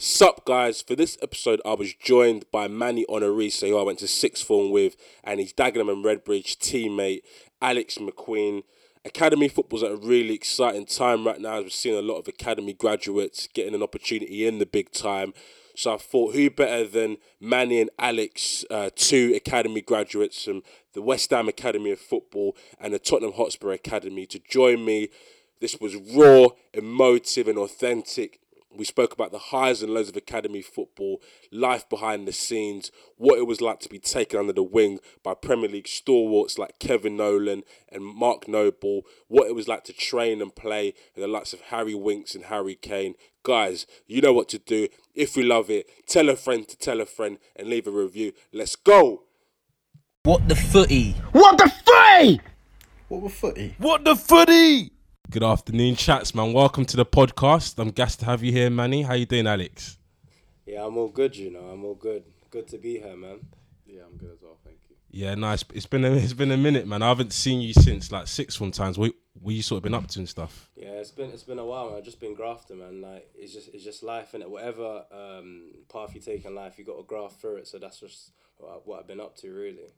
Sup, 0.00 0.44
guys. 0.44 0.80
For 0.80 0.94
this 0.94 1.18
episode, 1.20 1.60
I 1.66 1.74
was 1.74 1.92
joined 1.92 2.44
by 2.52 2.68
Manny 2.68 3.04
Onariase, 3.08 3.68
who 3.68 3.76
I 3.76 3.82
went 3.82 3.98
to 3.98 4.06
sixth 4.06 4.46
form 4.46 4.70
with, 4.70 4.94
and 5.24 5.40
his 5.40 5.52
Dagenham 5.52 5.90
and 5.92 6.04
Redbridge 6.04 6.56
teammate, 6.58 7.22
Alex 7.60 7.98
McQueen. 7.98 8.62
Academy 9.04 9.48
football's 9.48 9.82
at 9.82 9.90
a 9.90 9.96
really 9.96 10.34
exciting 10.34 10.86
time 10.86 11.26
right 11.26 11.40
now 11.40 11.56
as 11.56 11.64
we're 11.64 11.70
seeing 11.70 11.98
a 11.98 12.02
lot 12.02 12.18
of 12.18 12.28
academy 12.28 12.74
graduates 12.74 13.48
getting 13.52 13.74
an 13.74 13.82
opportunity 13.82 14.46
in 14.46 14.60
the 14.60 14.66
big 14.66 14.92
time. 14.92 15.34
So 15.74 15.94
I 15.94 15.96
thought, 15.96 16.32
who 16.32 16.48
better 16.48 16.86
than 16.86 17.16
Manny 17.40 17.80
and 17.80 17.90
Alex, 17.98 18.64
uh, 18.70 18.90
two 18.94 19.32
academy 19.34 19.80
graduates 19.80 20.44
from 20.44 20.62
the 20.92 21.02
West 21.02 21.30
Ham 21.30 21.48
Academy 21.48 21.90
of 21.90 21.98
Football 21.98 22.56
and 22.78 22.94
the 22.94 23.00
Tottenham 23.00 23.32
Hotspur 23.32 23.72
Academy, 23.72 24.26
to 24.26 24.38
join 24.48 24.84
me. 24.84 25.08
This 25.60 25.80
was 25.80 25.96
raw, 25.96 26.50
emotive, 26.72 27.48
and 27.48 27.58
authentic. 27.58 28.38
We 28.78 28.84
spoke 28.84 29.12
about 29.12 29.32
the 29.32 29.38
highs 29.38 29.82
and 29.82 29.92
lows 29.92 30.08
of 30.08 30.16
academy 30.16 30.62
football, 30.62 31.20
life 31.50 31.88
behind 31.88 32.28
the 32.28 32.32
scenes, 32.32 32.92
what 33.16 33.38
it 33.38 33.46
was 33.46 33.60
like 33.60 33.80
to 33.80 33.88
be 33.88 33.98
taken 33.98 34.38
under 34.38 34.52
the 34.52 34.62
wing 34.62 35.00
by 35.24 35.34
Premier 35.34 35.68
League 35.68 35.88
stalwarts 35.88 36.58
like 36.58 36.78
Kevin 36.78 37.16
Nolan 37.16 37.64
and 37.90 38.04
Mark 38.04 38.46
Noble, 38.46 39.02
what 39.26 39.48
it 39.48 39.54
was 39.54 39.66
like 39.66 39.82
to 39.84 39.92
train 39.92 40.40
and 40.40 40.54
play 40.54 40.94
with 41.14 41.22
the 41.22 41.28
likes 41.28 41.52
of 41.52 41.60
Harry 41.62 41.94
Winks 41.94 42.36
and 42.36 42.44
Harry 42.44 42.76
Kane. 42.76 43.14
Guys, 43.42 43.84
you 44.06 44.22
know 44.22 44.32
what 44.32 44.48
to 44.50 44.58
do. 44.58 44.86
If 45.12 45.36
you 45.36 45.42
love 45.42 45.68
it, 45.70 45.90
tell 46.06 46.28
a 46.28 46.36
friend 46.36 46.66
to 46.68 46.78
tell 46.78 47.00
a 47.00 47.06
friend 47.06 47.38
and 47.56 47.68
leave 47.68 47.88
a 47.88 47.90
review. 47.90 48.32
Let's 48.52 48.76
go! 48.76 49.24
What 50.22 50.48
the 50.48 50.54
footy? 50.54 51.16
What 51.32 51.58
the 51.58 51.68
footy? 51.68 52.40
What 53.08 53.22
were 53.22 53.30
footy? 53.30 53.74
What 53.78 54.04
the 54.04 54.14
footy? 54.14 54.92
Good 55.30 55.44
afternoon, 55.44 55.96
chats, 55.96 56.34
man. 56.34 56.54
Welcome 56.54 56.86
to 56.86 56.96
the 56.96 57.04
podcast. 57.04 57.78
I'm 57.78 57.90
gassed 57.90 58.20
to 58.20 58.24
have 58.24 58.42
you 58.42 58.50
here, 58.50 58.70
Manny. 58.70 59.02
How 59.02 59.12
you 59.12 59.26
doing, 59.26 59.46
Alex? 59.46 59.98
Yeah, 60.64 60.86
I'm 60.86 60.96
all 60.96 61.08
good, 61.08 61.36
you 61.36 61.50
know. 61.50 61.60
I'm 61.60 61.84
all 61.84 61.96
good. 61.96 62.24
Good 62.50 62.66
to 62.68 62.78
be 62.78 62.98
here, 62.98 63.14
man. 63.14 63.40
Yeah, 63.84 64.04
I'm 64.10 64.16
good 64.16 64.30
as 64.32 64.40
well, 64.40 64.56
thank 64.64 64.78
you. 64.88 64.96
Yeah, 65.10 65.34
nice. 65.34 65.66
It's 65.74 65.84
been 65.84 66.06
a, 66.06 66.12
it's 66.12 66.32
been 66.32 66.50
a 66.50 66.56
minute, 66.56 66.86
man. 66.86 67.02
I 67.02 67.08
haven't 67.08 67.34
seen 67.34 67.60
you 67.60 67.74
since 67.74 68.10
like 68.10 68.26
six 68.26 68.56
from 68.56 68.70
times. 68.70 68.96
What 68.96 69.12
what 69.38 69.54
you 69.54 69.60
sort 69.60 69.76
of 69.76 69.82
been 69.82 69.92
up 69.92 70.06
to 70.08 70.18
and 70.18 70.26
stuff? 70.26 70.70
Yeah, 70.74 70.92
it's 70.92 71.10
been 71.10 71.28
it's 71.28 71.42
been 71.42 71.58
a 71.58 71.66
while, 71.66 71.90
man. 71.90 71.98
I've 71.98 72.04
just 72.06 72.20
been 72.20 72.34
grafting, 72.34 72.78
man. 72.78 73.02
Like 73.02 73.28
it's 73.34 73.52
just 73.52 73.68
it's 73.74 73.84
just 73.84 74.02
life, 74.02 74.32
and 74.32 74.42
Whatever 74.46 75.04
um, 75.12 75.72
path 75.92 76.14
you 76.14 76.22
take 76.22 76.46
in 76.46 76.54
life, 76.54 76.78
you 76.78 76.86
got 76.86 76.96
to 76.96 77.02
graft 77.02 77.38
through 77.38 77.56
it. 77.56 77.66
So 77.66 77.78
that's 77.78 78.00
just 78.00 78.30
what, 78.56 78.70
I, 78.70 78.74
what 78.82 79.00
I've 79.00 79.06
been 79.06 79.20
up 79.20 79.36
to, 79.36 79.52
really. 79.52 79.92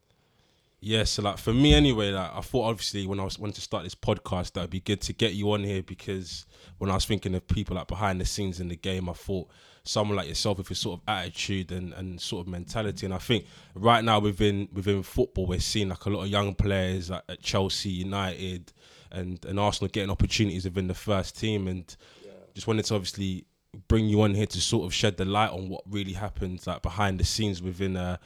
Yeah, 0.83 1.03
so 1.03 1.21
like 1.21 1.37
for 1.37 1.53
me 1.53 1.75
anyway, 1.75 2.11
like 2.11 2.31
I 2.33 2.41
thought 2.41 2.63
obviously 2.69 3.05
when 3.05 3.19
I 3.19 3.23
was 3.23 3.37
wanted 3.37 3.55
to 3.55 3.61
start 3.61 3.83
this 3.83 3.93
podcast 3.93 4.53
that 4.53 4.61
would 4.61 4.69
be 4.71 4.79
good 4.79 4.99
to 5.01 5.13
get 5.13 5.33
you 5.33 5.51
on 5.51 5.63
here 5.63 5.83
because 5.83 6.47
when 6.79 6.89
I 6.89 6.95
was 6.95 7.05
thinking 7.05 7.35
of 7.35 7.47
people 7.47 7.75
like 7.75 7.85
behind 7.87 8.19
the 8.19 8.25
scenes 8.25 8.59
in 8.59 8.67
the 8.67 8.75
game, 8.75 9.07
I 9.07 9.13
thought 9.13 9.47
someone 9.83 10.17
like 10.17 10.27
yourself 10.27 10.57
with 10.57 10.71
your 10.71 10.75
sort 10.75 10.99
of 10.99 11.03
attitude 11.07 11.71
and, 11.71 11.93
and 11.93 12.19
sort 12.19 12.47
of 12.47 12.51
mentality. 12.51 13.05
And 13.05 13.13
I 13.13 13.19
think 13.19 13.45
right 13.75 14.03
now 14.03 14.19
within 14.19 14.69
within 14.73 15.03
football 15.03 15.45
we're 15.45 15.59
seeing 15.59 15.89
like 15.89 16.03
a 16.05 16.09
lot 16.09 16.23
of 16.23 16.29
young 16.29 16.55
players 16.55 17.11
like 17.11 17.23
at 17.29 17.43
Chelsea, 17.43 17.89
United 17.89 18.73
and, 19.11 19.43
and 19.45 19.59
Arsenal 19.59 19.89
getting 19.89 20.09
opportunities 20.09 20.63
within 20.65 20.87
the 20.87 20.95
first 20.95 21.39
team 21.39 21.67
and 21.67 21.95
Yeah. 22.25 22.31
just 22.55 22.65
wanted 22.65 22.85
to 22.85 22.95
obviously 22.95 23.45
bring 23.87 24.05
you 24.07 24.19
on 24.23 24.33
here 24.33 24.47
to 24.47 24.59
sort 24.59 24.85
of 24.85 24.95
shed 24.95 25.17
the 25.17 25.25
light 25.25 25.51
on 25.51 25.69
what 25.69 25.83
really 25.87 26.13
happens 26.13 26.65
like 26.65 26.81
behind 26.81 27.19
the 27.19 27.23
scenes 27.23 27.61
within 27.61 27.95
uh 27.95 28.17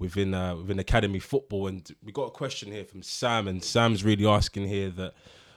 within 0.00 0.34
uh 0.34 0.56
within 0.56 0.80
academy 0.80 1.20
football 1.20 1.68
and 1.68 1.94
we 2.02 2.10
got 2.10 2.24
a 2.24 2.30
question 2.30 2.72
here 2.72 2.84
from 2.84 3.02
Sam 3.02 3.46
and 3.46 3.62
Sam's 3.62 4.02
really 4.02 4.26
asking 4.26 4.66
here 4.66 4.90
that 4.90 5.14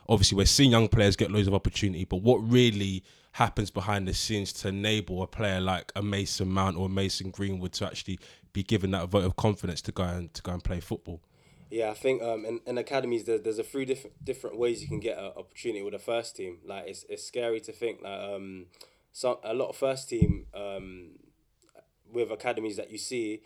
obviously 0.08 0.36
we're 0.36 0.46
seeing 0.46 0.70
young 0.70 0.90
players 0.90 1.16
get 1.16 1.32
loads 1.32 1.48
of 1.48 1.56
opportunity 1.56 2.06
but 2.06 2.18
what 2.18 2.38
really 2.38 3.04
happens 3.32 3.72
behind 3.72 4.08
the 4.08 4.14
scenes 4.14 4.54
to 4.54 4.68
enable 4.68 5.24
a 5.24 5.28
player 5.28 5.60
like 5.60 5.92
a 5.96 6.04
Mason 6.04 6.50
Mount 6.50 6.78
or 6.78 6.88
Mason 6.88 7.32
Greenwood 7.32 7.72
to 7.74 7.88
actually 7.88 8.20
be 8.52 8.62
given 8.62 8.92
that 8.92 9.10
vote 9.10 9.24
of 9.24 9.36
confidence 9.38 9.82
to 9.82 9.92
go 9.92 10.04
and 10.04 10.32
to 10.36 10.42
go 10.44 10.52
and 10.52 10.64
play 10.64 10.80
football 10.80 11.22
Yeah, 11.72 11.90
I 11.90 11.96
think 11.96 12.22
um, 12.22 12.46
in, 12.46 12.60
in 12.68 12.78
academies 12.78 13.24
there, 13.24 13.40
there's 13.40 13.58
a 13.58 13.64
few 13.64 13.86
different 13.86 14.24
different 14.24 14.60
ways 14.60 14.84
you 14.84 14.88
can 14.88 15.00
get 15.00 15.18
an 15.18 15.32
opportunity 15.36 15.82
with 15.82 15.96
a 15.96 16.00
first 16.00 16.36
team. 16.36 16.60
Like 16.64 16.84
it's, 16.88 17.04
it's 17.10 17.24
scary 17.24 17.62
to 17.62 17.72
think 17.72 18.04
that 18.04 18.36
um, 18.36 18.68
some 19.12 19.38
a 19.44 19.54
lot 19.56 19.70
of 19.70 19.76
first 19.76 20.10
team 20.10 20.46
um, 20.54 21.14
with 22.14 22.30
academies 22.30 22.78
that 22.78 22.92
you 22.92 22.98
see, 22.98 23.42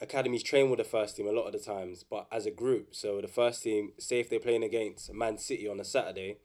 academies 0.00 0.42
train 0.42 0.70
with 0.70 0.78
the 0.78 0.84
first 0.84 1.16
team 1.16 1.26
a 1.26 1.32
lot 1.32 1.46
of 1.46 1.52
the 1.52 1.58
times, 1.58 2.04
but 2.08 2.26
as 2.32 2.46
a 2.46 2.50
group. 2.50 2.94
So 2.94 3.20
the 3.20 3.28
first 3.28 3.62
team, 3.62 3.92
say 3.98 4.20
if 4.20 4.28
they're 4.28 4.40
playing 4.40 4.64
against 4.64 5.12
Man 5.12 5.38
City 5.38 5.68
on 5.68 5.80
a 5.80 5.84
Saturday, 5.84 6.38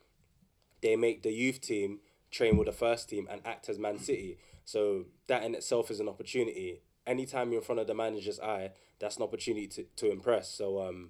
they 0.82 0.96
make 0.96 1.24
the 1.24 1.32
youth 1.32 1.62
team 1.62 2.00
train 2.32 2.58
with 2.58 2.68
the 2.68 2.74
first 2.74 3.10
team 3.10 3.28
and 3.30 3.42
act 3.46 3.70
as 3.70 3.80
Man 3.80 3.98
City. 3.98 4.38
So 4.66 5.06
that 5.28 5.44
in 5.44 5.56
itself 5.56 5.90
is 5.90 6.00
an 6.00 6.08
opportunity. 6.08 6.82
Anytime 7.08 7.52
you're 7.52 7.62
in 7.62 7.66
front 7.66 7.82
of 7.82 7.88
the 7.88 7.96
manager's 7.96 8.40
eye, 8.40 8.72
that's 9.00 9.18
an 9.18 9.24
opportunity 9.24 9.68
to, 9.68 9.84
to 9.96 10.12
impress. 10.12 10.50
So 10.50 10.82
um, 10.82 11.10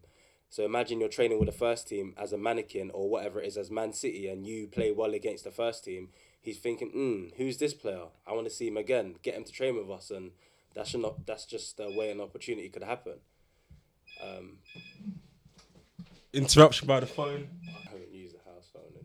so 0.50 0.66
imagine 0.66 1.00
you're 1.00 1.10
training 1.10 1.40
with 1.40 1.48
the 1.48 1.58
first 1.58 1.88
team 1.88 2.16
as 2.18 2.34
a 2.34 2.38
mannequin 2.38 2.90
or 2.92 3.08
whatever 3.08 3.40
it 3.40 3.48
is 3.48 3.58
as 3.58 3.70
Man 3.70 3.94
City, 3.94 4.28
and 4.28 4.48
you 4.48 4.68
play 4.68 4.92
well 4.92 5.14
against 5.14 5.44
the 5.44 5.52
first 5.52 5.84
team. 5.84 6.10
He's 6.42 6.58
thinking, 6.58 6.92
mm, 6.92 7.38
who's 7.38 7.58
this 7.58 7.76
player? 7.76 8.06
I 8.26 8.34
want 8.34 8.48
to 8.48 8.54
see 8.54 8.68
him 8.68 8.78
again. 8.78 9.16
Get 9.22 9.36
him 9.36 9.44
to 9.44 9.52
train 9.52 9.76
with 9.76 9.90
us, 9.92 10.10
and 10.10 10.32
that's 10.80 10.96
not. 10.96 11.26
That's 11.26 11.46
just 11.46 11.76
the 11.76 11.92
way 11.92 12.10
an 12.10 12.22
opportunity 12.22 12.70
could 12.70 12.84
happen. 12.84 13.16
Um, 14.24 14.60
interruption 16.34 16.88
by 16.88 17.00
the 17.02 17.06
phone 17.06 17.48
I 17.68 17.90
haven't 17.90 18.14
used 18.14 18.36
the 18.36 18.50
house 18.50 18.70
phone. 18.74 18.84
In, 18.96 19.04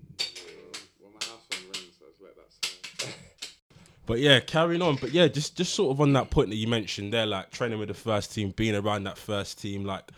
Well, 1.01 1.11
my 1.13 1.27
house 1.27 1.43
phone 1.51 1.65
rings, 1.65 1.97
so 1.99 2.07
let 2.21 2.37
that 2.37 2.69
slide. 3.01 3.15
But 4.07 4.21
yeah, 4.21 4.39
carrying 4.41 4.83
on. 4.83 4.97
But 4.97 5.11
yeah, 5.11 5.27
just 5.27 5.57
just 5.57 5.75
sort 5.75 5.91
of 5.91 6.01
on 6.01 6.13
that 6.13 6.31
point 6.31 6.51
that 6.51 6.57
you 6.57 6.69
mentioned 6.69 7.13
there, 7.13 7.27
like 7.27 7.51
training 7.51 7.81
with 7.81 7.89
the 7.89 7.95
first 7.95 8.33
team, 8.33 8.51
being 8.51 8.77
around 8.77 9.05
that 9.05 9.19
first 9.19 9.61
team, 9.61 9.85
like 9.85 10.13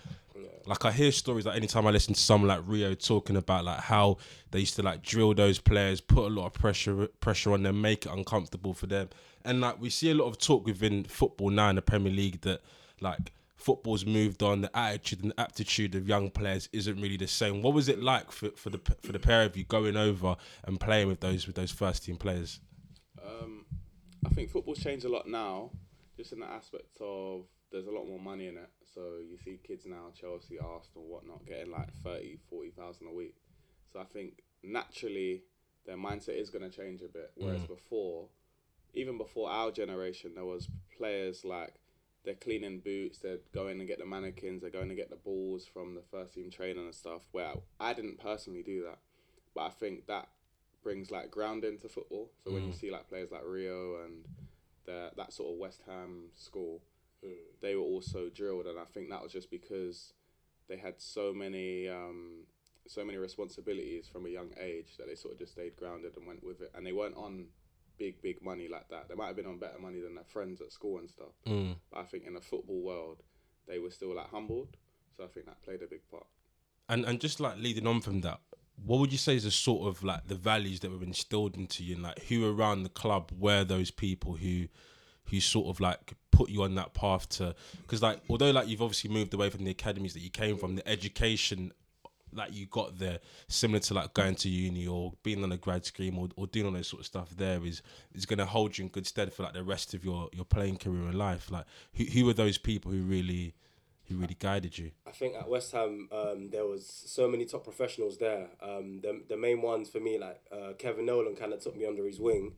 like 0.67 0.85
I 0.85 0.93
hear 0.93 1.13
stories 1.13 1.47
like 1.47 1.57
anytime 1.57 1.87
I 1.87 1.91
listen 1.91 2.15
to 2.15 2.21
someone 2.21 2.49
like 2.49 2.61
Rio 2.67 2.95
talking 2.95 3.37
about 3.37 3.65
like 3.65 3.81
how 3.81 4.19
they 4.51 4.61
used 4.61 4.77
to 4.77 4.83
like 4.83 5.03
drill 5.03 5.35
those 5.35 5.59
players, 5.59 6.01
put 6.01 6.25
a 6.25 6.35
lot 6.35 6.47
of 6.47 6.53
pressure 6.55 7.07
pressure 7.21 7.53
on 7.53 7.63
them, 7.63 7.81
make 7.81 8.07
it 8.07 8.13
uncomfortable 8.13 8.75
for 8.75 8.87
them. 8.87 9.09
And 9.45 9.61
like 9.61 9.81
we 9.81 9.91
see 9.91 10.11
a 10.11 10.15
lot 10.15 10.27
of 10.27 10.39
talk 10.39 10.67
within 10.67 11.05
football 11.05 11.51
now 11.51 11.71
in 11.71 11.77
the 11.77 11.83
Premier 11.83 12.13
League 12.13 12.41
that 12.43 12.63
like 13.01 13.33
football's 13.57 14.05
moved 14.05 14.43
on, 14.43 14.61
the 14.61 14.77
attitude 14.77 15.23
and 15.23 15.33
aptitude 15.39 15.95
of 15.95 16.09
young 16.09 16.31
players 16.31 16.69
isn't 16.73 17.01
really 17.01 17.17
the 17.17 17.27
same. 17.27 17.63
What 17.63 17.75
was 17.75 17.89
it 17.89 18.03
like 18.03 18.31
for, 18.31 18.51
for 18.51 18.71
the 18.71 18.81
for 19.03 19.13
the 19.13 19.19
pair 19.19 19.45
of 19.45 19.57
you 19.57 19.65
going 19.65 19.97
over 19.97 20.37
and 20.65 20.79
playing 20.81 21.09
with 21.09 21.21
those 21.21 21.47
with 21.47 21.57
those 21.57 21.71
first 21.71 22.05
team 22.05 22.17
players? 22.17 22.61
Um, 23.25 23.67
I 24.25 24.31
think 24.31 24.51
football's 24.51 24.79
changed 24.79 25.05
a 25.05 25.09
lot 25.09 25.29
now, 25.29 25.71
just 26.17 26.33
in 26.33 26.41
the 26.41 26.47
aspect 26.47 26.97
of 27.01 27.47
there's 27.77 27.89
a 27.89 27.91
lot 27.91 28.09
more 28.09 28.19
money 28.19 28.47
in 28.47 28.57
it. 28.57 28.71
So 28.95 29.19
you 29.29 29.37
see 29.37 29.61
kids 29.67 29.85
now, 29.87 30.07
Chelsea, 30.19 30.59
Arsenal, 30.59 31.07
whatnot, 31.07 31.45
getting 31.47 31.71
like 31.71 31.93
30, 32.03 32.39
40,000 32.49 33.07
a 33.07 33.13
week. 33.13 33.35
So 33.93 34.01
I 34.01 34.05
think 34.05 34.43
naturally 34.63 35.43
their 35.85 35.97
mindset 35.97 36.41
is 36.41 36.49
going 36.49 36.69
to 36.69 36.75
change 36.75 37.03
a 37.03 37.09
bit. 37.09 37.33
Whereas 37.37 37.61
mm. 37.61 37.69
before, 37.69 38.29
even 38.95 39.19
before 39.19 39.51
our 39.51 39.71
generation, 39.71 40.33
there 40.35 40.47
was 40.47 40.69
players 40.97 41.45
like 41.45 41.75
they're 42.25 42.35
cleaning 42.35 42.81
boots, 42.81 43.19
they're 43.19 43.39
going 43.55 43.79
to 43.79 43.85
get 43.85 43.99
the 43.99 44.07
mannequins, 44.07 44.63
they're 44.63 44.71
going 44.71 44.89
to 44.89 44.95
get 44.95 45.11
the 45.11 45.17
balls 45.17 45.67
from 45.71 45.95
the 45.95 46.03
first 46.11 46.33
team 46.33 46.51
training 46.51 46.85
and 46.85 46.95
stuff. 46.95 47.23
Where 47.33 47.53
I 47.79 47.93
didn't 47.93 48.19
personally 48.19 48.63
do 48.63 48.85
that, 48.85 48.99
but 49.55 49.65
I 49.65 49.71
think 49.71 50.07
that 50.07 50.29
brings 50.83 51.11
like 51.11 51.31
grounding 51.31 51.79
to 51.79 51.89
football. 51.89 52.31
So 52.43 52.53
when 52.53 52.63
you 52.65 52.73
mm. 52.73 52.81
see 52.81 52.91
like 52.91 53.11
players 53.11 53.31
like 53.31 53.43
Rio 53.45 54.05
and 54.05 54.25
the, 54.87 55.11
that 55.17 55.33
sort 55.35 55.53
of 55.53 55.59
West 55.59 55.83
Ham 55.87 56.31
school, 56.35 56.81
they 57.63 57.75
were 57.75 57.83
also 57.83 58.29
drilled, 58.29 58.67
and 58.67 58.79
I 58.79 58.85
think 58.85 59.11
that 59.11 59.23
was 59.23 59.33
just 59.33 59.51
because 59.51 60.13
they 60.69 60.77
had 60.77 60.95
so 60.99 61.33
many 61.33 61.89
um, 61.89 62.45
so 62.89 63.05
many 63.05 63.19
responsibilities 63.19 64.09
from 64.09 64.27
a 64.27 64.29
young 64.29 64.51
age 64.61 64.97
that 64.99 65.07
they 65.09 65.15
sort 65.15 65.35
of 65.35 65.39
just 65.39 65.53
stayed 65.53 65.77
grounded 65.77 66.17
and 66.17 66.27
went 66.27 66.45
with 66.45 66.61
it, 66.61 66.73
and 66.75 66.87
they 66.87 66.93
weren't 66.93 67.17
on 67.17 67.47
big 67.99 68.21
big 68.23 68.43
money 68.43 68.69
like 68.69 68.89
that. 68.91 69.09
They 69.09 69.15
might 69.15 69.29
have 69.29 69.37
been 69.37 69.47
on 69.47 69.59
better 69.59 69.79
money 69.79 70.01
than 70.01 70.15
their 70.15 70.25
friends 70.25 70.61
at 70.61 70.73
school 70.73 70.99
and 70.99 71.09
stuff. 71.09 71.33
But 71.91 72.01
I 72.01 72.03
think 72.05 72.25
in 72.27 72.35
the 72.35 72.41
football 72.41 72.83
world, 72.83 73.23
they 73.67 73.79
were 73.79 73.91
still 73.91 74.15
like 74.15 74.31
humbled. 74.31 74.77
So 75.17 75.25
I 75.25 75.29
think 75.29 75.47
that 75.47 75.63
played 75.63 75.83
a 75.83 75.87
big 75.87 76.07
part. 76.11 76.27
And 76.89 77.05
and 77.05 77.21
just 77.21 77.41
like 77.41 77.57
leading 77.57 77.87
on 77.87 78.01
from 78.01 78.21
that, 78.21 78.41
what 78.85 79.01
would 79.01 79.13
you 79.13 79.19
say 79.19 79.37
is 79.37 79.45
the 79.45 79.51
sort 79.51 79.89
of 79.89 80.05
like 80.05 80.29
the 80.29 80.35
values 80.35 80.81
that 80.81 80.91
were 80.91 81.03
instilled 81.03 81.57
into 81.57 81.83
you, 81.83 81.95
and 81.95 82.05
like 82.05 82.23
who 82.25 82.49
around 82.49 82.83
the 82.83 82.89
club 82.91 83.33
were 83.37 83.65
those 83.65 83.91
people 83.91 84.35
who, 84.37 84.67
who 85.31 85.41
sort 85.41 85.69
of 85.69 85.81
like 85.81 86.15
put 86.37 86.51
you 86.51 86.63
on 86.63 86.75
that 86.75 86.93
path 86.93 87.29
to? 87.31 87.55
Because 87.83 88.03
like 88.03 88.21
although 88.29 88.51
like 88.51 88.69
you've 88.69 88.83
obviously 88.83 89.11
moved 89.11 89.33
away 89.33 89.51
from 89.51 89.65
the 89.65 89.71
academies 89.71 90.13
that 90.15 90.21
you 90.21 90.31
came 90.31 90.57
from, 90.59 90.77
the 90.77 90.87
education 90.87 91.73
that 92.33 92.53
you 92.53 92.67
got 92.67 92.99
there, 92.99 93.19
similar 93.49 93.81
to 93.81 93.95
like 93.95 94.13
going 94.13 94.35
to 94.35 94.49
uni 94.49 94.87
or 94.87 95.15
being 95.23 95.43
on 95.43 95.53
a 95.53 95.57
grad 95.57 95.87
scheme 95.87 96.19
or, 96.19 96.29
or 96.37 96.47
doing 96.47 96.67
all 96.67 96.73
those 96.73 96.89
sort 96.89 97.01
of 97.01 97.07
stuff, 97.07 97.31
there 97.37 97.65
is 97.65 97.83
is 98.15 98.27
going 98.27 98.39
to 98.39 98.45
hold 98.45 98.77
you 98.77 98.85
in 98.85 98.91
good 98.91 99.07
stead 99.07 99.33
for 99.33 99.43
like 99.45 99.55
the 99.55 99.65
rest 99.65 99.95
of 99.95 100.05
your 100.05 100.29
your 100.33 100.45
playing 100.45 100.77
career 100.77 101.09
in 101.09 101.17
life. 101.17 101.51
Like 101.51 101.65
who 101.95 102.05
who 102.05 102.27
were 102.27 102.35
those 102.35 102.59
people 102.59 102.93
who 102.93 103.03
really 103.03 103.55
who 104.09 104.17
really 104.17 104.37
guided 104.39 104.77
you? 104.79 104.91
I 105.07 105.11
think 105.11 105.35
at 105.35 105.49
West 105.49 105.73
Ham, 105.73 106.09
um, 106.13 106.51
there 106.51 106.67
was 106.67 106.87
so 107.07 107.27
many 107.29 107.45
top 107.45 107.65
professionals 107.65 108.19
there. 108.19 108.49
Um, 108.63 109.01
the, 109.01 109.23
the 109.29 109.37
main 109.37 109.63
ones 109.63 109.89
for 109.89 110.01
me, 110.01 110.19
like 110.19 110.41
uh, 110.53 110.75
Kevin 110.79 111.07
Nolan, 111.07 111.35
kind 111.35 111.53
of 111.53 111.61
took 111.61 111.77
me 111.77 111.87
under 111.87 112.07
his 112.07 112.21
wing. 112.21 112.53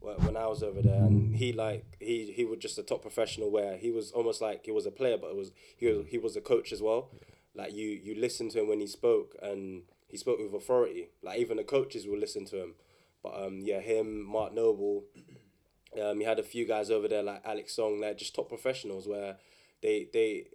Wh- 0.00 0.24
when 0.24 0.36
I 0.36 0.46
was 0.46 0.62
over 0.62 0.82
there, 0.82 1.02
and 1.04 1.36
he 1.36 1.52
like 1.52 1.84
he 2.00 2.32
he 2.32 2.44
was 2.44 2.58
just 2.58 2.78
a 2.78 2.82
top 2.82 3.02
professional 3.02 3.50
where 3.50 3.76
he 3.76 3.90
was 3.90 4.12
almost 4.12 4.40
like 4.40 4.64
he 4.64 4.70
was 4.72 4.86
a 4.86 4.90
player, 4.90 5.18
but 5.18 5.30
it 5.30 5.36
was 5.36 5.52
he 5.76 5.86
was 5.86 6.06
he 6.08 6.18
was 6.18 6.36
a 6.36 6.40
coach 6.40 6.72
as 6.72 6.82
well. 6.82 7.10
Like 7.54 7.72
you 7.72 7.88
you 7.88 8.14
listened 8.14 8.52
to 8.52 8.60
him 8.60 8.68
when 8.68 8.80
he 8.80 8.86
spoke, 8.86 9.34
and 9.42 9.82
he 10.08 10.16
spoke 10.16 10.38
with 10.38 10.54
authority. 10.54 11.08
Like 11.22 11.38
even 11.38 11.56
the 11.56 11.64
coaches 11.64 12.06
will 12.06 12.18
listen 12.18 12.44
to 12.46 12.62
him. 12.62 12.74
But 13.22 13.42
um 13.44 13.60
yeah, 13.62 13.80
him 13.80 14.22
Mark 14.24 14.54
Noble. 14.54 15.04
Um, 16.00 16.20
you 16.20 16.26
had 16.26 16.38
a 16.38 16.44
few 16.44 16.66
guys 16.66 16.88
over 16.88 17.08
there 17.08 17.22
like 17.22 17.42
Alex 17.44 17.74
Song, 17.74 18.00
they're 18.00 18.14
just 18.14 18.34
top 18.34 18.48
professionals 18.48 19.08
where 19.08 19.38
they 19.82 20.06
they 20.12 20.46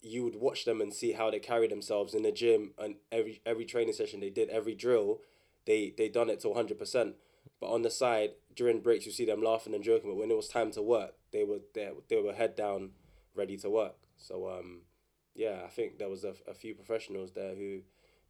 you 0.00 0.24
would 0.24 0.36
watch 0.36 0.64
them 0.64 0.80
and 0.80 0.92
see 0.92 1.12
how 1.12 1.30
they 1.30 1.38
carry 1.38 1.68
themselves 1.68 2.14
in 2.14 2.22
the 2.22 2.32
gym 2.32 2.72
and 2.78 2.96
every 3.12 3.40
every 3.46 3.64
training 3.64 3.92
session 3.92 4.20
they 4.20 4.30
did 4.30 4.48
every 4.48 4.74
drill 4.74 5.20
they 5.66 5.92
they 5.96 6.08
done 6.08 6.28
it 6.28 6.40
to 6.40 6.48
100% 6.48 7.14
but 7.60 7.66
on 7.68 7.82
the 7.82 7.90
side 7.90 8.30
during 8.58 8.80
breaks 8.80 9.06
you 9.06 9.12
see 9.12 9.24
them 9.24 9.40
laughing 9.40 9.72
and 9.72 9.84
joking 9.84 10.10
but 10.10 10.16
when 10.16 10.32
it 10.32 10.36
was 10.36 10.48
time 10.48 10.72
to 10.72 10.82
work 10.82 11.14
they 11.32 11.44
were 11.44 11.60
they, 11.74 11.88
they 12.08 12.20
were 12.20 12.32
head 12.32 12.56
down 12.56 12.90
ready 13.36 13.56
to 13.56 13.70
work 13.70 13.94
so 14.16 14.50
um 14.50 14.80
yeah 15.36 15.60
i 15.64 15.68
think 15.68 15.96
there 15.96 16.08
was 16.08 16.24
a, 16.24 16.34
a 16.48 16.52
few 16.52 16.74
professionals 16.74 17.30
there 17.32 17.54
who 17.54 17.78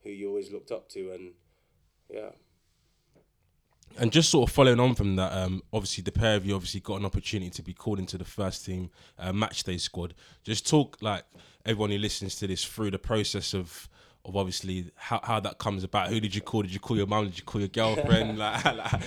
who 0.03 0.11
you 0.11 0.29
always 0.29 0.53
looked 0.53 0.71
up 0.71 0.87
to 0.87 1.13
and 1.13 1.33
yeah 2.11 2.29
And 3.97 4.13
just 4.13 4.29
sort 4.29 4.51
of 4.51 4.55
following 4.55 4.79
on 4.79 4.95
from 4.95 5.17
that, 5.17 5.33
um, 5.33 5.63
obviously 5.73 6.03
the 6.03 6.13
pair 6.13 6.37
of 6.37 6.45
you 6.45 6.55
obviously 6.55 6.81
got 6.81 7.01
an 7.01 7.07
opportunity 7.07 7.51
to 7.51 7.63
be 7.63 7.73
called 7.73 7.99
into 7.99 8.19
the 8.19 8.25
first 8.25 8.67
team 8.67 8.91
uh, 9.19 9.33
match 9.33 9.65
day 9.65 9.79
squad. 9.79 10.15
Just 10.45 10.69
talk 10.69 10.99
like 11.01 11.25
everyone 11.65 11.91
who 11.91 11.99
listens 11.99 12.37
to 12.37 12.47
this 12.47 12.63
through 12.63 12.91
the 12.91 12.99
process 12.99 13.55
of 13.55 13.89
of 14.27 14.37
obviously 14.37 14.91
how, 14.95 15.21
how 15.25 15.41
that 15.41 15.57
comes 15.57 15.85
about. 15.85 16.11
Who 16.11 16.21
did 16.21 16.35
you 16.35 16.43
call? 16.43 16.63
Did 16.63 16.75
you 16.75 16.81
call 16.81 16.99
your 16.99 17.07
mum? 17.07 17.25
Did 17.25 17.39
you 17.39 17.45
call 17.45 17.61
your 17.63 17.69
girlfriend? 17.81 18.39
like, 18.39 18.63
like, 18.65 19.03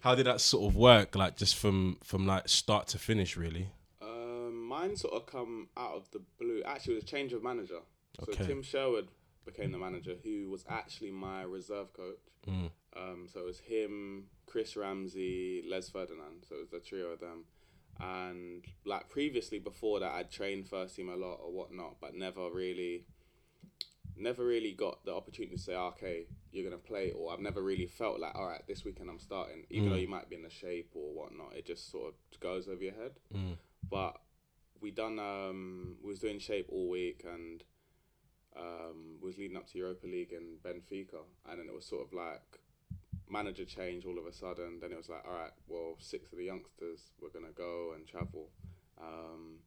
how 0.00 0.14
did 0.14 0.26
that 0.26 0.40
sort 0.40 0.70
of 0.70 0.76
work? 0.76 1.14
Like 1.16 1.36
just 1.36 1.56
from 1.56 1.98
from 2.02 2.26
like 2.26 2.48
start 2.48 2.88
to 2.88 2.98
finish, 2.98 3.36
really. 3.36 3.68
Um, 4.00 4.64
mine 4.64 4.96
sort 4.96 5.14
of 5.14 5.26
come 5.26 5.68
out 5.76 5.94
of 5.94 6.10
the 6.10 6.20
blue. 6.38 6.62
Actually, 6.64 6.94
it 6.94 6.96
was 6.96 7.04
a 7.04 7.06
change 7.08 7.32
of 7.32 7.42
manager. 7.42 7.80
So 8.24 8.32
Okay. 8.32 8.46
Tim 8.46 8.62
Sherwood 8.62 9.08
became 9.44 9.72
the 9.72 9.78
manager, 9.78 10.14
who 10.22 10.50
was 10.50 10.64
actually 10.68 11.10
my 11.10 11.42
reserve 11.42 11.92
coach. 11.92 12.18
Mm. 12.46 12.70
Um, 12.96 13.26
so 13.32 13.40
it 13.40 13.46
was 13.46 13.60
him, 13.60 14.24
Chris 14.46 14.76
Ramsey, 14.76 15.64
Les 15.68 15.88
Ferdinand. 15.88 16.44
So 16.48 16.56
it 16.56 16.60
was 16.60 16.72
a 16.72 16.80
trio 16.80 17.06
of 17.08 17.20
them. 17.20 17.44
And 18.00 18.64
like 18.84 19.08
previously, 19.08 19.58
before 19.58 20.00
that, 20.00 20.12
I'd 20.12 20.30
trained 20.30 20.68
first 20.68 20.96
team 20.96 21.08
a 21.08 21.16
lot 21.16 21.38
or 21.42 21.52
whatnot, 21.52 21.96
but 22.00 22.14
never 22.14 22.50
really, 22.50 23.06
never 24.20 24.44
really 24.44 24.72
got 24.72 25.04
the 25.04 25.14
opportunity 25.14 25.56
to 25.56 25.60
say, 25.62 25.74
okay, 25.74 26.26
you're 26.52 26.64
gonna 26.64 26.78
play, 26.82 27.10
or 27.10 27.32
I've 27.32 27.40
never 27.40 27.62
really 27.62 27.86
felt 27.86 28.20
like, 28.20 28.34
all 28.34 28.46
right, 28.46 28.66
this 28.66 28.84
weekend 28.84 29.10
I'm 29.10 29.18
starting, 29.18 29.64
even 29.70 29.88
though 29.90 29.96
you 30.02 30.08
might 30.08 30.28
be 30.28 30.36
in 30.36 30.42
the 30.42 30.50
shape 30.50 30.90
or 30.94 31.12
whatnot. 31.12 31.54
It 31.56 31.66
just 31.66 31.90
sort 31.90 32.14
of 32.14 32.40
goes 32.40 32.68
over 32.68 32.82
your 32.82 32.94
head. 32.94 33.12
But 33.90 34.20
we 34.80 34.90
done, 34.90 35.18
um, 35.18 35.96
we 36.02 36.08
was 36.10 36.20
doing 36.20 36.38
shape 36.38 36.66
all 36.70 36.88
week 36.88 37.24
and 37.24 37.62
um, 38.56 39.18
was 39.22 39.38
leading 39.38 39.56
up 39.56 39.66
to 39.68 39.78
Europa 39.78 40.06
League 40.06 40.32
and 40.32 40.62
Benfica, 40.62 41.22
and 41.48 41.60
then 41.60 41.68
it 41.68 41.74
was 41.74 41.84
sort 41.86 42.06
of 42.06 42.12
like 42.12 42.60
manager 43.30 43.64
change 43.64 44.04
all 44.06 44.18
of 44.18 44.26
a 44.26 44.32
sudden. 44.32 44.78
Then 44.80 44.92
it 44.92 44.96
was 44.96 45.08
like, 45.08 45.24
all 45.26 45.34
right, 45.34 45.52
well, 45.68 45.96
six 45.98 46.32
of 46.32 46.38
the 46.38 46.44
youngsters 46.44 47.10
were 47.20 47.30
gonna 47.30 47.52
go 47.54 47.92
and 47.94 48.06
travel. 48.06 48.48
Um, 49.00 49.58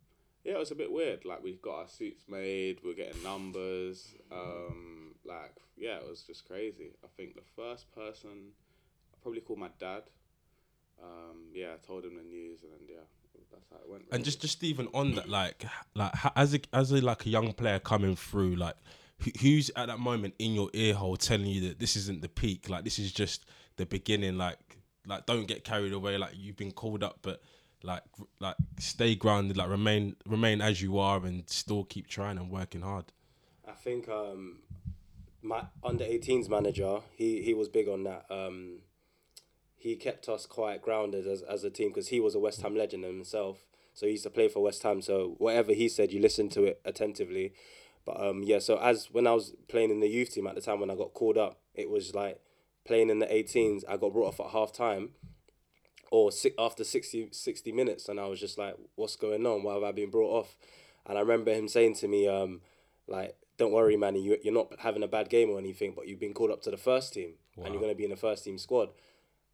yeah, 0.44 0.54
it 0.54 0.60
was 0.60 0.72
a 0.72 0.76
bit 0.76 0.92
weird. 0.92 1.26
Like 1.26 1.44
we 1.44 1.54
got 1.54 1.80
our 1.80 1.88
suits 1.88 2.24
made, 2.28 2.80
we 2.84 2.92
are 2.92 2.96
getting 2.96 3.22
numbers. 3.24 4.14
Um, 4.32 5.16
like 5.26 5.56
yeah, 5.78 5.98
it 5.98 6.08
was 6.10 6.22
just 6.22 6.48
crazy. 6.48 6.92
I 7.04 7.08
think 7.18 7.36
the 7.36 7.42
first 7.56 7.92
person 7.94 8.54
I 9.14 9.18
probably 9.22 9.42
called 9.42 9.60
my 9.60 9.70
dad. 9.80 10.04
Um, 11.02 11.50
yeah, 11.54 11.70
I 11.74 11.86
told 11.86 12.06
him 12.06 12.16
the 12.16 12.24
news, 12.24 12.62
and 12.64 12.72
then 12.72 12.88
yeah, 12.88 13.04
that's 13.52 13.66
how 13.70 13.78
it 13.78 13.90
went. 13.90 14.04
And 14.12 14.24
just 14.24 14.42
just 14.42 14.64
even 14.64 14.88
on 14.94 15.16
that, 15.16 15.30
like 15.30 15.66
like 15.96 16.14
as 16.36 16.54
a 16.54 16.60
as 16.74 16.92
a 16.92 17.02
like 17.02 17.26
a 17.26 17.30
young 17.30 17.54
player 17.54 17.80
coming 17.80 18.16
through, 18.16 18.56
like 18.56 18.76
who's 19.42 19.70
at 19.76 19.88
that 19.88 20.00
moment 20.00 20.34
in 20.40 20.54
your 20.54 20.70
ear 20.74 20.94
hole 20.94 21.16
telling 21.18 21.48
you 21.48 21.62
that 21.70 21.80
this 21.80 21.96
isn't 21.96 22.22
the 22.22 22.30
peak, 22.30 22.70
like 22.70 22.84
this 22.84 23.00
is 23.00 23.12
just 23.12 23.46
the 23.78 23.86
beginning, 23.86 24.38
like 24.38 24.58
like 25.08 25.26
don't 25.26 25.48
get 25.48 25.64
carried 25.64 25.94
away, 25.94 26.18
like 26.18 26.32
you've 26.36 26.58
been 26.58 26.72
called 26.72 27.04
up, 27.04 27.20
but 27.22 27.42
like 27.84 28.04
like 28.40 28.56
stay 28.80 29.16
grounded, 29.16 29.58
like 29.58 29.70
remain 29.70 30.16
remain 30.26 30.62
as 30.62 30.82
you 30.82 31.00
are, 31.00 31.26
and 31.26 31.50
still 31.50 31.84
keep 31.84 32.08
trying 32.08 32.38
and 32.38 32.50
working 32.50 32.82
hard. 32.82 33.06
I 33.68 33.74
think 33.74 34.10
um, 34.10 34.60
my 35.42 35.64
under 35.84 36.04
18s 36.04 36.50
manager, 36.50 37.00
he, 37.16 37.42
he 37.42 37.54
was 37.54 37.70
big 37.70 37.88
on 37.88 38.04
that. 38.04 38.26
Um, 38.30 38.80
he 39.76 39.96
kept 39.96 40.30
us 40.30 40.46
quite 40.46 40.82
grounded 40.82 41.26
as, 41.26 41.42
as 41.42 41.64
a 41.64 41.70
team 41.70 41.90
because 41.90 42.10
he 42.10 42.20
was 42.20 42.36
a 42.36 42.40
West 42.40 42.62
Ham 42.62 42.76
legend 42.76 43.04
himself. 43.04 43.66
So 43.94 44.06
he 44.06 44.14
used 44.14 44.24
to 44.24 44.30
play 44.30 44.48
for 44.48 44.62
West 44.62 44.84
Ham. 44.84 45.02
So 45.02 45.36
whatever 45.38 45.74
he 45.74 45.90
said, 45.90 46.12
you 46.12 46.22
listen 46.22 46.50
to 46.50 46.64
it 46.66 46.82
attentively. 46.86 47.54
But 48.06 48.22
um, 48.22 48.44
yeah, 48.44 48.60
so 48.60 48.78
as 48.78 49.10
when 49.12 49.28
I 49.28 49.34
was 49.34 49.54
playing 49.68 49.92
in 49.92 50.00
the 50.00 50.08
youth 50.08 50.34
team 50.34 50.48
at 50.48 50.56
the 50.56 50.62
time 50.62 50.80
when 50.80 50.92
I 50.92 50.96
got 50.96 51.14
called 51.14 51.38
up, 51.38 51.60
it 51.74 51.90
was 51.90 52.14
like 52.14 52.40
playing 52.86 53.10
in 53.10 53.20
the 53.20 53.26
18s. 53.26 53.84
I 53.88 53.98
got 53.98 54.14
brought 54.14 54.28
off 54.28 54.40
at 54.40 54.52
half 54.52 54.72
time 54.72 55.10
or 56.12 56.32
si- 56.32 56.54
after 56.60 56.84
60, 56.84 57.30
60 57.32 57.72
minutes 57.72 58.08
and 58.10 58.20
I 58.20 58.28
was 58.28 58.40
just 58.40 58.58
like, 58.58 58.76
what's 58.96 59.16
going 59.16 59.46
on? 59.46 59.64
Why 59.64 59.74
have 59.74 59.84
I 59.84 59.92
been 59.92 60.12
brought 60.12 60.40
off? 60.40 60.56
And 61.08 61.18
I 61.18 61.22
remember 61.22 61.52
him 61.52 61.68
saying 61.68 61.96
to 61.96 62.08
me, 62.08 62.28
um, 62.28 62.62
like, 63.08 63.36
don't 63.58 63.72
worry, 63.72 63.98
man, 63.98 64.16
you, 64.16 64.38
you're 64.44 64.54
not 64.54 64.74
having 64.80 65.04
a 65.04 65.08
bad 65.08 65.30
game 65.30 65.50
or 65.50 65.58
anything, 65.58 65.94
but 65.96 66.08
you've 66.08 66.20
been 66.20 66.34
called 66.34 66.52
up 66.52 66.62
to 66.64 66.72
the 66.72 66.78
first 66.78 67.14
team 67.14 67.34
and 67.56 67.74
you're 67.74 67.82
going 67.82 67.92
to 67.92 67.98
be 67.98 68.04
in 68.04 68.12
the 68.12 68.16
first 68.16 68.44
team 68.44 68.60
squad. 68.60 68.90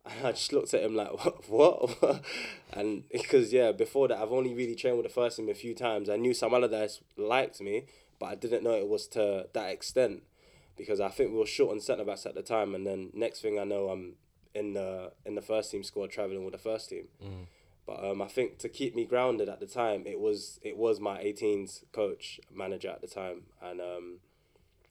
And 0.10 0.26
I 0.26 0.32
just 0.32 0.54
looked 0.54 0.74
at 0.74 0.84
him 0.84 0.96
like, 0.96 1.22
what? 1.22 1.50
what? 1.50 2.24
and 2.74 3.04
because, 3.12 3.52
yeah, 3.52 3.74
before 3.74 4.08
that, 4.08 4.18
I've 4.18 4.32
only 4.32 4.54
really 4.54 4.74
trained 4.74 4.96
with 4.96 5.06
the 5.06 5.12
first 5.12 5.36
team 5.36 5.50
a 5.50 5.54
few 5.54 5.76
times. 5.76 6.10
I 6.10 6.16
knew 6.16 6.34
Sam 6.34 6.54
Allardyce 6.54 7.02
liked 7.18 7.60
me, 7.60 7.88
but 8.18 8.28
I 8.28 8.36
didn't 8.36 8.64
know 8.64 8.72
it 8.72 8.88
was 8.88 9.06
to 9.10 9.48
that 9.52 9.70
extent 9.70 10.24
because 10.78 11.02
I 11.02 11.10
think 11.10 11.32
we 11.32 11.40
were 11.40 11.46
short 11.46 11.74
on 11.74 11.82
centre 11.82 12.06
backs 12.06 12.26
at 12.26 12.36
the 12.36 12.42
time. 12.42 12.74
And 12.74 12.88
then 12.88 13.10
next 13.14 13.42
thing 13.42 13.60
I 13.60 13.66
know, 13.66 13.90
I'm 13.90 14.14
in 14.58 14.74
the 14.74 15.12
in 15.26 15.36
the 15.36 15.42
first 15.42 15.72
team 15.72 15.84
squad 15.84 16.10
traveling 16.10 16.44
with 16.44 16.54
the 16.54 16.58
first 16.70 16.90
team. 16.90 17.08
But 17.86 18.04
um, 18.04 18.22
I 18.22 18.28
think 18.28 18.58
to 18.60 18.70
keep 18.70 18.96
me 18.96 19.06
grounded 19.06 19.48
at 19.48 19.62
the 19.62 19.66
time, 19.66 20.04
it 20.06 20.20
was 20.20 20.60
it 20.62 20.76
was 20.76 21.00
my 21.00 21.18
18s 21.24 21.84
coach 21.94 22.40
manager 22.54 22.90
at 22.90 23.02
the 23.02 23.08
time, 23.08 23.44
and 23.62 23.80
um, 23.80 24.20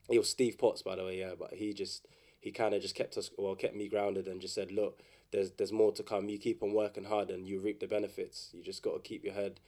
it 0.08 0.18
was 0.18 0.30
Steve 0.30 0.56
Potts 0.58 0.82
by 0.82 0.96
the 0.96 1.04
way, 1.04 1.18
yeah. 1.18 1.34
But 1.38 1.54
he 1.54 1.74
just 1.74 2.06
he 2.40 2.50
kind 2.52 2.74
of 2.74 2.80
just 2.80 2.94
kept 2.94 3.18
us 3.18 3.30
well 3.36 3.54
kept 3.54 3.76
me 3.76 3.88
grounded 3.88 4.26
and 4.28 4.40
just 4.40 4.54
said, 4.54 4.72
look, 4.72 5.02
there's 5.30 5.50
there's 5.58 5.72
more 5.72 5.92
to 5.92 6.02
come. 6.02 6.28
You 6.30 6.38
keep 6.38 6.62
on 6.62 6.72
working 6.72 7.04
hard 7.04 7.30
and 7.30 7.46
you 7.46 7.60
reap 7.60 7.80
the 7.80 7.86
benefits. 7.86 8.50
You 8.54 8.62
just 8.62 8.82
got 8.82 8.94
to 8.94 9.00
keep 9.00 9.24
your 9.24 9.34
head, 9.34 9.60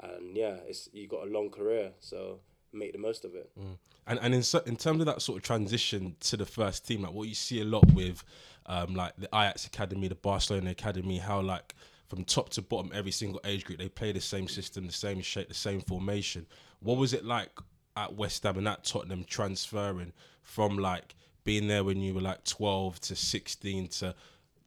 and 0.00 0.36
yeah, 0.36 0.56
it's 0.68 0.88
you 0.92 1.08
got 1.08 1.26
a 1.26 1.30
long 1.30 1.50
career, 1.50 1.90
so 1.98 2.38
make 2.72 2.92
the 2.92 2.98
most 2.98 3.24
of 3.24 3.34
it. 3.34 3.50
And 4.06 4.20
and 4.22 4.32
in 4.32 4.44
in 4.66 4.76
terms 4.76 5.00
of 5.00 5.06
that 5.06 5.22
sort 5.22 5.38
of 5.38 5.42
transition 5.42 6.14
to 6.20 6.36
the 6.36 6.46
first 6.46 6.86
team, 6.86 7.02
like 7.02 7.12
what 7.12 7.26
you 7.26 7.34
see 7.34 7.60
a 7.60 7.64
lot 7.64 7.84
with, 7.92 8.22
um, 8.66 8.94
like 8.94 9.14
the 9.16 9.28
Ajax 9.28 9.66
academy, 9.66 10.08
the 10.08 10.14
Barcelona 10.14 10.70
academy, 10.70 11.18
how 11.18 11.40
like 11.40 11.74
from 12.08 12.24
top 12.24 12.50
to 12.50 12.62
bottom, 12.62 12.90
every 12.94 13.10
single 13.10 13.40
age 13.44 13.64
group 13.64 13.78
they 13.78 13.88
play 13.88 14.12
the 14.12 14.20
same 14.20 14.48
system, 14.48 14.86
the 14.86 14.92
same 14.92 15.20
shape, 15.20 15.48
the 15.48 15.54
same 15.54 15.80
formation. 15.80 16.46
What 16.80 16.98
was 16.98 17.12
it 17.12 17.24
like 17.24 17.50
at 17.96 18.14
West 18.14 18.42
Ham 18.42 18.58
and 18.58 18.68
at 18.68 18.84
Tottenham 18.84 19.24
transferring 19.24 20.12
from 20.42 20.78
like 20.78 21.14
being 21.44 21.68
there 21.68 21.84
when 21.84 22.00
you 22.00 22.14
were 22.14 22.20
like 22.20 22.44
twelve 22.44 23.00
to 23.00 23.16
sixteen 23.16 23.88
to 23.88 24.14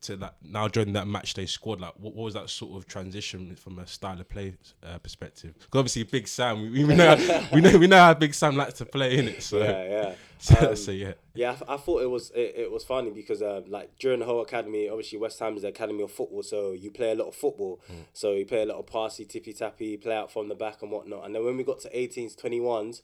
to 0.02 0.16
that 0.16 0.36
now 0.42 0.68
joining 0.68 0.94
that 0.94 1.08
match 1.08 1.34
day 1.34 1.46
squad 1.46 1.80
like 1.80 1.94
what, 1.98 2.14
what 2.16 2.24
was 2.24 2.34
that 2.34 2.50
sort 2.50 2.78
of 2.78 2.88
transition 2.88 3.56
from 3.56 3.80
a 3.80 3.88
style 3.88 4.20
of 4.20 4.28
play 4.30 4.56
uh, 4.84 4.98
perspective 5.00 5.54
because 5.54 5.80
obviously 5.80 6.04
big 6.04 6.28
sam 6.28 6.72
we, 6.72 6.84
we 6.86 6.96
know 6.96 7.16
we 7.54 7.62
know 7.62 7.78
we 7.78 7.88
know 7.88 7.98
how 7.98 8.14
big 8.14 8.34
sam 8.34 8.56
likes 8.56 8.74
to 8.74 8.86
play 8.86 9.18
in 9.18 9.28
it 9.28 9.44
so 9.44 9.60
Yeah, 9.60 9.84
yeah. 9.84 10.14
so, 10.40 10.70
Um, 10.70 10.76
so 10.76 10.92
yeah 10.92 11.14
Yeah, 11.34 11.52
I, 11.52 11.56
th- 11.56 11.70
I 11.70 11.78
thought 11.78 12.02
it 12.02 12.10
was 12.10 12.32
it, 12.32 12.54
it 12.56 12.72
was 12.72 12.84
funny 12.84 13.12
because 13.12 13.42
uh, 13.42 13.62
like 13.68 13.98
during 14.00 14.20
the 14.20 14.26
whole 14.26 14.42
academy, 14.42 14.88
obviously 14.88 15.20
West 15.20 15.40
Ham 15.40 15.56
is 15.56 15.64
the 15.64 15.68
academy 15.70 16.02
of 16.04 16.12
football, 16.12 16.44
so 16.44 16.72
you 16.72 16.92
play 16.92 17.12
a 17.12 17.16
lot 17.16 17.28
of 17.28 17.36
football. 17.36 17.82
So 18.14 18.34
you 18.34 18.46
play 18.46 18.62
a 18.62 18.66
lot 18.66 18.78
of 18.78 18.88
passy, 18.88 19.26
tippy 19.26 19.52
tappy, 19.54 19.98
play 19.98 20.16
out 20.16 20.32
from 20.32 20.48
the 20.48 20.56
back 20.56 20.82
and 20.82 20.92
whatnot. 20.92 21.26
And 21.26 21.36
then 21.36 21.44
when 21.44 21.58
we 21.58 21.64
got 21.64 21.80
to 21.82 21.90
18s, 21.90 22.36
21s, 22.42 23.02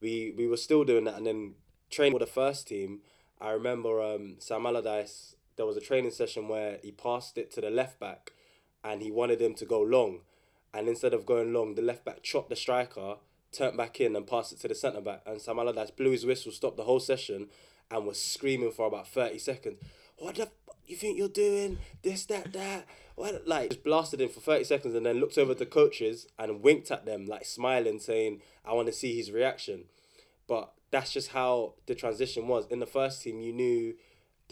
we 0.00 0.34
we 0.36 0.46
were 0.48 0.56
still 0.56 0.82
doing 0.84 1.04
that. 1.04 1.16
And 1.16 1.26
then 1.26 1.54
training 1.90 2.14
with 2.14 2.22
the 2.22 2.32
first 2.32 2.66
team, 2.68 3.00
I 3.40 3.50
remember 3.52 4.02
um, 4.02 4.36
Sam 4.38 4.66
Allardyce. 4.66 5.36
There 5.56 5.66
was 5.66 5.76
a 5.76 5.80
training 5.80 6.10
session 6.10 6.48
where 6.48 6.78
he 6.82 6.92
passed 6.92 7.36
it 7.38 7.50
to 7.52 7.60
the 7.60 7.70
left 7.70 8.00
back, 8.00 8.32
and 8.82 9.02
he 9.02 9.10
wanted 9.10 9.40
him 9.40 9.54
to 9.54 9.64
go 9.64 9.80
long. 9.80 10.20
And 10.74 10.88
instead 10.88 11.12
of 11.14 11.26
going 11.26 11.52
long, 11.52 11.74
the 11.74 11.82
left 11.82 12.04
back 12.04 12.22
chopped 12.22 12.48
the 12.48 12.56
striker, 12.56 13.16
turned 13.52 13.76
back 13.76 14.00
in 14.00 14.16
and 14.16 14.26
passed 14.26 14.52
it 14.52 14.60
to 14.60 14.68
the 14.68 14.74
centre 14.74 15.00
back. 15.00 15.22
And 15.26 15.40
Sam 15.40 15.58
Allardyce 15.58 15.90
blew 15.90 16.10
his 16.10 16.24
whistle, 16.24 16.52
stopped 16.52 16.78
the 16.78 16.84
whole 16.84 17.00
session, 17.00 17.48
and 17.90 18.06
was 18.06 18.20
screaming 18.20 18.72
for 18.72 18.86
about 18.86 19.08
30 19.08 19.38
seconds. 19.38 19.78
What 20.16 20.36
the 20.36 20.42
f- 20.42 20.52
you 20.86 20.96
think 20.96 21.18
you're 21.18 21.28
doing? 21.28 21.78
This, 22.02 22.24
that, 22.26 22.52
that. 22.54 22.86
What? 23.14 23.46
Like, 23.46 23.70
just 23.70 23.84
blasted 23.84 24.20
him 24.20 24.30
for 24.30 24.40
30 24.40 24.64
seconds 24.64 24.94
and 24.94 25.04
then 25.04 25.20
looked 25.20 25.38
over 25.38 25.54
the 25.54 25.66
coaches 25.66 26.26
and 26.38 26.62
winked 26.62 26.90
at 26.90 27.04
them, 27.04 27.26
like 27.26 27.44
smiling, 27.44 28.00
saying, 28.00 28.40
I 28.64 28.72
want 28.72 28.86
to 28.86 28.92
see 28.92 29.16
his 29.16 29.30
reaction. 29.30 29.84
But 30.46 30.72
that's 30.90 31.12
just 31.12 31.32
how 31.32 31.74
the 31.86 31.94
transition 31.94 32.48
was. 32.48 32.66
In 32.66 32.80
the 32.80 32.86
first 32.86 33.22
team, 33.22 33.40
you 33.40 33.52
knew 33.52 33.94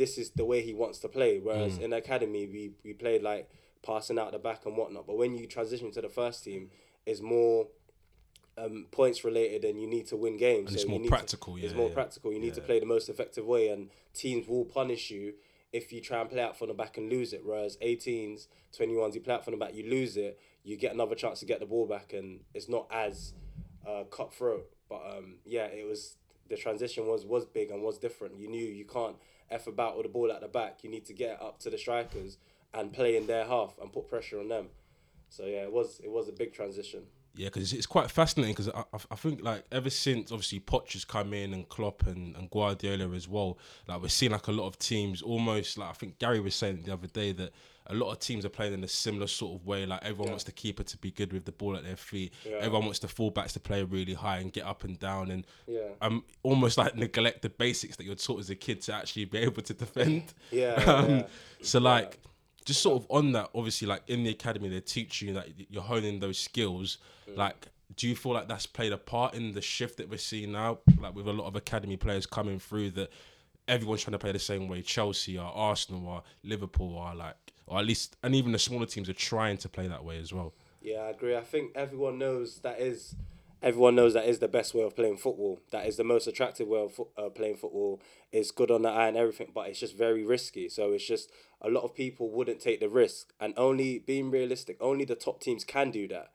this 0.01 0.17
is 0.17 0.31
the 0.31 0.47
way 0.47 0.63
he 0.63 0.73
wants 0.73 0.99
to 1.01 1.09
play. 1.09 1.39
Whereas 1.39 1.77
in 1.77 1.93
academy, 1.93 2.47
we, 2.47 2.71
we 2.83 2.95
played 2.95 3.23
like 3.23 3.51
passing 3.85 4.19
out 4.19 4.33
the 4.33 4.39
back 4.39 4.65
and 4.65 4.75
whatnot. 4.75 5.07
But 5.07 5.19
when 5.19 5.35
you 5.35 5.47
transition 5.47 5.91
to 5.93 6.01
the 6.01 6.09
first 6.09 6.43
team, 6.43 6.71
it's 7.05 7.21
more 7.21 7.67
um, 8.57 8.87
points 8.91 9.25
related 9.25 9.63
and 9.65 9.79
you 9.79 9.87
need 9.87 10.07
to 10.07 10.17
win 10.17 10.39
games. 10.39 10.71
And 10.71 10.77
it's 10.77 10.89
more 10.89 11.01
practical, 11.01 11.59
To, 11.59 11.63
it's 11.63 11.75
more 11.75 11.89
yeah. 11.91 11.95
practical. 11.95 12.33
You 12.33 12.41
need 12.41 12.55
to 12.55 12.63
play 12.63 12.81
the 12.81 12.87
most 12.87 13.11
effective 13.11 13.45
way, 13.45 13.69
and 13.69 13.91
teams 14.15 14.49
will 14.49 14.65
punish 14.65 15.11
you 15.11 15.35
if 15.71 15.93
you 15.93 16.01
try 16.01 16.23
and 16.23 16.31
play 16.31 16.43
out 16.43 16.59
from 16.59 16.69
the 16.69 16.75
back 16.75 16.97
and 16.97 17.11
lose 17.11 17.35
it. 17.35 17.43
Whereas 17.45 17.77
18s, 17.83 18.47
21s, 18.79 19.15
you 19.15 19.21
play 19.21 19.35
out 19.35 19.45
from 19.45 19.53
the 19.53 19.59
back, 19.59 19.75
you 19.75 19.89
lose 19.91 20.17
it, 20.17 20.41
you 20.65 20.79
get 20.79 20.95
another 20.95 21.15
chance 21.15 21.41
to 21.41 21.47
get 21.47 21.61
the 21.61 21.67
ball 21.67 21.87
back, 21.87 22.15
and 22.15 22.41
it's 22.55 22.71
not 22.71 22.87
as 22.91 23.35
uh, 23.87 24.05
cutthroat. 24.05 24.67
But 24.89 25.03
um, 25.15 25.35
yeah, 25.45 25.67
it 25.67 25.87
was 25.87 26.17
the 26.49 26.57
transition 26.57 27.07
was 27.07 27.27
was 27.27 27.45
big 27.45 27.71
and 27.71 27.83
was 27.83 27.99
different. 27.99 28.39
You 28.39 28.49
knew 28.49 28.65
you 28.65 28.87
can't 28.87 29.17
f 29.51 29.67
about 29.67 29.97
with 29.97 30.07
the 30.07 30.13
ball 30.13 30.31
at 30.33 30.41
the 30.41 30.49
back. 30.49 30.83
You 30.83 30.91
need 30.91 31.05
to 31.07 31.13
get 31.13 31.41
up 31.43 31.59
to 31.61 31.71
the 31.71 31.79
strikers 31.79 32.39
and 32.75 32.93
play 32.93 33.17
in 33.17 33.27
their 33.27 33.45
half 33.45 33.75
and 33.81 33.93
put 33.93 34.09
pressure 34.09 34.39
on 34.41 34.49
them. 34.49 34.69
So 35.29 35.45
yeah, 35.47 35.63
it 35.63 35.73
was 35.73 36.01
it 36.05 36.11
was 36.11 36.29
a 36.29 36.33
big 36.33 36.53
transition. 36.53 37.03
Yeah, 37.37 37.47
because 37.47 37.63
it's, 37.63 37.73
it's 37.73 37.87
quite 37.87 38.11
fascinating. 38.11 38.55
Because 38.55 38.69
I, 38.71 38.81
I- 38.93 38.99
I 39.13 39.15
think 39.15 39.43
like 39.43 39.65
ever 39.71 39.91
since 39.91 40.33
obviously 40.33 40.61
Poch 40.61 40.93
has 40.95 41.05
come 41.05 41.33
in 41.33 41.53
and 41.55 41.69
Klopp 41.69 42.07
and, 42.07 42.35
and 42.37 42.51
Guardiola 42.51 43.11
as 43.15 43.29
well, 43.29 43.59
like 43.87 44.03
we're 44.03 44.09
seeing 44.09 44.33
like 44.33 44.49
a 44.49 44.53
lot 44.53 44.67
of 44.67 44.79
teams 44.79 45.23
almost 45.23 45.79
like 45.79 45.91
I 45.91 45.93
think 45.93 46.19
Gary 46.19 46.41
was 46.41 46.55
saying 46.57 46.83
the 46.85 46.93
other 46.93 47.07
day 47.07 47.33
that 47.33 47.53
a 47.91 47.95
lot 47.95 48.11
of 48.13 48.19
teams 48.21 48.45
are 48.45 48.49
playing 48.51 48.73
in 48.73 48.83
a 48.85 48.89
similar 48.89 49.27
sort 49.27 49.61
of 49.61 49.67
way. 49.67 49.85
Like 49.85 50.03
everyone 50.03 50.31
wants 50.31 50.45
the 50.45 50.53
keeper 50.53 50.83
to 50.85 50.97
be 50.99 51.11
good 51.11 51.33
with 51.33 51.45
the 51.45 51.53
ball 51.53 51.77
at 51.77 51.85
their 51.85 51.97
feet. 51.97 52.33
Yeah. 52.45 52.57
Everyone 52.61 52.85
wants 52.85 53.01
the 53.01 53.09
fullbacks 53.09 53.53
to 53.53 53.61
play 53.61 53.83
really 53.83 54.15
high 54.15 54.39
and 54.39 54.53
get 54.53 54.65
up 54.65 54.85
and 54.85 54.99
down 54.99 55.31
and 55.31 55.47
Yeah. 55.67 55.89
um 56.01 56.25
almost 56.43 56.79
like 56.79 56.97
neglect 56.97 57.43
the 57.43 57.51
basics 57.51 57.97
that 57.97 58.05
you're 58.05 58.15
taught 58.15 58.41
as 58.41 58.51
a 58.51 58.55
kid 58.57 58.81
to 58.83 58.95
actually 58.95 59.25
be 59.27 59.39
able 59.39 59.63
to 59.63 59.75
defend. 59.75 60.33
Yeah, 60.51 60.75
Um, 60.87 61.11
yeah. 61.11 61.27
So 61.63 61.79
like, 61.81 62.19
just 62.65 62.83
sort 62.83 63.03
of 63.03 63.07
on 63.11 63.33
that, 63.33 63.51
obviously, 63.55 63.89
like 63.89 64.03
in 64.07 64.23
the 64.25 64.31
academy, 64.31 64.69
they 64.69 64.81
teach 64.81 65.23
you 65.23 65.33
that 65.35 65.49
you're 65.71 65.83
honing 65.83 66.21
those 66.21 66.39
skills. 66.39 66.99
Mm. 67.29 67.37
Like, 67.37 67.69
do 67.97 68.07
you 68.09 68.15
feel 68.15 68.33
like 68.33 68.47
that's 68.49 68.67
played 68.67 68.93
a 68.93 68.99
part 68.99 69.35
in 69.35 69.53
the 69.53 69.61
shift 69.63 69.97
that 69.97 70.09
we're 70.09 70.19
seeing 70.19 70.53
now? 70.53 70.79
Like 71.01 71.15
with 71.15 71.27
a 71.27 71.33
lot 71.33 71.47
of 71.47 71.57
academy 71.57 71.97
players 71.97 72.27
coming 72.27 72.59
through, 72.61 72.91
that 72.93 73.11
everyone's 73.67 74.03
trying 74.03 74.13
to 74.13 74.19
play 74.19 74.33
the 74.33 74.39
same 74.39 74.69
way. 74.69 74.83
Chelsea 74.83 75.39
or 75.39 75.45
Arsenal 75.47 76.07
or 76.07 76.23
Liverpool 76.45 76.97
are 76.99 77.15
like, 77.15 77.35
or 77.71 77.79
at 77.79 77.87
least, 77.87 78.17
and 78.23 78.35
even 78.35 78.53
the 78.53 78.59
smaller 78.59 78.85
teams 78.85 79.09
are 79.09 79.15
trying 79.15 79.57
to 79.59 79.69
play 79.69 79.87
that 79.87 80.05
way 80.05 80.19
as 80.19 80.33
well. 80.33 80.53
Yeah, 80.83 80.99
I 81.03 81.11
agree. 81.11 81.37
I 81.37 81.43
think 81.43 81.73
everyone 81.77 82.19
knows 82.19 82.59
that 82.61 82.81
is 82.81 83.15
everyone 83.63 83.95
knows 83.95 84.15
that 84.15 84.25
is 84.27 84.39
the 84.39 84.49
best 84.49 84.75
way 84.75 84.83
of 84.83 84.97
playing 84.97 85.19
football. 85.19 85.61
That 85.71 85.87
is 85.87 85.97
the 85.97 86.05
most 86.05 86.27
attractive 86.27 86.67
way 86.67 86.81
of 86.81 87.01
uh, 87.17 87.29
playing 87.29 87.57
football. 87.59 88.01
It's 88.33 88.51
good 88.51 88.71
on 88.71 88.83
the 88.83 88.89
eye 88.89 89.07
and 89.09 89.17
everything, 89.17 89.53
but 89.55 89.69
it's 89.69 89.79
just 89.81 89.97
very 89.97 90.25
risky. 90.25 90.69
So 90.69 90.93
it's 90.93 91.07
just 91.07 91.31
a 91.61 91.69
lot 91.71 91.85
of 91.85 91.95
people 91.95 92.31
wouldn't 92.31 92.61
take 92.61 92.81
the 92.81 92.89
risk, 92.89 93.33
and 93.39 93.55
only 93.57 93.99
being 93.99 94.31
realistic, 94.31 94.77
only 94.81 95.05
the 95.05 95.15
top 95.15 95.41
teams 95.41 95.63
can 95.65 95.91
do 95.91 96.09
that. 96.09 96.33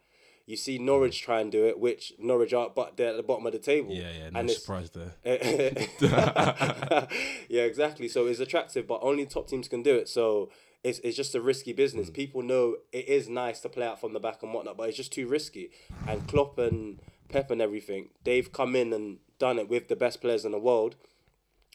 You 0.48 0.56
see 0.58 0.78
Norwich 0.78 1.20
try 1.24 1.42
and 1.42 1.52
do 1.52 1.66
it, 1.66 1.80
which 1.80 2.14
Norwich 2.20 2.54
are, 2.54 2.70
but 2.70 2.98
they're 2.98 3.10
at 3.10 3.18
the 3.18 3.24
bottom 3.24 3.48
of 3.48 3.52
the 3.52 3.58
table. 3.58 3.92
Yeah, 3.94 4.12
yeah, 4.12 4.30
no 4.30 4.40
and 4.42 4.50
it's- 4.50 4.62
surprise 4.62 4.92
there. 4.92 5.12
yeah, 7.50 7.64
exactly. 7.64 8.08
So 8.08 8.28
it's 8.28 8.40
attractive, 8.40 8.86
but 8.88 9.00
only 9.02 9.26
top 9.26 9.48
teams 9.50 9.68
can 9.68 9.82
do 9.82 9.96
it. 9.96 10.08
So 10.08 10.50
it's, 10.86 11.00
it's 11.00 11.18
just 11.18 11.34
a 11.34 11.42
risky 11.42 11.74
business. 11.74 12.08
Hmm. 12.08 12.14
People 12.14 12.42
know 12.44 12.78
it 12.92 13.08
is 13.08 13.28
nice 13.28 13.60
to 13.62 13.70
play 13.70 13.88
out 13.88 14.00
from 14.00 14.14
the 14.14 14.20
back 14.20 14.44
and 14.44 14.54
whatnot, 14.54 14.78
but 14.78 14.88
it's 14.88 14.98
just 14.98 15.12
too 15.12 15.28
risky. 15.28 15.72
And 16.08 16.28
Klopp 16.28 16.60
and 16.60 17.00
Pep 17.28 17.50
and 17.50 17.60
everything, 17.60 18.10
they've 18.24 18.52
come 18.52 18.76
in 18.76 18.94
and 18.94 19.18
done 19.40 19.58
it 19.58 19.68
with 19.68 19.88
the 19.88 19.96
best 19.96 20.22
players 20.22 20.46
in 20.46 20.52
the 20.52 20.60
world, 20.60 20.96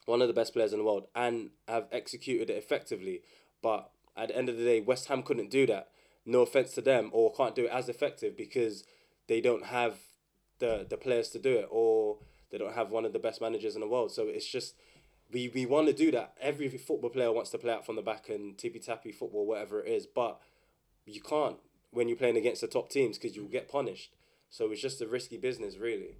one 0.06 0.22
of 0.22 0.28
the 0.28 0.34
best 0.34 0.52
players 0.52 0.72
in 0.72 0.78
the 0.78 0.84
world, 0.84 1.08
and 1.16 1.50
have 1.66 1.88
executed 1.90 2.50
it 2.50 2.56
effectively. 2.56 3.22
But 3.60 3.90
at 4.16 4.28
the 4.28 4.36
end 4.36 4.48
of 4.48 4.56
the 4.56 4.64
day, 4.64 4.80
West 4.80 5.08
Ham 5.08 5.24
couldn't 5.24 5.50
do 5.50 5.66
that. 5.66 5.88
No 6.24 6.42
offense 6.42 6.72
to 6.74 6.80
them, 6.80 7.10
or 7.12 7.32
can't 7.32 7.56
do 7.56 7.64
it 7.64 7.72
as 7.72 7.88
effective 7.88 8.36
because 8.36 8.84
they 9.26 9.40
don't 9.40 9.66
have 9.66 9.98
the 10.60 10.86
the 10.88 10.96
players 10.96 11.30
to 11.30 11.40
do 11.40 11.56
it, 11.56 11.66
or 11.68 12.18
they 12.50 12.58
don't 12.58 12.74
have 12.74 12.92
one 12.92 13.04
of 13.04 13.12
the 13.12 13.18
best 13.18 13.40
managers 13.40 13.74
in 13.74 13.80
the 13.80 13.88
world. 13.88 14.12
So 14.12 14.28
it's 14.28 14.46
just 14.46 14.74
we, 15.32 15.50
we 15.54 15.66
want 15.66 15.86
to 15.86 15.92
do 15.92 16.10
that. 16.12 16.34
Every 16.40 16.68
football 16.68 17.10
player 17.10 17.32
wants 17.32 17.50
to 17.50 17.58
play 17.58 17.72
out 17.72 17.86
from 17.86 17.96
the 17.96 18.02
back 18.02 18.28
and 18.28 18.56
tippy 18.56 18.78
tappy 18.78 19.12
football, 19.12 19.46
whatever 19.46 19.80
it 19.80 19.88
is, 19.88 20.06
but 20.06 20.40
you 21.06 21.20
can't 21.20 21.56
when 21.90 22.08
you're 22.08 22.16
playing 22.16 22.36
against 22.36 22.60
the 22.60 22.66
top 22.66 22.88
teams 22.88 23.18
because 23.18 23.36
you'll 23.36 23.48
get 23.48 23.68
punished. 23.68 24.14
So 24.48 24.70
it's 24.70 24.82
just 24.82 25.00
a 25.00 25.06
risky 25.06 25.36
business, 25.36 25.76
really. 25.76 26.16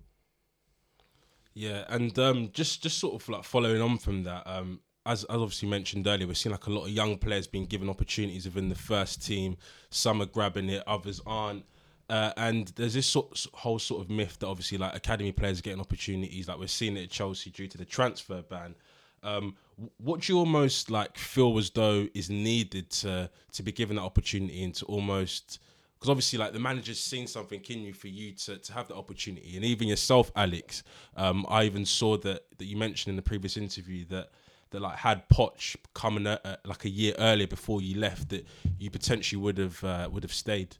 Yeah, 1.54 1.84
and 1.88 2.16
um, 2.18 2.50
just 2.52 2.82
just 2.82 2.98
sort 2.98 3.20
of 3.20 3.28
like 3.28 3.44
following 3.44 3.82
on 3.82 3.98
from 3.98 4.22
that, 4.24 4.46
um, 4.46 4.80
as 5.04 5.24
as 5.24 5.36
obviously 5.36 5.68
mentioned 5.68 6.06
earlier, 6.06 6.28
we're 6.28 6.34
seeing 6.34 6.52
like 6.52 6.66
a 6.66 6.70
lot 6.70 6.84
of 6.84 6.90
young 6.90 7.18
players 7.18 7.48
being 7.48 7.66
given 7.66 7.88
opportunities 7.88 8.44
within 8.44 8.68
the 8.68 8.76
first 8.76 9.24
team. 9.26 9.56
Some 9.90 10.22
are 10.22 10.26
grabbing 10.26 10.68
it, 10.68 10.84
others 10.86 11.20
aren't. 11.26 11.64
Uh, 12.08 12.32
and 12.36 12.68
there's 12.74 12.94
this 12.94 13.06
sort, 13.06 13.46
whole 13.54 13.78
sort 13.78 14.02
of 14.02 14.10
myth 14.10 14.36
that 14.40 14.46
obviously 14.48 14.76
like 14.76 14.96
academy 14.96 15.30
players 15.30 15.60
are 15.60 15.62
getting 15.62 15.80
opportunities, 15.80 16.48
like 16.48 16.58
we're 16.58 16.66
seeing 16.66 16.96
it 16.96 17.04
at 17.04 17.10
Chelsea 17.10 17.50
due 17.50 17.68
to 17.68 17.78
the 17.78 17.84
transfer 17.84 18.42
ban. 18.42 18.74
Um, 19.22 19.56
what 19.98 20.20
do 20.20 20.32
you 20.32 20.38
almost 20.38 20.90
like 20.90 21.16
feel 21.16 21.58
as 21.58 21.70
though 21.70 22.08
is 22.14 22.30
needed 22.30 22.90
to 22.90 23.30
to 23.52 23.62
be 23.62 23.72
given 23.72 23.96
that 23.96 24.02
opportunity 24.02 24.62
and 24.62 24.74
to 24.76 24.84
almost 24.86 25.58
because 25.98 26.10
obviously 26.10 26.38
like 26.38 26.52
the 26.52 26.58
manager's 26.58 27.00
seen 27.00 27.26
something 27.26 27.62
in 27.68 27.80
you 27.80 27.92
for 27.92 28.08
you 28.08 28.32
to, 28.32 28.56
to 28.58 28.72
have 28.72 28.88
the 28.88 28.94
opportunity 28.94 29.56
and 29.56 29.64
even 29.64 29.88
yourself 29.88 30.30
alex 30.36 30.82
um, 31.16 31.46
i 31.48 31.64
even 31.64 31.84
saw 31.84 32.16
that 32.16 32.44
that 32.58 32.66
you 32.66 32.76
mentioned 32.76 33.10
in 33.10 33.16
the 33.16 33.22
previous 33.22 33.56
interview 33.56 34.04
that 34.06 34.30
that 34.70 34.80
like 34.80 34.96
had 34.96 35.28
Poch 35.28 35.76
coming 35.94 36.24
like 36.24 36.84
a 36.84 36.90
year 36.90 37.14
earlier 37.18 37.46
before 37.46 37.82
you 37.82 37.98
left 37.98 38.28
that 38.28 38.46
you 38.78 38.90
potentially 38.90 39.40
would 39.40 39.58
have 39.58 39.82
uh, 39.82 40.08
would 40.10 40.22
have 40.22 40.32
stayed 40.32 40.76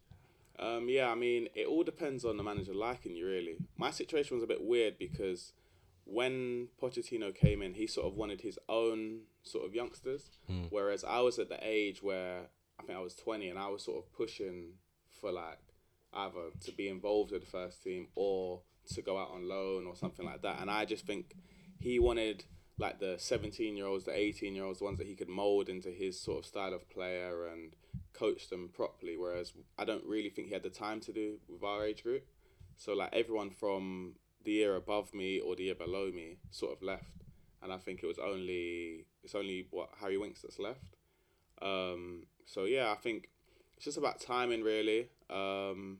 Um, 0.61 0.87
yeah, 0.87 1.09
I 1.09 1.15
mean, 1.15 1.47
it 1.55 1.65
all 1.65 1.83
depends 1.83 2.23
on 2.23 2.37
the 2.37 2.43
manager 2.43 2.73
liking 2.73 3.15
you, 3.15 3.25
really. 3.25 3.55
My 3.77 3.89
situation 3.89 4.37
was 4.37 4.43
a 4.43 4.47
bit 4.47 4.63
weird 4.63 4.99
because 4.99 5.53
when 6.11 6.67
Pochettino 6.81 7.33
came 7.33 7.61
in, 7.61 7.73
he 7.73 7.87
sort 7.87 8.07
of 8.07 8.15
wanted 8.15 8.41
his 8.41 8.59
own 8.67 9.21
sort 9.43 9.65
of 9.65 9.73
youngsters, 9.73 10.29
hmm. 10.47 10.63
whereas 10.69 11.03
I 11.03 11.19
was 11.21 11.39
at 11.39 11.49
the 11.49 11.59
age 11.61 12.03
where 12.03 12.41
I 12.79 12.83
think 12.83 12.97
I 12.97 13.01
was 13.01 13.15
20 13.15 13.49
and 13.49 13.59
I 13.59 13.67
was 13.67 13.83
sort 13.83 14.03
of 14.03 14.11
pushing 14.13 14.73
for 15.19 15.31
like 15.31 15.59
either 16.13 16.49
to 16.65 16.71
be 16.71 16.89
involved 16.89 17.31
with 17.31 17.41
the 17.41 17.47
first 17.47 17.83
team 17.83 18.07
or 18.15 18.61
to 18.93 19.01
go 19.01 19.17
out 19.17 19.31
on 19.33 19.47
loan 19.47 19.85
or 19.87 19.95
something 19.95 20.25
like 20.25 20.41
that. 20.41 20.59
And 20.59 20.69
I 20.69 20.85
just 20.85 21.05
think 21.05 21.35
he 21.79 21.99
wanted 21.99 22.43
like 22.77 22.99
the 22.99 23.15
17 23.17 23.77
year 23.77 23.85
olds, 23.85 24.05
the 24.05 24.17
18 24.17 24.55
year 24.55 24.65
olds, 24.65 24.79
the 24.79 24.85
ones 24.85 24.97
that 24.97 25.07
he 25.07 25.15
could 25.15 25.29
mold 25.29 25.69
into 25.69 25.89
his 25.89 26.19
sort 26.19 26.39
of 26.39 26.45
style 26.45 26.73
of 26.73 26.89
player 26.89 27.47
and 27.47 27.75
coach 28.13 28.49
them 28.49 28.69
properly. 28.73 29.15
Whereas 29.17 29.53
I 29.77 29.85
don't 29.85 30.05
really 30.05 30.29
think 30.29 30.47
he 30.47 30.53
had 30.53 30.63
the 30.63 30.69
time 30.69 30.99
to 31.01 31.13
do 31.13 31.37
with 31.47 31.63
our 31.63 31.85
age 31.85 32.03
group. 32.03 32.25
So 32.75 32.93
like 32.93 33.13
everyone 33.13 33.51
from 33.51 34.15
the 34.43 34.51
year 34.51 34.75
above 34.75 35.13
me 35.13 35.39
or 35.39 35.55
the 35.55 35.63
year 35.63 35.75
below 35.75 36.11
me 36.11 36.37
sort 36.49 36.73
of 36.75 36.81
left, 36.81 37.23
and 37.61 37.71
I 37.71 37.77
think 37.77 38.01
it 38.03 38.07
was 38.07 38.19
only 38.19 39.05
it's 39.23 39.35
only 39.35 39.67
what 39.71 39.89
Harry 39.99 40.17
Winks 40.17 40.41
that's 40.41 40.59
left. 40.59 40.95
Um, 41.61 42.23
so 42.45 42.65
yeah, 42.65 42.91
I 42.91 42.95
think 42.95 43.29
it's 43.75 43.85
just 43.85 43.97
about 43.97 44.19
timing 44.19 44.63
really. 44.63 45.09
Um, 45.29 45.99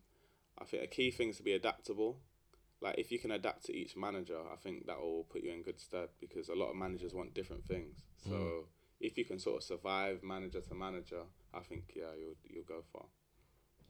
I 0.59 0.65
think 0.65 0.83
a 0.83 0.87
key 0.87 1.11
thing 1.11 1.29
is 1.29 1.37
to 1.37 1.43
be 1.43 1.53
adaptable. 1.53 2.17
Like 2.81 2.97
if 2.97 3.11
you 3.11 3.19
can 3.19 3.31
adapt 3.31 3.65
to 3.65 3.75
each 3.75 3.95
manager, 3.95 4.37
I 4.51 4.55
think 4.55 4.87
that 4.87 4.99
will 4.99 5.25
put 5.29 5.43
you 5.43 5.51
in 5.51 5.61
good 5.61 5.79
stead 5.79 6.09
because 6.19 6.49
a 6.49 6.55
lot 6.55 6.71
of 6.71 6.75
managers 6.75 7.13
want 7.13 7.33
different 7.33 7.65
things. 7.65 7.97
So 8.27 8.65
if 8.99 9.17
you 9.17 9.25
can 9.25 9.39
sort 9.39 9.57
of 9.57 9.63
survive 9.63 10.23
manager 10.23 10.61
to 10.61 10.75
manager, 10.75 11.21
I 11.53 11.59
think 11.59 11.93
yeah 11.95 12.13
you'll 12.19 12.37
you'll 12.47 12.63
go 12.63 12.83
far. 12.91 13.05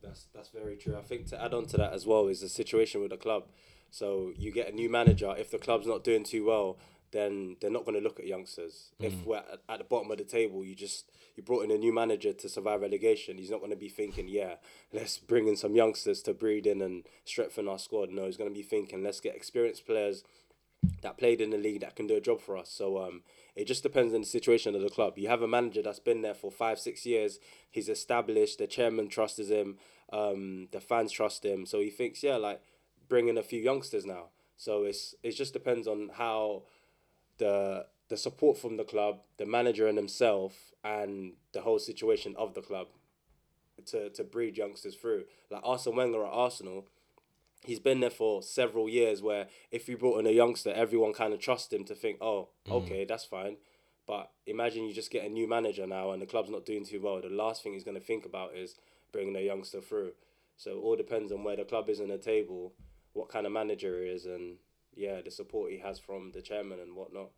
That's 0.02 0.28
that's 0.34 0.50
very 0.50 0.76
true. 0.78 0.98
I 0.98 1.02
think 1.02 1.28
to 1.28 1.42
add 1.42 1.54
on 1.54 1.68
to 1.68 1.78
that 1.78 1.94
as 1.94 2.06
well 2.06 2.28
is 2.28 2.42
the 2.42 2.50
situation 2.50 3.02
with 3.02 3.12
the 3.12 3.18
club. 3.18 3.44
So 3.92 4.34
you 4.38 4.52
get 4.52 4.72
a 4.72 4.76
new 4.76 4.90
manager. 4.90 5.36
If 5.38 5.52
the 5.52 5.60
club's 5.60 5.86
not 5.86 6.04
doing 6.04 6.24
too 6.24 6.46
well, 6.46 6.78
then 7.12 7.58
they're 7.60 7.70
not 7.70 7.86
going 7.86 7.98
to 7.98 8.04
look 8.04 8.20
at 8.20 8.26
youngsters. 8.26 8.92
If 9.00 9.26
we're 9.26 9.38
at, 9.38 9.60
at 9.68 9.78
the 9.80 9.84
bottom 9.84 10.10
of 10.12 10.18
the 10.18 10.24
table, 10.24 10.64
you 10.64 10.76
just 10.76 11.12
you 11.36 11.44
brought 11.44 11.64
in 11.64 11.72
a 11.72 11.78
new 11.78 11.94
manager 11.94 12.32
to 12.32 12.50
survive 12.50 12.82
relegation. 12.82 13.38
He's 13.38 13.52
not 13.52 13.60
going 13.60 13.72
to 13.72 13.78
be 13.78 13.90
thinking, 13.90 14.28
yeah, 14.28 14.56
let's 14.94 15.18
bring 15.18 15.48
in 15.48 15.58
some 15.58 15.76
youngsters 15.76 16.22
to 16.24 16.34
breed 16.34 16.66
in 16.66 16.82
and 16.82 17.04
strengthen 17.26 17.68
our 17.68 17.80
squad. 17.80 18.10
No, 18.10 18.26
he's 18.26 18.38
going 18.38 18.50
to 18.50 18.56
be 18.56 18.64
thinking, 18.64 19.04
let's 19.04 19.20
get 19.20 19.36
experienced 19.36 19.86
players 19.86 20.24
that 21.02 21.18
played 21.18 21.42
in 21.42 21.52
the 21.52 21.58
league 21.58 21.82
that 21.82 21.96
can 21.96 22.08
do 22.08 22.16
a 22.16 22.22
job 22.22 22.42
for 22.42 22.58
us. 22.58 22.70
So 22.70 23.04
um, 23.04 23.22
it 23.56 23.66
just 23.66 23.84
depends 23.84 24.14
on 24.14 24.22
the 24.22 24.28
situation 24.28 24.74
of 24.74 24.82
the 24.82 24.90
club. 24.90 25.18
You 25.18 25.28
have 25.28 25.42
a 25.42 25.48
manager 25.48 25.82
that's 25.82 26.00
been 26.00 26.22
there 26.22 26.34
for 26.34 26.50
five, 26.50 26.80
six 26.80 27.06
years. 27.06 27.40
He's 27.70 27.90
established. 27.90 28.58
The 28.58 28.68
chairman 28.68 29.10
trusts 29.10 29.50
him. 29.50 29.78
Um, 30.12 30.70
the 30.72 30.82
fans 30.82 31.12
trust 31.12 31.46
him. 31.46 31.66
So 31.66 31.80
he 31.80 31.90
thinks, 31.90 32.24
yeah, 32.24 32.38
like 32.38 32.62
bring 33.12 33.28
in 33.28 33.38
a 33.38 33.44
few 33.44 33.60
youngsters 33.60 34.06
now. 34.06 34.30
So 34.56 34.86
it's 34.86 35.14
it 35.22 35.32
just 35.32 35.52
depends 35.52 35.86
on 35.86 36.12
how 36.14 36.64
the 37.38 37.86
the 38.08 38.16
support 38.16 38.58
from 38.58 38.78
the 38.78 38.86
club, 38.86 39.20
the 39.38 39.46
manager 39.46 39.86
and 39.88 39.98
himself, 39.98 40.54
and 40.84 41.34
the 41.52 41.62
whole 41.62 41.80
situation 41.80 42.34
of 42.38 42.54
the 42.54 42.62
club 42.62 42.88
to 43.88 44.10
to 44.12 44.24
breed 44.24 44.58
youngsters 44.58 44.96
through. 44.96 45.26
Like 45.50 45.62
Arsene 45.66 45.98
Wenger 45.98 46.26
at 46.26 46.32
Arsenal, 46.32 46.88
he's 47.66 47.82
been 47.82 48.00
there 48.00 48.18
for 48.22 48.42
several 48.42 48.88
years 48.88 49.22
where 49.22 49.48
if 49.72 49.90
you 49.90 49.98
brought 49.98 50.20
in 50.20 50.26
a 50.26 50.38
youngster, 50.44 50.72
everyone 50.72 51.14
kind 51.14 51.34
of 51.34 51.40
trusts 51.40 51.74
him 51.74 51.84
to 51.86 51.96
think, 51.96 52.18
oh, 52.22 52.50
mm. 52.66 52.72
okay, 52.72 53.04
that's 53.04 53.26
fine. 53.26 53.58
But 54.08 54.32
imagine 54.46 54.86
you 54.86 54.94
just 54.94 55.12
get 55.12 55.26
a 55.26 55.30
new 55.30 55.48
manager 55.50 55.86
now 55.86 56.12
and 56.12 56.22
the 56.22 56.26
club's 56.34 56.50
not 56.50 56.66
doing 56.66 56.86
too 56.86 57.02
well. 57.02 57.22
The 57.22 57.30
last 57.30 57.62
thing 57.62 57.74
he's 57.74 57.84
going 57.84 58.00
to 58.00 58.08
think 58.10 58.26
about 58.26 58.56
is 58.56 58.76
bringing 59.12 59.36
a 59.36 59.42
youngster 59.42 59.82
through. 59.82 60.14
So 60.58 60.72
it 60.72 60.82
all 60.86 60.96
depends 60.96 61.32
on 61.32 61.44
where 61.44 61.56
the 61.56 61.66
club 61.66 61.90
is 61.90 62.00
in 62.00 62.10
the 62.10 62.18
table, 62.18 62.74
what 63.14 63.30
kind 63.30 63.46
of 63.46 63.52
manager 63.52 64.04
he 64.04 64.10
is, 64.10 64.26
and 64.26 64.58
yeah, 64.94 65.22
the 65.22 65.32
support 65.32 65.72
he 65.72 65.80
has 65.80 66.00
from 66.00 66.32
the 66.32 66.42
chairman 66.42 66.80
and 66.80 66.96
whatnot. 66.96 67.32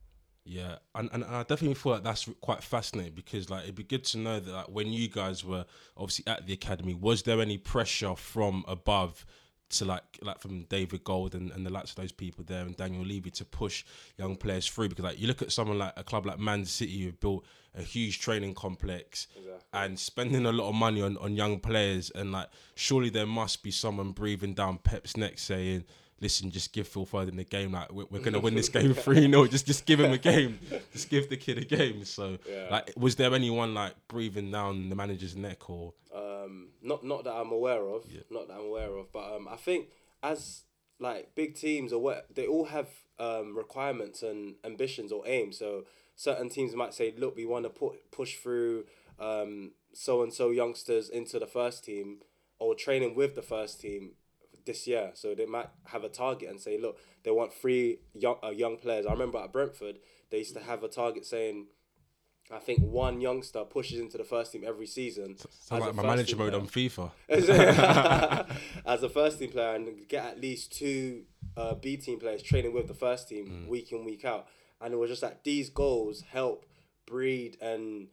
Yeah, 0.45 0.77
and, 0.93 1.09
and 1.13 1.23
I 1.23 1.43
definitely 1.43 1.75
feel 1.75 1.93
like 1.93 2.03
that's 2.03 2.27
quite 2.41 2.61
fascinating 2.61 3.13
because 3.13 3.49
like 3.49 3.63
it'd 3.63 3.75
be 3.75 3.83
good 3.83 4.03
to 4.05 4.17
know 4.17 4.39
that 4.41 4.51
like, 4.51 4.67
when 4.67 4.87
you 4.87 5.07
guys 5.07 5.45
were 5.45 5.65
obviously 5.95 6.25
at 6.27 6.45
the 6.45 6.53
academy, 6.53 6.93
was 6.93 7.23
there 7.23 7.39
any 7.39 7.57
pressure 7.57 8.15
from 8.15 8.65
above 8.67 9.25
to 9.69 9.85
like 9.85 10.03
like 10.21 10.39
from 10.39 10.63
David 10.63 11.03
Gold 11.03 11.35
and, 11.35 11.51
and 11.51 11.65
the 11.65 11.71
likes 11.71 11.91
of 11.91 11.95
those 11.95 12.11
people 12.11 12.43
there 12.45 12.61
and 12.61 12.75
Daniel 12.77 13.03
Levy 13.03 13.31
to 13.31 13.45
push 13.45 13.83
young 14.17 14.35
players 14.35 14.67
through? 14.67 14.89
Because 14.89 15.05
like 15.05 15.19
you 15.19 15.27
look 15.27 15.41
at 15.41 15.51
someone 15.51 15.79
like 15.79 15.93
a 15.97 16.03
club 16.03 16.25
like 16.25 16.39
Man 16.39 16.65
City 16.65 17.03
who 17.03 17.11
built 17.11 17.45
a 17.75 17.81
huge 17.81 18.19
training 18.19 18.53
complex 18.53 19.27
and 19.73 19.97
spending 19.99 20.45
a 20.45 20.51
lot 20.51 20.69
of 20.69 20.75
money 20.75 21.01
on, 21.01 21.17
on 21.17 21.35
young 21.35 21.59
players 21.59 22.11
and 22.13 22.31
like 22.31 22.47
surely 22.75 23.09
there 23.09 23.25
must 23.25 23.63
be 23.63 23.71
someone 23.71 24.11
breathing 24.11 24.53
down 24.53 24.77
Pep's 24.77 25.17
neck 25.17 25.39
saying 25.39 25.83
listen, 26.23 26.49
just 26.49 26.73
give 26.73 26.87
Phil 26.87 27.05
Foden 27.05 27.35
the 27.35 27.43
game. 27.43 27.73
Like 27.73 27.91
we're, 27.91 28.05
we're 28.09 28.21
gonna 28.23 28.39
win 28.47 28.55
this 28.55 28.69
game 28.69 28.93
three 29.05 29.29
0 29.29 29.45
Just 29.47 29.67
just 29.67 29.85
give 29.85 29.99
him 29.99 30.11
a 30.11 30.17
game. 30.17 30.59
Just 30.93 31.09
give 31.09 31.29
the 31.29 31.37
kid 31.37 31.57
a 31.59 31.65
game. 31.65 32.05
So 32.05 32.37
Yeah. 32.49 32.67
like, 32.71 32.93
was 32.95 33.15
there 33.15 33.33
anyone 33.33 33.73
like 33.73 33.93
breathing 34.07 34.49
down 34.51 34.89
the 34.89 34.95
manager's 34.95 35.35
neck 35.35 35.69
or? 35.69 35.93
Um, 36.15 36.69
not 36.81 37.03
not 37.03 37.23
that 37.25 37.33
I'm 37.33 37.51
aware 37.51 37.81
of. 37.95 38.05
Yeah. 38.09 38.21
Not 38.31 38.47
that 38.47 38.55
I'm 38.55 38.65
aware 38.65 38.95
of. 38.97 39.11
But 39.11 39.35
um, 39.35 39.47
I 39.47 39.55
think 39.57 39.89
as 40.21 40.63
like 40.99 41.35
big 41.35 41.55
teams 41.55 41.91
or 41.91 42.01
what 42.01 42.27
they 42.33 42.47
all 42.47 42.65
have 42.65 42.87
um, 43.19 43.55
requirements 43.57 44.23
and 44.23 44.55
ambitions 44.63 45.11
or 45.11 45.23
aims. 45.27 45.57
So 45.59 45.85
certain 46.15 46.49
teams 46.49 46.75
might 46.75 46.93
say, 46.93 47.13
look, 47.17 47.35
we 47.35 47.45
want 47.45 47.65
to 47.65 47.69
put 47.69 48.11
push 48.11 48.37
through 48.37 48.85
um, 49.19 49.71
so 49.93 50.21
and 50.23 50.31
so 50.33 50.51
youngsters 50.51 51.09
into 51.09 51.39
the 51.39 51.47
first 51.47 51.83
team 51.83 52.19
or 52.59 52.75
training 52.75 53.15
with 53.15 53.35
the 53.35 53.41
first 53.41 53.81
team 53.81 54.11
this 54.65 54.87
year. 54.87 55.11
So 55.13 55.35
they 55.35 55.45
might 55.45 55.69
have 55.85 56.03
a 56.03 56.09
target 56.09 56.49
and 56.49 56.59
say, 56.59 56.79
look, 56.79 56.99
they 57.23 57.31
want 57.31 57.53
three 57.53 57.99
young 58.13 58.37
uh, 58.43 58.49
young 58.49 58.77
players. 58.77 59.05
I 59.05 59.11
remember 59.11 59.39
at 59.39 59.51
Brentford, 59.51 59.99
they 60.29 60.39
used 60.39 60.55
to 60.55 60.61
have 60.61 60.83
a 60.83 60.87
target 60.87 61.25
saying. 61.25 61.67
I 62.51 62.59
think 62.59 62.79
one 62.81 63.21
youngster 63.21 63.63
pushes 63.63 63.99
into 63.99 64.17
the 64.17 64.25
first 64.25 64.51
team 64.51 64.63
every 64.67 64.85
season. 64.85 65.37
as 65.39 65.47
Sound 65.49 65.81
a 65.81 65.85
like 65.85 65.95
my 65.95 66.03
manager 66.03 66.35
mode 66.35 66.51
player 66.51 66.61
on 66.61 66.67
FIFA. 66.67 67.11
as 68.85 69.01
a 69.01 69.09
first 69.09 69.39
team 69.39 69.49
player 69.49 69.75
and 69.75 70.07
get 70.09 70.25
at 70.25 70.41
least 70.41 70.73
two 70.73 71.23
uh, 71.55 71.73
B 71.73 71.95
team 71.95 72.19
players 72.19 72.43
training 72.43 72.73
with 72.73 72.87
the 72.87 72.93
first 72.93 73.29
team 73.29 73.65
week 73.69 73.93
in 73.93 74.03
week 74.03 74.25
out, 74.25 74.47
and 74.81 74.93
it 74.93 74.97
was 74.97 75.09
just 75.09 75.21
that 75.21 75.45
these 75.45 75.69
goals 75.69 76.21
help 76.31 76.65
breed 77.05 77.57
and 77.61 78.07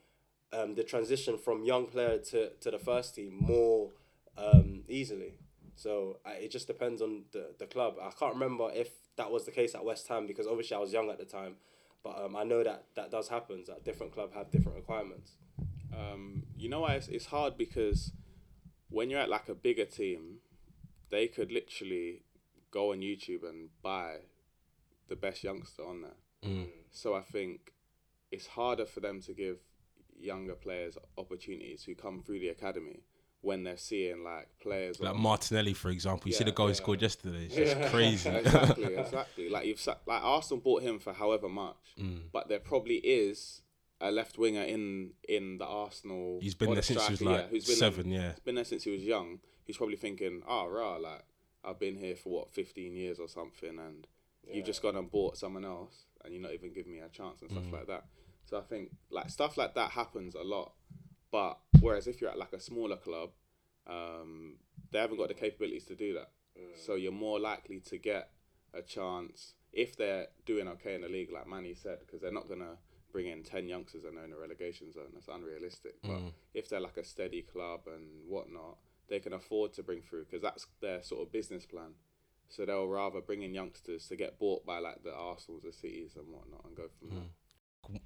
um, 0.53 0.75
the 0.75 0.85
transition 0.85 1.39
from 1.39 1.65
young 1.65 1.87
player 1.87 2.19
to, 2.19 2.51
to 2.61 2.71
the 2.71 2.79
first 2.79 3.15
team 3.15 3.37
more 3.41 3.91
um, 4.37 4.83
easily. 4.89 5.35
So 5.81 6.19
uh, 6.27 6.33
it 6.39 6.51
just 6.51 6.67
depends 6.67 7.01
on 7.01 7.23
the, 7.33 7.55
the 7.59 7.65
club. 7.65 7.95
I 8.03 8.11
can't 8.11 8.35
remember 8.35 8.69
if 8.71 8.91
that 9.17 9.31
was 9.31 9.47
the 9.47 9.51
case 9.51 9.75
at 9.75 9.83
West 9.83 10.07
Ham 10.09 10.27
because 10.27 10.47
obviously 10.47 10.77
I 10.77 10.81
was 10.81 10.93
young 10.93 11.09
at 11.09 11.17
the 11.17 11.25
time, 11.25 11.55
but 12.05 12.23
um, 12.23 12.37
I 12.37 12.45
know 12.45 12.63
that 12.63 12.85
that 12.97 13.11
does 13.11 13.29
happen. 13.29 13.65
That 13.67 13.83
different 13.83 14.13
club 14.13 14.35
have 14.35 14.51
different 14.51 14.77
requirements. 14.77 15.37
Um, 15.99 16.43
you 16.55 16.69
know 16.69 16.81
why 16.81 16.97
it's, 16.97 17.09
it's 17.09 17.25
hard 17.25 17.57
because 17.57 18.13
when 18.91 19.09
you're 19.09 19.21
at 19.21 19.31
like 19.31 19.49
a 19.49 19.55
bigger 19.55 19.87
team, 19.87 20.41
they 21.11 21.27
could 21.27 21.51
literally 21.51 22.25
go 22.71 22.93
on 22.93 22.99
YouTube 22.99 23.49
and 23.49 23.71
buy 23.83 24.17
the 25.09 25.17
best 25.17 25.43
youngster 25.43 25.83
on 25.83 26.03
there. 26.03 26.51
Mm. 26.51 26.69
So 26.91 27.15
I 27.15 27.23
think 27.23 27.73
it's 28.31 28.49
harder 28.49 28.85
for 28.85 29.01
them 29.01 29.23
to 29.23 29.33
give 29.33 29.61
younger 30.15 30.57
players 30.57 30.99
opportunities 31.17 31.85
who 31.85 31.95
come 31.95 32.23
through 32.23 32.41
the 32.41 32.49
academy 32.49 33.01
when 33.43 33.63
they're 33.65 33.77
seeing 33.77 34.23
like 34.23 34.49
players 34.61 35.01
Like 35.01 35.15
on- 35.15 35.21
Martinelli, 35.23 35.73
for 35.73 35.91
example. 35.91 36.29
You 36.29 36.35
see 36.35 36.45
the 36.45 36.51
Yeah, 36.51 36.55
goal 36.57 36.69
he 36.69 36.75
scored 36.75 37.01
yesterday. 37.01 37.47
It's 37.47 37.55
just 37.55 37.81
crazy. 37.93 38.29
exactly, 38.29 38.95
exactly. 38.97 39.49
Like 39.49 39.67
you've 39.67 39.81
sa- 39.81 39.97
like 40.07 40.23
Arsenal 40.23 40.61
bought 40.61 40.83
him 40.83 40.99
for 40.99 41.13
however 41.13 41.49
much, 41.49 41.95
Mm. 41.99 42.23
but 42.33 42.49
there 42.49 42.61
probably 42.61 42.97
is 42.97 43.63
a 44.01 44.11
left 44.11 44.39
winger 44.39 44.63
in 44.63 45.13
in 45.29 45.59
the 45.59 45.65
Arsenal. 45.67 46.39
He's 46.43 46.55
been 46.55 46.69
there 46.69 46.77
the 46.77 46.83
since 46.83 47.07
he 47.07 47.13
was 47.13 47.23
like 47.23 47.43
yeah, 47.43 47.47
who's 47.49 47.67
been 47.67 47.77
seven. 47.77 48.11
There, 48.11 48.21
Yeah. 48.21 48.31
He's 48.31 48.41
been 48.41 48.55
there 48.57 48.65
since 48.65 48.85
he 48.85 48.91
was 48.91 49.03
young. 49.03 49.41
He's 49.65 49.77
probably 49.77 49.97
thinking, 49.97 50.43
"Oh, 50.47 50.67
rah, 50.69 50.97
like 50.97 51.25
I've 51.65 51.79
been 51.79 51.97
here 51.97 52.17
for 52.17 52.31
what 52.31 52.53
fifteen 52.53 52.95
years 52.97 53.19
or 53.19 53.29
something, 53.29 53.79
and 53.79 54.07
you've 54.53 54.65
just 54.67 54.83
gone 54.83 54.97
and 54.97 55.11
bought 55.11 55.37
someone 55.39 55.65
else, 55.65 56.05
and 56.25 56.33
you're 56.35 56.43
not 56.43 56.53
even 56.55 56.73
giving 56.73 56.93
me 56.93 56.99
a 57.01 57.09
chance 57.09 57.41
and 57.43 57.51
stuff 57.51 57.65
Mm. 57.65 57.73
like 57.73 57.87
that." 57.87 58.05
So 58.45 58.59
I 58.59 58.63
think 58.63 58.91
like 59.11 59.31
stuff 59.31 59.57
like 59.57 59.75
that 59.75 59.91
happens 59.93 60.35
a 60.35 60.43
lot, 60.43 60.73
but 61.33 61.59
whereas 61.81 62.07
if 62.07 62.21
you're 62.21 62.31
at 62.31 62.39
like 62.39 62.53
a 62.53 62.61
smaller 62.61 62.97
club, 62.97 63.31
um, 63.87 64.57
they 64.91 64.99
haven't 64.99 65.19
got 65.19 65.29
the 65.29 65.35
capabilities 65.35 65.85
to 65.87 65.95
do 65.95 66.15
that. 66.15 66.31
Mm. 66.59 66.85
So 66.85 66.95
you're 66.95 67.13
more 67.13 67.41
likely 67.41 67.81
to 67.81 67.99
get 67.99 68.31
a 68.75 68.83
chance 68.83 69.55
if 69.73 69.97
they're 69.97 70.27
doing 70.47 70.69
okay 70.69 70.95
in 70.95 71.03
the 71.03 71.09
league, 71.09 71.31
like 71.33 71.47
Manny 71.47 71.75
said, 71.75 71.99
because 72.01 72.21
they're 72.21 72.33
not 72.33 72.49
gonna 72.49 72.77
bring 73.13 73.27
in 73.27 73.43
ten 73.43 73.69
youngsters 73.69 74.05
and 74.05 74.17
they're 74.17 74.25
in 74.25 74.33
a 74.33 74.39
relegation 74.39 74.93
zone. 74.93 75.11
That's 75.13 75.29
unrealistic. 75.29 75.95
But 76.03 76.19
mm. 76.19 76.33
if 76.55 76.69
they're 76.69 76.81
like 76.81 76.97
a 76.97 77.05
steady 77.05 77.43
club 77.43 77.81
and 77.87 78.29
whatnot, 78.29 78.79
they 79.09 79.21
can 79.21 79.33
afford 79.33 79.73
to 79.75 79.83
bring 79.83 80.03
through 80.03 80.25
because 80.25 80.43
that's 80.43 80.67
their 80.81 81.03
sort 81.03 81.23
of 81.23 81.33
business 81.33 81.67
plan. 81.67 81.95
So 82.49 82.67
they'll 82.67 82.89
rather 82.89 83.21
bring 83.21 83.43
in 83.43 83.55
youngsters 83.55 84.07
to 84.09 84.17
get 84.17 84.39
bought 84.39 84.67
by 84.67 84.79
like 84.79 85.05
the 85.05 85.15
Arsenals, 85.15 85.63
the 85.63 85.73
Cities, 85.73 86.17
and 86.17 86.27
whatnot, 86.33 86.65
and 86.65 86.77
go 86.77 86.89
from 86.99 87.09
mm. 87.09 87.13
there. 87.13 87.31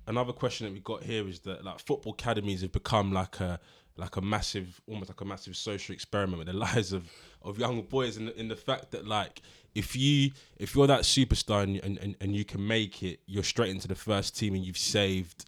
Another 0.07 0.33
question 0.33 0.66
that 0.66 0.73
we 0.73 0.81
got 0.81 1.03
here 1.03 1.27
is 1.29 1.40
that 1.40 1.64
like 1.64 1.79
football 1.81 2.12
academies 2.12 2.62
have 2.62 2.73
become 2.73 3.12
like 3.12 3.40
a 3.40 3.59
like 3.97 4.16
a 4.16 4.20
massive 4.20 4.81
almost 4.88 5.09
like 5.11 5.20
a 5.20 5.25
massive 5.25 5.57
social 5.57 5.94
experiment 5.94 6.38
with 6.38 6.47
the 6.49 6.53
lives 6.68 6.92
of 6.92 7.11
of 7.42 7.59
young 7.59 7.83
boys 7.83 8.16
and 8.16 8.29
in 8.31 8.49
the 8.49 8.57
fact 8.57 8.90
that 8.90 9.07
like 9.07 9.40
if 9.75 9.94
you 9.97 10.31
if 10.57 10.75
you're 10.75 10.87
that 10.87 11.01
superstar 11.03 11.62
and, 11.62 11.77
and, 11.85 11.99
and, 11.99 12.16
and 12.20 12.35
you 12.37 12.44
can 12.44 12.66
make 12.66 13.03
it 13.03 13.20
you're 13.27 13.42
straight 13.42 13.70
into 13.70 13.88
the 13.88 13.94
first 13.94 14.37
team 14.37 14.55
and 14.55 14.64
you've 14.64 14.79
saved 14.79 15.44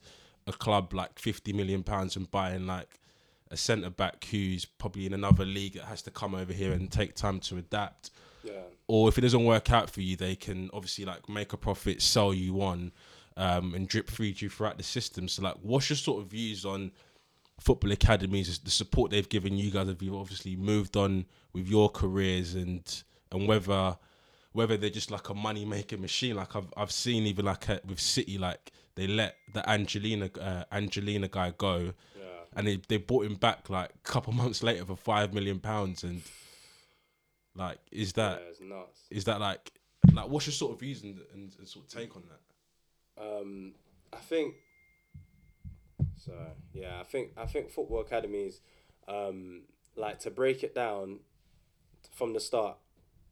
a 0.46 0.52
club 0.52 0.92
like 0.94 1.18
50 1.18 1.52
million 1.52 1.82
pounds 1.82 2.14
from 2.14 2.24
buying 2.24 2.66
like 2.66 3.00
a 3.50 3.56
centre 3.56 3.90
back 3.90 4.24
who's 4.30 4.64
probably 4.64 5.06
in 5.06 5.12
another 5.14 5.44
league 5.44 5.74
that 5.74 5.84
has 5.84 6.02
to 6.02 6.10
come 6.10 6.34
over 6.34 6.52
here 6.52 6.72
and 6.72 6.90
take 6.90 7.14
time 7.14 7.38
to 7.40 7.56
adapt 7.56 8.10
Yeah. 8.44 8.52
or 8.88 9.08
if 9.08 9.18
it 9.18 9.20
doesn't 9.22 9.44
work 9.44 9.70
out 9.72 9.88
for 9.90 10.00
you, 10.00 10.16
they 10.16 10.34
can 10.36 10.68
obviously 10.72 11.04
like 11.04 11.28
make 11.28 11.52
a 11.52 11.56
profit, 11.56 12.02
sell 12.02 12.34
you 12.34 12.60
on, 12.62 12.90
um, 13.36 13.74
and 13.74 13.88
drip 13.88 14.10
feed 14.10 14.40
you 14.40 14.48
throughout 14.48 14.78
the 14.78 14.84
system. 14.84 15.28
So 15.28 15.42
like, 15.42 15.56
what's 15.62 15.90
your 15.90 15.96
sort 15.96 16.22
of 16.22 16.30
views 16.30 16.64
on 16.64 16.92
football 17.60 17.92
academies, 17.92 18.58
the 18.58 18.70
support 18.70 19.10
they've 19.10 19.28
given 19.28 19.56
you 19.56 19.70
guys? 19.70 19.88
Have 19.88 20.02
you 20.02 20.18
obviously 20.18 20.56
moved 20.56 20.96
on 20.96 21.26
with 21.52 21.68
your 21.68 21.88
careers 21.88 22.54
and 22.54 23.02
and 23.32 23.46
whether 23.46 23.96
whether 24.52 24.76
they're 24.76 24.88
just 24.88 25.10
like 25.10 25.28
a 25.28 25.34
money 25.34 25.64
making 25.64 26.00
machine? 26.00 26.36
Like 26.36 26.56
I've 26.56 26.72
I've 26.76 26.92
seen 26.92 27.26
even 27.26 27.44
like 27.44 27.68
uh, 27.68 27.78
with 27.86 28.00
City, 28.00 28.38
like 28.38 28.72
they 28.94 29.06
let 29.06 29.36
the 29.52 29.60
Angeliño 29.62 30.30
uh, 30.40 30.64
Angeliño 30.72 31.30
guy 31.30 31.52
go. 31.56 31.92
And 32.58 32.66
they, 32.66 32.80
they 32.88 32.96
bought 32.96 33.26
him 33.26 33.34
back 33.34 33.68
like 33.68 33.90
a 33.90 34.08
couple 34.08 34.32
months 34.42 34.62
later 34.62 34.86
for 34.86 34.96
five 34.96 35.34
million 35.34 35.60
pounds 35.60 36.04
and 36.04 36.22
like 37.54 37.78
is 37.92 38.14
that 38.14 38.42
yeah, 38.60 38.82
is 39.10 39.24
that 39.24 39.40
like 39.40 39.72
like 40.12 40.28
what's 40.28 40.46
your 40.46 40.54
sort 40.54 40.72
of 40.72 40.80
views 40.80 41.02
and, 41.02 41.18
and, 41.34 41.54
and 41.58 41.68
sort 41.68 41.84
of 41.84 41.90
take 41.90 42.16
on 42.16 42.22
that? 42.28 42.40
Um, 43.20 43.72
I 44.12 44.18
think. 44.18 44.54
So 46.16 46.32
yeah, 46.72 47.00
I 47.00 47.04
think 47.04 47.32
I 47.36 47.46
think 47.46 47.70
football 47.70 48.00
academies, 48.00 48.60
um, 49.06 49.62
like 49.96 50.18
to 50.20 50.30
break 50.30 50.62
it 50.62 50.74
down, 50.74 51.20
from 52.16 52.32
the 52.32 52.40
start, 52.40 52.78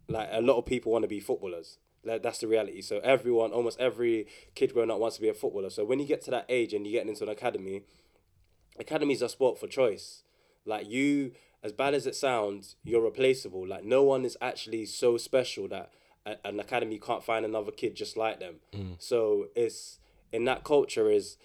like 0.09 0.29
a 0.31 0.41
lot 0.41 0.59
of 0.59 0.67
people 0.67 0.93
want 0.93 1.03
to 1.03 1.09
be 1.09 1.21
footballers. 1.21 1.79
Like 2.05 2.23
that's 2.23 2.39
the 2.39 2.47
reality. 2.47 2.83
So 2.83 2.99
everyone, 2.99 3.51
almost 3.53 3.81
every 3.81 4.27
kid 4.55 4.75
growing 4.75 4.91
up 4.91 4.99
wants 4.99 5.17
to 5.17 5.23
be 5.23 5.29
a 5.29 5.35
footballer. 5.35 5.71
So 5.71 5.85
when 5.85 5.99
you 5.99 6.07
get 6.07 6.23
to 6.23 6.31
that 6.33 6.45
age 6.49 6.75
and 6.75 6.87
you 6.87 6.93
get 6.93 7.07
into 7.07 7.25
an 7.25 7.31
academy, 7.31 7.83
academies 8.79 9.23
are 9.23 9.29
sport 9.29 9.59
for 9.59 9.67
choice. 9.67 10.23
Like 10.67 10.89
you, 10.89 11.33
as 11.63 11.73
bad 11.73 11.95
as 11.95 12.07
it 12.07 12.15
sounds, 12.15 12.77
you're 12.85 13.03
replaceable. 13.03 13.67
Like 13.67 13.85
no 13.85 14.03
one 14.03 14.25
is 14.27 14.37
actually 14.43 14.85
so 14.85 15.17
special 15.17 15.67
that 15.69 15.93
a, 16.27 16.37
an 16.45 16.61
academy 16.61 16.99
can't 16.99 17.25
find 17.25 17.45
another 17.45 17.71
kid 17.71 17.95
just 17.95 18.17
like 18.17 18.41
them. 18.41 18.57
Mm. 18.73 18.97
So 18.99 19.49
it's 19.55 19.99
in 20.33 20.45
that 20.45 20.65
culture 20.65 21.11
is 21.11 21.37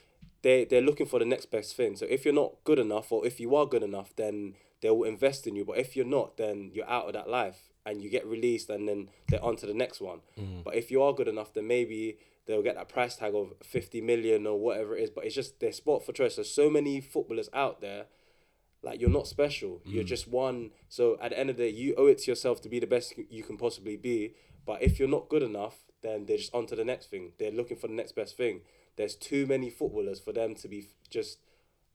they 0.41 0.65
they're 0.65 0.81
looking 0.81 1.05
for 1.05 1.19
the 1.19 1.25
next 1.25 1.51
best 1.51 1.75
thing. 1.75 1.95
So 1.95 2.05
if 2.09 2.25
you're 2.25 2.33
not 2.33 2.55
good 2.63 2.79
enough, 2.79 3.11
or 3.11 3.25
if 3.25 3.39
you 3.39 3.55
are 3.55 3.65
good 3.65 3.83
enough, 3.83 4.15
then 4.15 4.55
they 4.81 4.89
will 4.89 5.03
invest 5.03 5.47
in 5.47 5.55
you. 5.55 5.65
But 5.65 5.77
if 5.77 5.95
you're 5.95 6.05
not, 6.05 6.37
then 6.37 6.71
you're 6.73 6.89
out 6.89 7.07
of 7.07 7.13
that 7.13 7.29
life 7.29 7.69
and 7.85 8.01
you 8.01 8.09
get 8.09 8.25
released, 8.25 8.69
and 8.69 8.87
then 8.87 9.09
they're 9.29 9.43
on 9.43 9.55
to 9.57 9.65
the 9.65 9.73
next 9.73 10.01
one. 10.01 10.19
Mm. 10.39 10.63
But 10.63 10.75
if 10.75 10.91
you 10.91 11.01
are 11.01 11.13
good 11.13 11.27
enough, 11.27 11.53
then 11.53 11.67
maybe 11.67 12.17
they'll 12.45 12.63
get 12.63 12.75
that 12.75 12.89
price 12.89 13.15
tag 13.15 13.33
of 13.35 13.53
50 13.63 14.01
million 14.01 14.45
or 14.47 14.59
whatever 14.59 14.95
it 14.95 15.03
is. 15.03 15.09
But 15.09 15.25
it's 15.25 15.35
just 15.35 15.59
their 15.59 15.71
sport 15.71 16.05
for 16.05 16.11
choice. 16.11 16.35
There's 16.35 16.51
so 16.51 16.69
many 16.69 17.01
footballers 17.01 17.49
out 17.53 17.81
there 17.81 18.05
like 18.81 19.01
you're 19.01 19.09
not 19.09 19.27
special. 19.27 19.81
You're 19.85 20.03
mm. 20.03 20.07
just 20.07 20.27
one. 20.27 20.71
So 20.87 21.17
at 21.21 21.31
the 21.31 21.39
end 21.39 21.49
of 21.49 21.57
the 21.57 21.63
day, 21.63 21.69
you 21.69 21.95
owe 21.97 22.07
it 22.07 22.19
to 22.19 22.31
yourself 22.31 22.61
to 22.61 22.69
be 22.69 22.79
the 22.79 22.87
best 22.87 23.13
you 23.29 23.43
can 23.43 23.57
possibly 23.57 23.97
be. 23.97 24.35
But 24.69 24.83
if 24.83 24.99
you're 24.99 25.07
not 25.17 25.29
good 25.29 25.41
enough, 25.41 25.77
then 26.03 26.27
they're 26.27 26.37
just 26.37 26.53
on 26.53 26.67
to 26.67 26.75
the 26.75 26.85
next 26.85 27.07
thing. 27.09 27.31
They're 27.39 27.49
looking 27.59 27.75
for 27.75 27.87
the 27.87 27.95
next 28.01 28.11
best 28.13 28.37
thing. 28.37 28.61
there's 28.97 29.15
too 29.15 29.47
many 29.47 29.69
footballers 29.71 30.19
for 30.19 30.31
them 30.33 30.53
to 30.61 30.67
be 30.67 30.81
just 31.09 31.39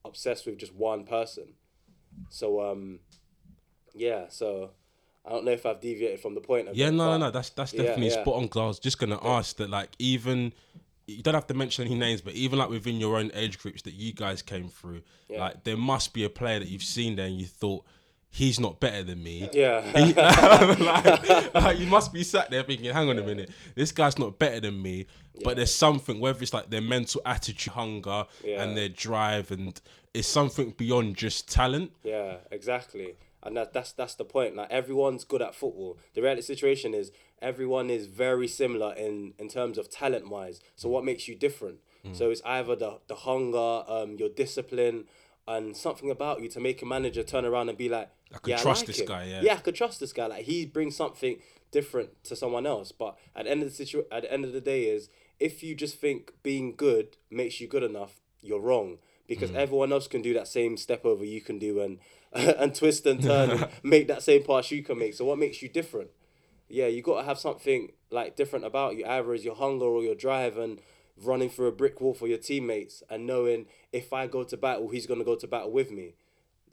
obsessed 0.03 0.45
with 0.45 0.57
just 0.57 0.73
one 0.73 1.05
person. 1.05 1.53
So 2.29 2.47
um, 2.69 2.99
yeah. 3.93 4.23
So 4.27 4.71
I 5.25 5.29
don't 5.29 5.45
know 5.45 5.51
if 5.51 5.65
I've 5.65 5.79
deviated 5.79 6.19
from 6.19 6.35
the 6.35 6.41
point. 6.41 6.67
Yeah, 6.73 6.89
no, 6.89 7.11
no, 7.11 7.17
no. 7.25 7.31
That's 7.31 7.49
that's 7.51 7.71
definitely 7.71 8.07
yeah. 8.09 8.21
spot 8.23 8.35
on. 8.35 8.47
'cause 8.49 8.61
I 8.61 8.67
was 8.67 8.79
just 8.79 8.99
gonna 8.99 9.19
ask 9.25 9.55
that, 9.57 9.69
like, 9.69 9.91
even 9.99 10.51
you 11.07 11.21
don't 11.23 11.35
have 11.35 11.47
to 11.47 11.53
mention 11.53 11.85
any 11.85 11.95
names, 11.95 12.19
but 12.21 12.33
even 12.33 12.59
like 12.59 12.69
within 12.69 12.97
your 12.99 13.17
own 13.17 13.31
age 13.35 13.57
groups 13.59 13.83
that 13.83 13.93
you 13.93 14.11
guys 14.11 14.41
came 14.41 14.67
through, 14.67 15.01
Yeah. 15.29 15.39
like 15.43 15.63
there 15.63 15.77
must 15.77 16.13
be 16.13 16.23
a 16.25 16.29
player 16.29 16.59
that 16.59 16.67
you've 16.67 16.83
seen 16.97 17.15
there 17.15 17.27
and 17.27 17.39
you 17.39 17.45
thought 17.45 17.85
he's 18.35 18.59
not 18.59 18.79
better 18.79 19.01
than 19.03 19.23
me. 19.23 19.49
Yeah. 19.53 19.81
He- 19.97 20.13
like, 20.85 21.53
like, 21.53 21.79
you 21.79 21.87
must 21.87 22.11
be 22.13 22.23
sat 22.23 22.49
there 22.51 22.63
thinking, 22.63 22.91
hang 22.93 23.09
on 23.09 23.17
a 23.17 23.23
minute, 23.23 23.49
this 23.75 23.91
guy's 23.91 24.19
not 24.19 24.37
better 24.37 24.59
than 24.59 24.81
me. 24.81 25.07
But 25.43 25.55
there's 25.57 25.73
something, 25.73 26.19
whether 26.19 26.41
it's 26.41 26.53
like 26.53 26.69
their 26.69 26.81
mental 26.81 27.21
attitude, 27.25 27.73
hunger, 27.73 28.25
Yeah. 28.43 28.61
and 28.63 28.77
their 28.77 28.89
drive, 28.89 29.51
and 29.51 29.79
it's 30.13 30.27
something 30.27 30.71
beyond 30.77 31.17
just 31.17 31.49
talent. 31.51 31.91
Yeah, 32.03 32.37
exactly. 32.51 33.15
And 33.43 33.55
that, 33.57 33.73
that's 33.73 33.91
that's 33.91 34.15
the 34.15 34.25
point. 34.25 34.55
Like 34.55 34.71
everyone's 34.71 35.23
good 35.23 35.41
at 35.41 35.53
football. 35.53 35.97
The 36.13 36.21
reality 36.21 36.41
situation 36.41 36.93
is 36.93 37.11
everyone 37.41 37.89
is 37.89 38.07
very 38.07 38.47
similar 38.47 38.93
in 38.95 39.33
in 39.37 39.49
terms 39.49 39.77
of 39.77 39.89
talent 39.89 40.29
wise. 40.29 40.61
So 40.75 40.89
what 40.89 41.03
makes 41.05 41.27
you 41.27 41.35
different? 41.35 41.79
So 42.13 42.29
it's 42.29 42.41
either 42.45 42.75
the 42.75 42.99
the 43.07 43.15
hunger, 43.15 43.83
um, 43.87 44.15
your 44.17 44.29
discipline, 44.29 45.05
and 45.47 45.75
something 45.75 46.09
about 46.11 46.41
you 46.41 46.47
to 46.49 46.59
make 46.59 46.81
a 46.81 46.85
manager 46.85 47.23
turn 47.23 47.45
around 47.45 47.67
and 47.69 47.77
be 47.77 47.89
like, 47.89 48.09
I 48.35 48.37
could 48.39 48.49
yeah, 48.51 48.57
trust 48.57 48.81
like 48.81 48.87
this 48.87 48.99
him. 48.99 49.05
guy, 49.07 49.23
yeah. 49.25 49.41
yeah, 49.41 49.53
I 49.53 49.57
could 49.57 49.75
trust 49.75 49.99
this 49.99 50.13
guy. 50.13 50.27
Like 50.27 50.43
he 50.45 50.65
brings 50.65 50.95
something 50.95 51.37
different 51.71 52.23
to 52.25 52.35
someone 52.35 52.65
else. 52.65 52.91
But 52.91 53.17
at 53.35 53.45
the 53.45 53.51
end 53.51 53.63
of 53.63 53.69
the 53.69 53.75
situ- 53.75 54.05
at 54.11 54.23
the 54.23 54.31
end 54.31 54.45
of 54.45 54.53
the 54.53 54.61
day, 54.61 54.85
is 54.85 55.09
if 55.39 55.63
you 55.63 55.75
just 55.75 55.99
think 55.99 56.33
being 56.43 56.75
good 56.75 57.17
makes 57.31 57.59
you 57.61 57.67
good 57.67 57.83
enough, 57.83 58.21
you're 58.41 58.59
wrong 58.59 58.97
because 59.27 59.49
Mm. 59.51 59.55
everyone 59.55 59.91
else 59.91 60.07
can 60.07 60.21
do 60.21 60.33
that 60.35 60.47
same 60.47 60.77
step 60.77 61.03
over 61.05 61.25
you 61.25 61.41
can 61.41 61.57
do 61.57 61.81
and 61.81 61.99
and 62.33 62.75
twist 62.75 63.05
and 63.05 63.23
turn 63.23 63.49
and 63.49 63.67
make 63.83 64.07
that 64.07 64.21
same 64.21 64.43
pass 64.43 64.69
you 64.71 64.83
can 64.83 64.99
make. 64.99 65.13
So 65.13 65.25
what 65.25 65.39
makes 65.39 65.61
you 65.61 65.69
different? 65.69 66.09
Yeah, 66.67 66.87
you 66.87 67.01
got 67.01 67.19
to 67.21 67.25
have 67.25 67.39
something 67.39 67.91
like 68.11 68.35
different 68.35 68.65
about 68.65 68.97
you. 68.97 69.05
Either 69.05 69.33
is 69.33 69.45
your 69.45 69.55
hunger 69.55 69.85
or 69.85 70.01
your 70.03 70.15
drive 70.15 70.57
and 70.57 70.79
running 71.23 71.49
through 71.49 71.67
a 71.67 71.71
brick 71.71 72.01
wall 72.01 72.13
for 72.13 72.27
your 72.27 72.37
teammates 72.37 73.01
and 73.09 73.25
knowing 73.25 73.67
if 73.93 74.11
I 74.11 74.27
go 74.27 74.43
to 74.43 74.57
battle, 74.57 74.89
he's 74.89 75.05
gonna 75.07 75.23
go 75.23 75.35
to 75.35 75.47
battle 75.47 75.71
with 75.71 75.89
me 75.91 76.15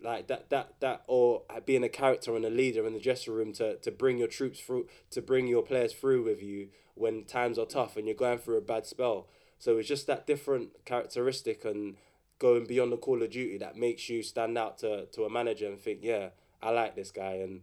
like 0.03 0.27
that 0.29 0.51
that 0.51 0.75
that 0.81 1.03
or 1.07 1.43
being 1.65 1.85
a 1.85 1.89
character 1.89 2.35
and 2.37 2.45
a 2.45 2.51
leader 2.51 2.87
in 2.87 2.93
the 2.93 3.01
dressing 3.01 3.33
room 3.35 3.53
to 3.53 3.77
to 3.77 3.91
bring 3.91 4.19
your 4.19 4.29
troops 4.29 4.61
through 4.61 4.87
to 5.11 5.21
bring 5.23 5.47
your 5.47 5.63
players 5.63 5.93
through 5.93 6.23
with 6.25 6.43
you 6.43 6.69
when 6.95 7.25
times 7.25 7.59
are 7.59 7.67
tough 7.67 7.97
and 7.97 8.07
you're 8.07 8.15
going 8.17 8.39
through 8.39 8.57
a 8.57 8.61
bad 8.61 8.87
spell 8.87 9.29
so 9.59 9.79
it's 9.79 9.89
just 9.89 10.07
that 10.07 10.27
different 10.27 10.85
characteristic 10.85 11.65
and 11.65 11.97
going 12.39 12.67
beyond 12.67 12.91
the 12.93 12.97
call 12.97 13.23
of 13.23 13.31
duty 13.31 13.57
that 13.59 13.77
makes 13.77 14.09
you 14.09 14.23
stand 14.23 14.59
out 14.59 14.79
to 14.79 15.07
to 15.07 15.25
a 15.25 15.31
manager 15.31 15.67
and 15.67 15.81
think 15.81 16.01
yeah 16.03 16.29
I 16.63 16.71
like 16.71 16.95
this 16.97 17.11
guy 17.11 17.35
and 17.35 17.63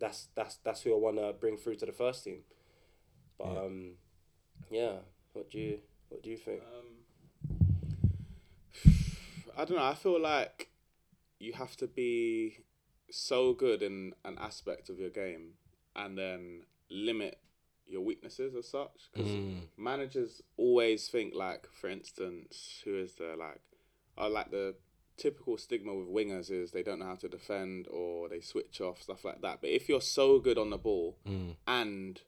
that's 0.00 0.28
that's 0.34 0.56
that's 0.64 0.82
who 0.82 0.92
I 0.94 0.98
want 0.98 1.16
to 1.16 1.32
bring 1.32 1.56
through 1.56 1.76
to 1.76 1.86
the 1.86 1.92
first 1.92 2.24
team 2.24 2.40
but 3.38 3.52
Yeah. 3.52 3.60
um 3.60 3.92
yeah 4.70 4.92
what 5.32 5.50
do 5.50 5.58
you 5.58 5.78
what 6.08 6.22
do 6.22 6.30
you 6.30 6.36
think 6.36 6.62
um, 6.62 6.94
I 9.56 9.64
don't 9.64 9.76
know. 9.76 9.84
I 9.84 9.94
feel 9.94 10.20
like 10.20 10.68
you 11.38 11.52
have 11.52 11.76
to 11.76 11.86
be 11.86 12.64
so 13.10 13.52
good 13.52 13.82
in 13.82 14.12
an 14.24 14.36
aspect 14.38 14.88
of 14.90 14.98
your 14.98 15.10
game 15.10 15.54
and 15.96 16.16
then 16.18 16.62
limit 16.90 17.38
your 17.86 18.02
weaknesses 18.02 18.54
as 18.54 18.68
such. 18.68 19.10
Because 19.12 19.30
managers 19.76 20.42
always 20.56 21.08
think, 21.08 21.34
like, 21.34 21.66
for 21.72 21.88
instance, 21.88 22.82
who 22.84 22.98
is 22.98 23.14
there? 23.14 23.36
Like, 23.36 23.60
uh, 24.18 24.28
like 24.28 24.50
the 24.50 24.74
typical 25.16 25.56
stigma 25.58 25.94
with 25.94 26.08
wingers 26.08 26.50
is 26.50 26.70
they 26.70 26.82
don't 26.82 27.00
know 27.00 27.06
how 27.06 27.14
to 27.16 27.28
defend 27.28 27.88
or 27.88 28.28
they 28.28 28.40
switch 28.40 28.80
off 28.80 29.02
stuff 29.02 29.24
like 29.24 29.40
that. 29.42 29.60
But 29.60 29.70
if 29.70 29.88
you're 29.88 30.00
so 30.00 30.38
good 30.38 30.58
on 30.58 30.70
the 30.70 30.78
ball 30.78 31.16
and 31.66 32.20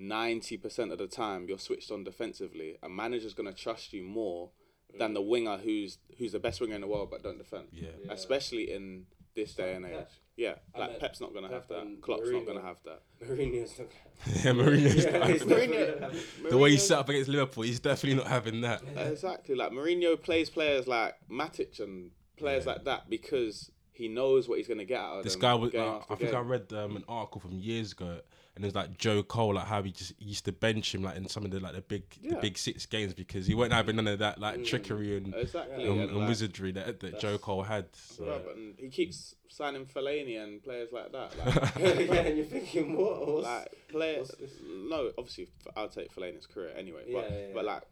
90% 0.00 0.92
of 0.92 0.98
the 0.98 1.06
time 1.06 1.46
you're 1.48 1.58
switched 1.58 1.90
on 1.90 2.04
defensively, 2.04 2.76
a 2.82 2.88
manager's 2.88 3.34
going 3.34 3.52
to 3.52 3.54
trust 3.54 3.92
you 3.92 4.02
more 4.02 4.50
than 4.98 5.14
the 5.14 5.22
winger 5.22 5.56
who's 5.58 5.98
who's 6.18 6.32
the 6.32 6.38
best 6.38 6.60
winger 6.60 6.74
in 6.74 6.80
the 6.80 6.86
world 6.86 7.08
but 7.10 7.22
don't 7.22 7.38
defend. 7.38 7.64
Yeah. 7.72 7.88
Especially 8.10 8.72
in 8.72 9.06
this 9.34 9.54
day 9.54 9.74
and 9.74 9.84
age. 9.86 9.92
Pep. 9.92 10.10
Yeah, 10.36 10.54
like 10.76 10.90
meant 10.90 11.00
Pep's 11.00 11.20
not 11.20 11.32
going 11.32 11.46
to 11.48 11.54
have 11.54 11.68
that. 11.68 11.78
and 11.78 12.02
Klopp's 12.02 12.28
not 12.28 12.44
gonna 12.44 12.60
have 12.60 12.78
that. 12.84 13.02
Mourinho's 13.24 13.78
not 13.78 13.88
Yeah, 14.44 14.50
Mourinho's 14.52 15.04
Yeah, 15.04 15.18
not 15.18 15.30
he's 15.30 15.42
having 15.42 15.48
definitely 15.48 15.76
that. 15.76 16.00
not 16.00 16.12
having- 16.12 16.50
The 16.50 16.58
way 16.58 16.70
he 16.72 16.76
set 16.76 16.98
up 16.98 17.08
against 17.08 17.28
Liverpool, 17.28 17.62
he's 17.62 17.78
definitely 17.78 18.16
not 18.18 18.26
having 18.26 18.60
that. 18.62 18.82
Exactly. 18.96 19.54
Like 19.54 19.70
Mourinho 19.70 20.20
plays 20.20 20.50
players 20.50 20.88
like 20.88 21.14
Matic 21.30 21.78
and 21.78 22.10
players 22.36 22.66
like 22.66 22.84
that 22.84 23.08
because 23.08 23.70
he 23.92 24.08
knows 24.08 24.48
what 24.48 24.58
he's 24.58 24.66
going 24.66 24.78
to 24.78 24.84
get 24.84 24.98
out 25.00 25.18
of 25.18 25.24
This 25.24 25.34
them 25.34 25.40
guy 25.42 25.54
was. 25.54 25.72
Uh, 25.72 25.98
I 26.10 26.14
think 26.16 26.30
game. 26.32 26.34
I 26.34 26.40
read 26.40 26.72
um, 26.72 26.96
an 26.96 27.04
article 27.08 27.40
from 27.40 27.52
years 27.52 27.92
ago, 27.92 28.18
and 28.54 28.64
it 28.64 28.68
was 28.68 28.74
like 28.74 28.96
Joe 28.98 29.22
Cole, 29.22 29.54
like 29.54 29.66
how 29.66 29.82
he 29.82 29.90
just 29.90 30.12
he 30.18 30.26
used 30.26 30.44
to 30.44 30.52
bench 30.52 30.94
him 30.94 31.02
like 31.02 31.16
in 31.16 31.28
some 31.28 31.44
of 31.44 31.50
the 31.50 31.58
like 31.58 31.74
the 31.74 31.80
big 31.80 32.04
the 32.22 32.36
big 32.36 32.56
six 32.56 32.86
games 32.86 33.12
because 33.12 33.46
he 33.46 33.54
wasn't 33.54 33.74
having 33.74 33.96
none 33.96 34.06
of 34.06 34.20
that 34.20 34.40
like 34.40 34.60
mm. 34.60 34.66
trickery 34.66 35.16
and, 35.16 35.34
Exactly. 35.34 35.84
and, 35.84 36.00
and, 36.00 36.10
and 36.10 36.18
like, 36.18 36.28
wizardry 36.28 36.70
that, 36.72 37.00
that 37.00 37.18
Joe 37.18 37.36
Cole 37.36 37.64
had. 37.64 37.86
So. 37.94 38.24
Bruv, 38.24 38.52
and 38.52 38.74
he 38.78 38.88
keeps 38.90 39.34
signing 39.48 39.86
Fellaini 39.86 40.40
and 40.42 40.62
players 40.62 40.90
like 40.92 41.10
that. 41.10 41.36
Like, 41.38 41.76
yeah, 42.08 42.20
and 42.20 42.36
you're 42.36 42.46
thinking 42.46 42.96
what? 42.96 43.26
What's, 43.26 43.44
like 43.44 43.72
players. 43.88 44.30
No, 44.64 45.10
obviously 45.18 45.48
I'll 45.76 45.88
take 45.88 46.14
Fellaini's 46.14 46.46
career 46.46 46.72
anyway. 46.76 47.04
Yeah, 47.08 47.20
but 47.20 47.30
yeah, 47.30 47.38
yeah. 47.38 47.46
but 47.54 47.64
like 47.64 47.82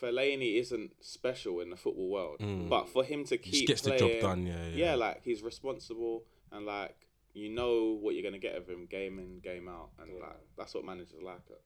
Fellaini 0.00 0.58
isn't 0.60 0.92
special 1.00 1.60
in 1.60 1.68
the 1.68 1.76
football 1.76 2.08
world. 2.08 2.38
Mm. 2.40 2.70
But 2.70 2.88
for 2.88 3.04
him 3.04 3.24
to 3.24 3.36
keep 3.36 3.66
Just 3.66 3.66
gets 3.66 3.82
the 3.82 3.98
job 3.98 4.20
done. 4.22 4.46
Yeah, 4.46 4.54
yeah. 4.72 4.86
yeah, 4.86 4.94
like 4.94 5.20
he's 5.24 5.42
responsible 5.42 6.24
and 6.52 6.64
like 6.64 6.96
you 7.32 7.48
know 7.48 7.98
what 8.00 8.14
you're 8.14 8.24
gonna 8.24 8.38
get 8.38 8.56
of 8.56 8.68
him 8.68 8.86
game 8.90 9.18
in 9.18 9.40
game 9.40 9.68
out, 9.68 9.90
and 10.00 10.20
like 10.20 10.40
that's 10.58 10.74
what 10.74 10.84
managers 10.84 11.22
like. 11.22 11.42
It. 11.50 11.62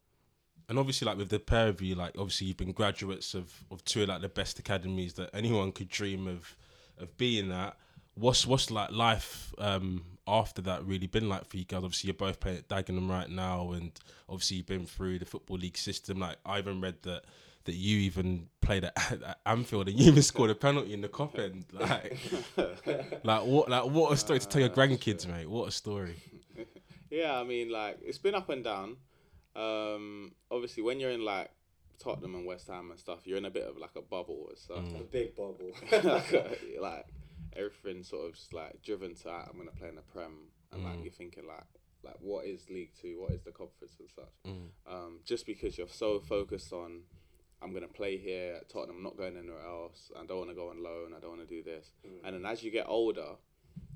and 0.68 0.78
obviously 0.78 1.06
like 1.06 1.16
with 1.16 1.30
the 1.30 1.38
pair 1.38 1.68
of 1.68 1.80
you, 1.80 1.94
like 1.94 2.14
obviously 2.18 2.48
you've 2.48 2.56
been 2.56 2.72
graduates 2.72 3.34
of, 3.34 3.64
of 3.70 3.84
two 3.84 4.02
of 4.02 4.08
like 4.08 4.20
the 4.20 4.28
best 4.28 4.58
academies 4.58 5.14
that 5.14 5.30
anyone 5.34 5.72
could 5.72 5.88
dream 5.88 6.26
of 6.26 6.56
of 6.98 7.16
being 7.16 7.50
at. 7.52 7.76
What's 8.14 8.46
what's 8.46 8.70
like 8.70 8.92
life 8.92 9.52
um 9.58 10.04
after 10.26 10.62
that 10.62 10.84
really 10.86 11.06
been 11.06 11.28
like 11.28 11.46
for 11.46 11.56
you 11.56 11.64
guys? 11.64 11.78
Obviously 11.82 12.08
you're 12.08 12.14
both 12.14 12.40
playing 12.40 12.58
at 12.58 12.68
Dagenham 12.68 13.10
right 13.10 13.28
now 13.28 13.72
and 13.72 13.90
obviously 14.28 14.58
you've 14.58 14.66
been 14.66 14.86
through 14.86 15.18
the 15.18 15.24
football 15.24 15.56
league 15.56 15.76
system. 15.76 16.20
Like 16.20 16.36
I 16.46 16.58
even 16.58 16.80
read 16.80 17.02
that 17.02 17.24
that 17.64 17.74
you 17.74 17.98
even 17.98 18.48
played 18.60 18.84
at, 18.84 18.96
at 19.12 19.38
Anfield 19.46 19.88
and 19.88 19.98
you 19.98 20.08
even 20.08 20.22
scored 20.22 20.50
a 20.50 20.54
penalty 20.54 20.92
in 20.92 21.00
the 21.00 21.08
Kop 21.08 21.38
end. 21.38 21.64
Like 21.72 22.18
like 23.24 23.42
what 23.44 23.68
like 23.68 23.84
what 23.86 24.12
a 24.12 24.16
story 24.16 24.38
to 24.38 24.48
tell 24.48 24.60
your 24.60 24.70
grandkids, 24.70 25.26
mate. 25.26 25.48
What 25.48 25.68
a 25.68 25.72
story. 25.72 26.16
Yeah, 27.10 27.38
I 27.38 27.44
mean, 27.44 27.70
like 27.70 27.98
it's 28.02 28.18
been 28.18 28.34
up 28.34 28.48
and 28.48 28.64
down. 28.64 28.96
Um, 29.54 30.32
obviously, 30.50 30.82
when 30.82 30.98
you're 30.98 31.12
in 31.12 31.24
like 31.24 31.48
Tottenham 32.02 32.34
and 32.34 32.44
West 32.44 32.66
Ham 32.66 32.90
and 32.90 32.98
stuff, 32.98 33.20
you're 33.24 33.38
in 33.38 33.44
a 33.44 33.50
bit 33.50 33.68
of 33.68 33.76
like 33.76 33.94
a 33.94 34.02
bubble 34.02 34.46
and 34.48 34.58
stuff. 34.58 34.84
a 34.98 35.04
big 35.04 35.36
bubble. 35.36 35.70
like 36.80 37.06
everything 37.56 38.02
sort 38.02 38.26
of 38.26 38.34
just 38.34 38.52
like 38.52 38.82
driven 38.82 39.14
to 39.14 39.30
"Ah, 39.30 39.46
I'm 39.48 39.56
gonna 39.58 39.70
play 39.70 39.90
in 39.90 39.94
the 39.94 40.02
Prem, 40.02 40.48
and 40.72 40.82
like 40.82 41.04
you're 41.04 41.12
thinking 41.12 41.46
like 41.46 41.62
like 42.02 42.16
what 42.20 42.46
is 42.46 42.68
League 42.68 42.90
Two, 43.00 43.20
what 43.20 43.30
is 43.30 43.42
the 43.42 43.52
conference 43.52 43.94
and 44.00 44.08
such. 44.10 44.52
Um, 44.90 45.20
just 45.24 45.46
because 45.46 45.78
you're 45.78 45.86
so 45.86 46.18
focused 46.18 46.72
on 46.72 47.02
I'm 47.62 47.72
gonna 47.72 47.88
play 47.88 48.16
here 48.18 48.56
at 48.56 48.68
Tottenham, 48.68 48.96
I'm 48.98 49.02
not 49.02 49.16
going 49.16 49.36
anywhere 49.36 49.64
else. 49.64 50.10
I 50.18 50.24
don't 50.26 50.38
want 50.38 50.50
to 50.50 50.56
go 50.56 50.70
on 50.70 50.82
loan. 50.82 51.14
I 51.16 51.20
don't 51.20 51.36
want 51.36 51.48
to 51.48 51.54
do 51.54 51.62
this. 51.62 51.92
And 52.24 52.34
then 52.34 52.44
as 52.44 52.62
you 52.62 52.70
get 52.70 52.86
older, 52.88 53.36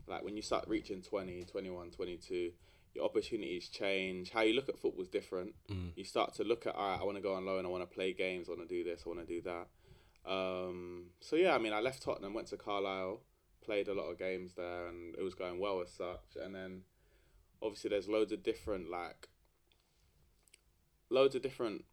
like 0.06 0.24
when 0.24 0.36
you 0.36 0.42
start 0.42 0.64
reaching 0.68 1.02
20, 1.02 1.44
21, 1.44 1.90
22, 1.90 2.52
your 2.94 3.04
opportunities 3.04 3.68
change. 3.68 4.30
How 4.30 4.40
you 4.40 4.54
look 4.54 4.68
at 4.68 4.78
football 4.78 5.02
is 5.02 5.08
different. 5.08 5.54
You 5.96 6.04
start 6.04 6.34
to 6.36 6.44
look 6.44 6.66
at, 6.66 6.74
all 6.74 6.90
right, 6.90 6.98
I 7.00 7.04
want 7.04 7.16
to 7.16 7.22
go 7.22 7.34
on 7.34 7.44
loan. 7.44 7.66
I 7.66 7.68
want 7.68 7.88
to 7.88 7.94
play 7.94 8.12
games. 8.14 8.48
I 8.48 8.52
want 8.52 8.66
to 8.68 8.74
do 8.74 8.82
this. 8.82 9.02
I 9.04 9.08
want 9.08 9.20
to 9.20 9.26
do 9.26 9.42
that. 9.42 9.66
Um, 10.30 11.06
so 11.20 11.36
yeah, 11.36 11.54
I 11.54 11.58
mean, 11.58 11.72
I 11.72 11.80
left 11.80 12.02
Tottenham, 12.02 12.34
went 12.34 12.48
to 12.48 12.56
Carlisle, 12.56 13.20
played 13.64 13.88
a 13.88 13.94
lot 13.94 14.10
of 14.10 14.18
games 14.18 14.54
there, 14.54 14.88
and 14.88 15.14
it 15.16 15.22
was 15.22 15.34
going 15.34 15.60
well 15.60 15.80
as 15.80 15.92
such. 15.92 16.42
And 16.42 16.54
then 16.54 16.82
obviously 17.62 17.90
there's 17.90 18.08
loads 18.08 18.32
of 18.32 18.42
different 18.42 18.90
like 18.90 19.28
loads 21.10 21.34
of 21.34 21.42
different 21.42 21.84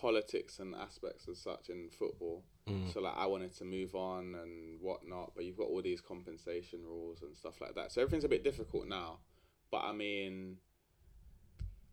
politics 0.00 0.58
and 0.58 0.74
aspects 0.74 1.28
as 1.28 1.38
such 1.38 1.68
in 1.68 1.88
football. 1.90 2.42
So 2.92 3.00
like 3.00 3.14
I 3.16 3.26
wanted 3.26 3.56
to 3.58 3.64
move 3.64 3.96
on 3.96 4.36
and 4.40 4.80
whatnot, 4.80 5.32
but 5.34 5.44
you've 5.44 5.56
got 5.56 5.66
all 5.66 5.82
these 5.82 6.00
compensation 6.00 6.78
rules 6.84 7.22
and 7.22 7.36
stuff 7.36 7.60
like 7.60 7.74
that. 7.74 7.90
So 7.90 8.00
everything's 8.00 8.22
a 8.22 8.28
bit 8.28 8.44
difficult 8.44 8.86
now. 8.86 9.18
But 9.72 9.82
I 9.84 9.92
mean 9.92 10.58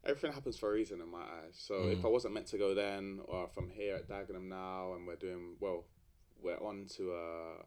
everything 0.05 0.31
happens 0.31 0.57
for 0.57 0.69
a 0.69 0.73
reason 0.73 1.01
in 1.01 1.09
my 1.09 1.21
eyes. 1.21 1.55
So 1.55 1.87
if 1.87 2.05
I 2.05 2.07
wasn't 2.07 2.35
meant 2.35 2.45
to 2.47 2.57
go 2.57 2.75
then 2.75 3.19
or 3.25 3.45
if 3.45 3.57
I'm 3.57 3.69
here 3.69 3.95
at 3.95 4.07
Dagenham 4.07 4.47
now 4.49 4.93
and 4.93 5.07
we're 5.07 5.15
doing 5.15 5.55
well, 5.59 5.85
we're 6.41 6.61
on 6.63 6.85
to 6.97 7.13
uh 7.13 7.63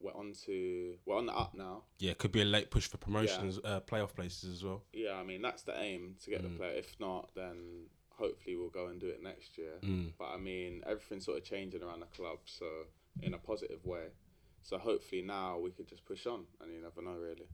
we're 0.00 0.16
on 0.16 0.32
to 0.46 0.94
we're 1.06 1.16
on 1.16 1.26
the 1.26 1.34
up 1.34 1.54
now. 1.54 1.84
Yeah, 2.00 2.14
could 2.14 2.32
be 2.32 2.42
a 2.42 2.44
late 2.44 2.70
push 2.70 2.88
for 2.88 2.96
promotions, 2.96 3.60
uh, 3.64 3.80
playoff 3.80 4.14
places 4.14 4.54
as 4.54 4.64
well. 4.64 4.82
Yeah, 4.92 5.14
I 5.14 5.22
mean 5.22 5.40
that's 5.40 5.62
the 5.62 5.78
aim 5.80 6.16
to 6.24 6.30
get 6.30 6.42
the 6.42 6.48
player. 6.48 6.72
If 6.72 6.98
not, 6.98 7.30
then 7.36 7.86
hopefully 8.20 8.56
we'll 8.56 8.68
go 8.68 8.86
and 8.88 9.00
do 9.00 9.08
it 9.08 9.22
next 9.22 9.58
year. 9.58 9.74
Mm. 9.82 10.12
But 10.18 10.28
I 10.34 10.36
mean, 10.36 10.82
everything's 10.86 11.24
sort 11.24 11.38
of 11.38 11.44
changing 11.44 11.82
around 11.82 12.00
the 12.00 12.06
club, 12.06 12.38
so 12.44 12.66
in 13.22 13.34
a 13.34 13.38
positive 13.38 13.84
way. 13.84 14.08
So 14.62 14.78
hopefully 14.78 15.22
now 15.22 15.58
we 15.58 15.70
could 15.70 15.88
just 15.88 16.04
push 16.04 16.26
on, 16.26 16.44
and 16.60 16.72
you 16.72 16.82
never 16.82 17.02
know 17.02 17.18
really. 17.18 17.48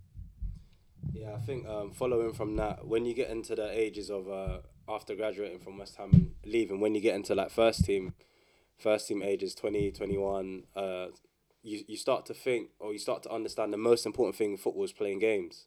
Yeah, 1.12 1.34
I 1.34 1.38
think 1.38 1.66
um, 1.66 1.92
following 1.92 2.34
from 2.34 2.56
that, 2.56 2.86
when 2.86 3.06
you 3.06 3.14
get 3.14 3.30
into 3.30 3.54
the 3.54 3.70
ages 3.70 4.10
of 4.10 4.28
uh, 4.28 4.58
after 4.88 5.14
graduating 5.14 5.60
from 5.60 5.78
West 5.78 5.96
Ham 5.96 6.10
and 6.12 6.34
leaving, 6.44 6.80
when 6.80 6.94
you 6.94 7.00
get 7.00 7.14
into 7.14 7.34
like 7.34 7.50
first 7.50 7.84
team, 7.84 8.14
first 8.76 9.08
team 9.08 9.22
ages 9.22 9.54
20, 9.54 9.92
21, 9.92 10.64
uh, 10.74 11.06
you, 11.62 11.84
you 11.86 11.96
start 11.96 12.26
to 12.26 12.34
think 12.34 12.70
or 12.80 12.92
you 12.92 12.98
start 12.98 13.22
to 13.22 13.32
understand 13.32 13.72
the 13.72 13.78
most 13.78 14.04
important 14.04 14.36
thing 14.36 14.52
in 14.52 14.56
football 14.56 14.84
is 14.84 14.92
playing 14.92 15.20
games. 15.20 15.66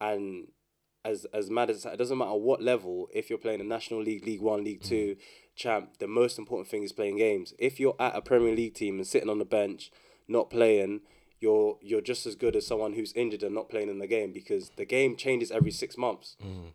And 0.00 0.48
as 1.04 1.26
as 1.32 1.50
mad 1.50 1.70
as 1.70 1.84
it 1.84 1.96
doesn't 1.96 2.18
matter 2.18 2.34
what 2.34 2.62
level, 2.62 3.08
if 3.12 3.30
you're 3.30 3.38
playing 3.38 3.60
a 3.60 3.64
National 3.64 4.02
League, 4.02 4.26
League 4.26 4.42
One, 4.42 4.64
League 4.64 4.82
Two, 4.82 5.16
mm. 5.16 5.18
champ, 5.54 5.98
the 5.98 6.06
most 6.06 6.38
important 6.38 6.68
thing 6.68 6.82
is 6.82 6.92
playing 6.92 7.18
games. 7.18 7.54
If 7.58 7.80
you're 7.80 7.96
at 7.98 8.16
a 8.16 8.22
Premier 8.22 8.54
League 8.54 8.74
team 8.74 8.96
and 8.96 9.06
sitting 9.06 9.30
on 9.30 9.38
the 9.38 9.44
bench, 9.44 9.90
not 10.28 10.50
playing, 10.50 11.00
you're 11.40 11.78
you're 11.80 12.00
just 12.00 12.26
as 12.26 12.34
good 12.34 12.56
as 12.56 12.66
someone 12.66 12.92
who's 12.92 13.12
injured 13.14 13.42
and 13.42 13.54
not 13.54 13.68
playing 13.68 13.88
in 13.88 13.98
the 13.98 14.06
game 14.06 14.32
because 14.32 14.70
the 14.76 14.84
game 14.84 15.16
changes 15.16 15.50
every 15.50 15.70
six 15.70 15.96
months. 15.96 16.36
Mm. 16.44 16.72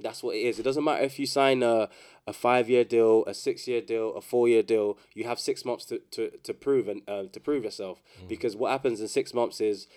That's 0.00 0.22
what 0.22 0.36
it 0.36 0.40
is. 0.40 0.60
It 0.60 0.62
doesn't 0.62 0.84
matter 0.84 1.02
if 1.02 1.18
you 1.18 1.26
sign 1.26 1.62
a, 1.62 1.88
a 2.26 2.32
five 2.32 2.70
year 2.70 2.84
deal, 2.84 3.24
a 3.26 3.34
six 3.34 3.66
year 3.66 3.80
deal, 3.80 4.14
a 4.14 4.20
four 4.20 4.48
year 4.48 4.62
deal. 4.62 4.96
You 5.12 5.24
have 5.24 5.40
six 5.40 5.64
months 5.64 5.84
to, 5.86 5.98
to, 6.12 6.30
to 6.44 6.54
prove 6.54 6.88
and 6.88 7.02
uh, 7.08 7.24
to 7.32 7.40
prove 7.40 7.64
yourself. 7.64 8.00
Mm. 8.22 8.28
Because 8.28 8.54
what 8.54 8.70
happens 8.70 9.00
in 9.00 9.08
six 9.08 9.34
months 9.34 9.60
is 9.60 9.88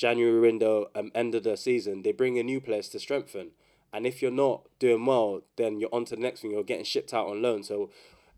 January 0.00 0.40
window, 0.40 0.86
um, 0.94 1.12
end 1.14 1.34
of 1.34 1.44
the 1.44 1.58
season, 1.58 2.00
they 2.00 2.10
bring 2.10 2.36
in 2.36 2.46
new 2.46 2.58
players 2.58 2.88
to 2.88 2.98
strengthen. 2.98 3.50
And 3.92 4.06
if 4.06 4.22
you're 4.22 4.30
not 4.30 4.62
doing 4.78 5.04
well, 5.04 5.42
then 5.56 5.78
you're 5.78 5.94
on 5.94 6.06
to 6.06 6.16
the 6.16 6.22
next 6.22 6.40
thing. 6.40 6.52
You're 6.52 6.64
getting 6.64 6.86
shipped 6.86 7.12
out 7.12 7.26
on 7.26 7.42
loan. 7.42 7.62
So, 7.62 7.90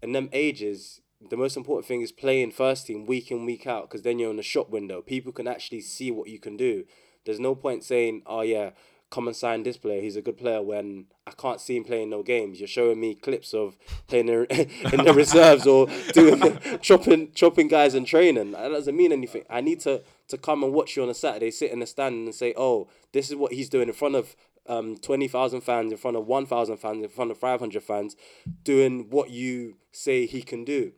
in 0.03 0.11
them 0.11 0.29
ages, 0.33 1.01
the 1.31 1.37
most 1.37 1.57
important 1.57 1.87
thing 1.87 2.01
is 2.01 2.11
playing 2.11 2.51
first 2.51 2.89
team 2.89 3.07
week 3.07 3.31
in 3.31 3.47
week 3.47 3.65
out 3.65 3.89
because 3.89 4.03
then 4.03 4.19
you're 4.19 4.31
in 4.31 4.39
the 4.39 4.43
shop 4.43 4.71
window. 4.71 5.03
People 5.03 5.31
can 5.31 5.47
actually 5.47 5.83
see 5.83 6.11
what 6.11 6.29
you 6.29 6.41
can 6.41 6.57
do. 6.57 6.85
There's 7.25 7.39
no 7.39 7.55
point 7.55 7.85
saying, 7.85 8.23
"Oh 8.27 8.41
yeah, 8.41 8.71
come 9.13 9.29
and 9.29 9.37
sign 9.37 9.63
this 9.63 9.77
player. 9.77 10.01
He's 10.01 10.17
a 10.17 10.23
good 10.23 10.39
player." 10.39 10.63
When 10.63 11.07
I 11.27 11.31
can't 11.31 11.61
see 11.61 11.77
him 11.77 11.85
playing 11.85 12.11
no 12.11 12.23
games. 12.23 12.59
You're 12.59 12.67
showing 12.67 13.01
me 13.01 13.15
clips 13.15 13.55
of 13.55 13.77
playing 14.09 14.29
in, 14.29 14.47
in 14.93 15.05
the 15.05 15.13
reserves 15.17 15.67
or 15.67 15.87
doing 16.13 16.59
chopping 16.83 17.33
chopping 17.33 17.69
guys 17.69 17.95
in 17.95 18.05
training. 18.05 18.53
That 18.53 18.69
doesn't 18.69 18.97
mean 18.97 19.13
anything. 19.13 19.45
I 19.49 19.61
need 19.61 19.81
to 19.81 20.03
to 20.29 20.39
come 20.39 20.65
and 20.65 20.73
watch 20.73 20.97
you 20.97 21.03
on 21.03 21.11
a 21.11 21.15
Saturday, 21.15 21.51
sit 21.51 21.71
in 21.71 21.79
the 21.79 21.87
stand 21.87 22.27
and 22.27 22.35
say, 22.35 22.55
"Oh, 22.57 22.89
this 23.13 23.31
is 23.31 23.37
what 23.37 23.53
he's 23.53 23.69
doing 23.69 23.89
in 23.89 23.95
front 23.95 24.17
of." 24.17 24.35
Um, 24.69 24.97
20,000 24.97 25.63
fans 25.63 25.91
in 25.91 25.99
front 25.99 26.17
of 26.17 26.29
1,000 26.29 26.77
fans 26.77 27.03
in 27.03 27.09
front 27.09 27.33
of 27.33 27.37
500 27.37 27.83
fans 27.83 28.15
doing 28.63 29.11
what 29.11 29.31
you 29.31 29.75
say 29.91 30.25
he 30.25 30.41
can 30.41 30.65
do. 30.65 30.93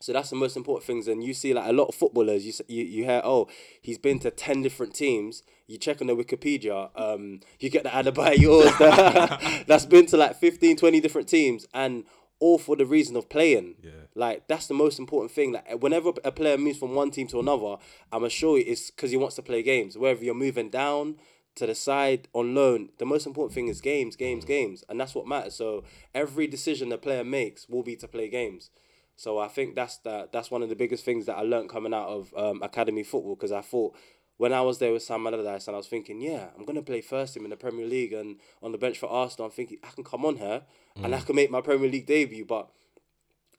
So 0.00 0.12
that's 0.12 0.30
the 0.30 0.36
most 0.36 0.56
important 0.56 0.84
things. 0.84 1.08
And 1.08 1.24
you 1.24 1.32
see, 1.32 1.54
like 1.54 1.68
a 1.68 1.72
lot 1.72 1.86
of 1.86 1.94
footballers, 1.94 2.44
you 2.44 2.52
you, 2.68 2.84
you 2.84 3.04
hear, 3.04 3.20
oh, 3.24 3.48
he's 3.80 3.98
been 3.98 4.18
to 4.20 4.30
ten 4.30 4.62
different 4.62 4.94
teams. 4.94 5.42
You 5.66 5.78
check 5.78 6.00
on 6.00 6.06
the 6.06 6.14
Wikipedia, 6.14 6.90
um, 6.94 7.40
you 7.58 7.70
get 7.70 7.82
the 7.82 7.88
Adebayors 7.88 8.38
yours 8.38 9.64
that's 9.66 9.84
been 9.84 10.06
to 10.06 10.16
like 10.16 10.36
15, 10.36 10.76
20 10.76 11.00
different 11.00 11.28
teams, 11.28 11.66
and 11.74 12.04
all 12.38 12.58
for 12.58 12.76
the 12.76 12.86
reason 12.86 13.16
of 13.16 13.28
playing. 13.28 13.76
Yeah. 13.82 13.90
Like 14.14 14.46
that's 14.48 14.66
the 14.66 14.74
most 14.74 14.98
important 14.98 15.32
thing. 15.32 15.52
Like 15.52 15.82
whenever 15.82 16.12
a 16.24 16.32
player 16.32 16.58
moves 16.58 16.78
from 16.78 16.94
one 16.94 17.10
team 17.10 17.26
to 17.28 17.40
another, 17.40 17.76
I'm 18.12 18.28
sure 18.28 18.58
it's 18.58 18.90
because 18.90 19.10
he 19.10 19.16
wants 19.16 19.36
to 19.36 19.42
play 19.42 19.62
games. 19.62 19.96
Whether 19.96 20.24
you're 20.24 20.34
moving 20.34 20.70
down 20.70 21.16
to 21.56 21.66
the 21.66 21.74
side 21.74 22.28
on 22.34 22.54
loan, 22.54 22.90
the 22.98 23.06
most 23.06 23.26
important 23.26 23.54
thing 23.54 23.68
is 23.68 23.80
games, 23.80 24.14
games, 24.14 24.44
games, 24.44 24.84
and 24.88 25.00
that's 25.00 25.14
what 25.14 25.26
matters. 25.26 25.54
So 25.54 25.84
every 26.14 26.46
decision 26.46 26.90
the 26.90 26.98
player 26.98 27.24
makes 27.24 27.68
will 27.68 27.82
be 27.82 27.96
to 27.96 28.08
play 28.08 28.28
games. 28.28 28.70
So 29.16 29.38
I 29.38 29.48
think 29.48 29.74
that's 29.74 29.96
the, 29.98 30.28
that's 30.30 30.50
one 30.50 30.62
of 30.62 30.68
the 30.68 30.76
biggest 30.76 31.04
things 31.04 31.26
that 31.26 31.36
I 31.36 31.42
learned 31.42 31.70
coming 31.70 31.94
out 31.94 32.08
of 32.08 32.34
um, 32.36 32.62
academy 32.62 33.02
football 33.02 33.34
because 33.34 33.52
I 33.52 33.62
thought 33.62 33.96
when 34.36 34.52
I 34.52 34.60
was 34.60 34.78
there 34.78 34.92
with 34.92 35.02
Sam 35.02 35.26
Allardyce 35.26 35.66
and 35.66 35.74
I 35.74 35.78
was 35.78 35.88
thinking, 35.88 36.20
yeah, 36.20 36.48
I'm 36.56 36.66
gonna 36.66 36.82
play 36.82 37.00
first 37.00 37.32
team 37.34 37.44
in 37.44 37.50
the 37.50 37.56
Premier 37.56 37.86
League 37.86 38.12
and 38.12 38.36
on 38.62 38.72
the 38.72 38.78
bench 38.78 38.98
for 38.98 39.08
Arsenal. 39.08 39.46
I'm 39.46 39.52
thinking 39.52 39.78
I 39.82 39.88
can 39.88 40.04
come 40.04 40.26
on 40.26 40.36
here 40.36 40.62
and 41.02 41.14
I 41.14 41.20
can 41.20 41.34
make 41.34 41.50
my 41.50 41.62
Premier 41.62 41.88
League 41.90 42.06
debut, 42.06 42.44
but 42.44 42.68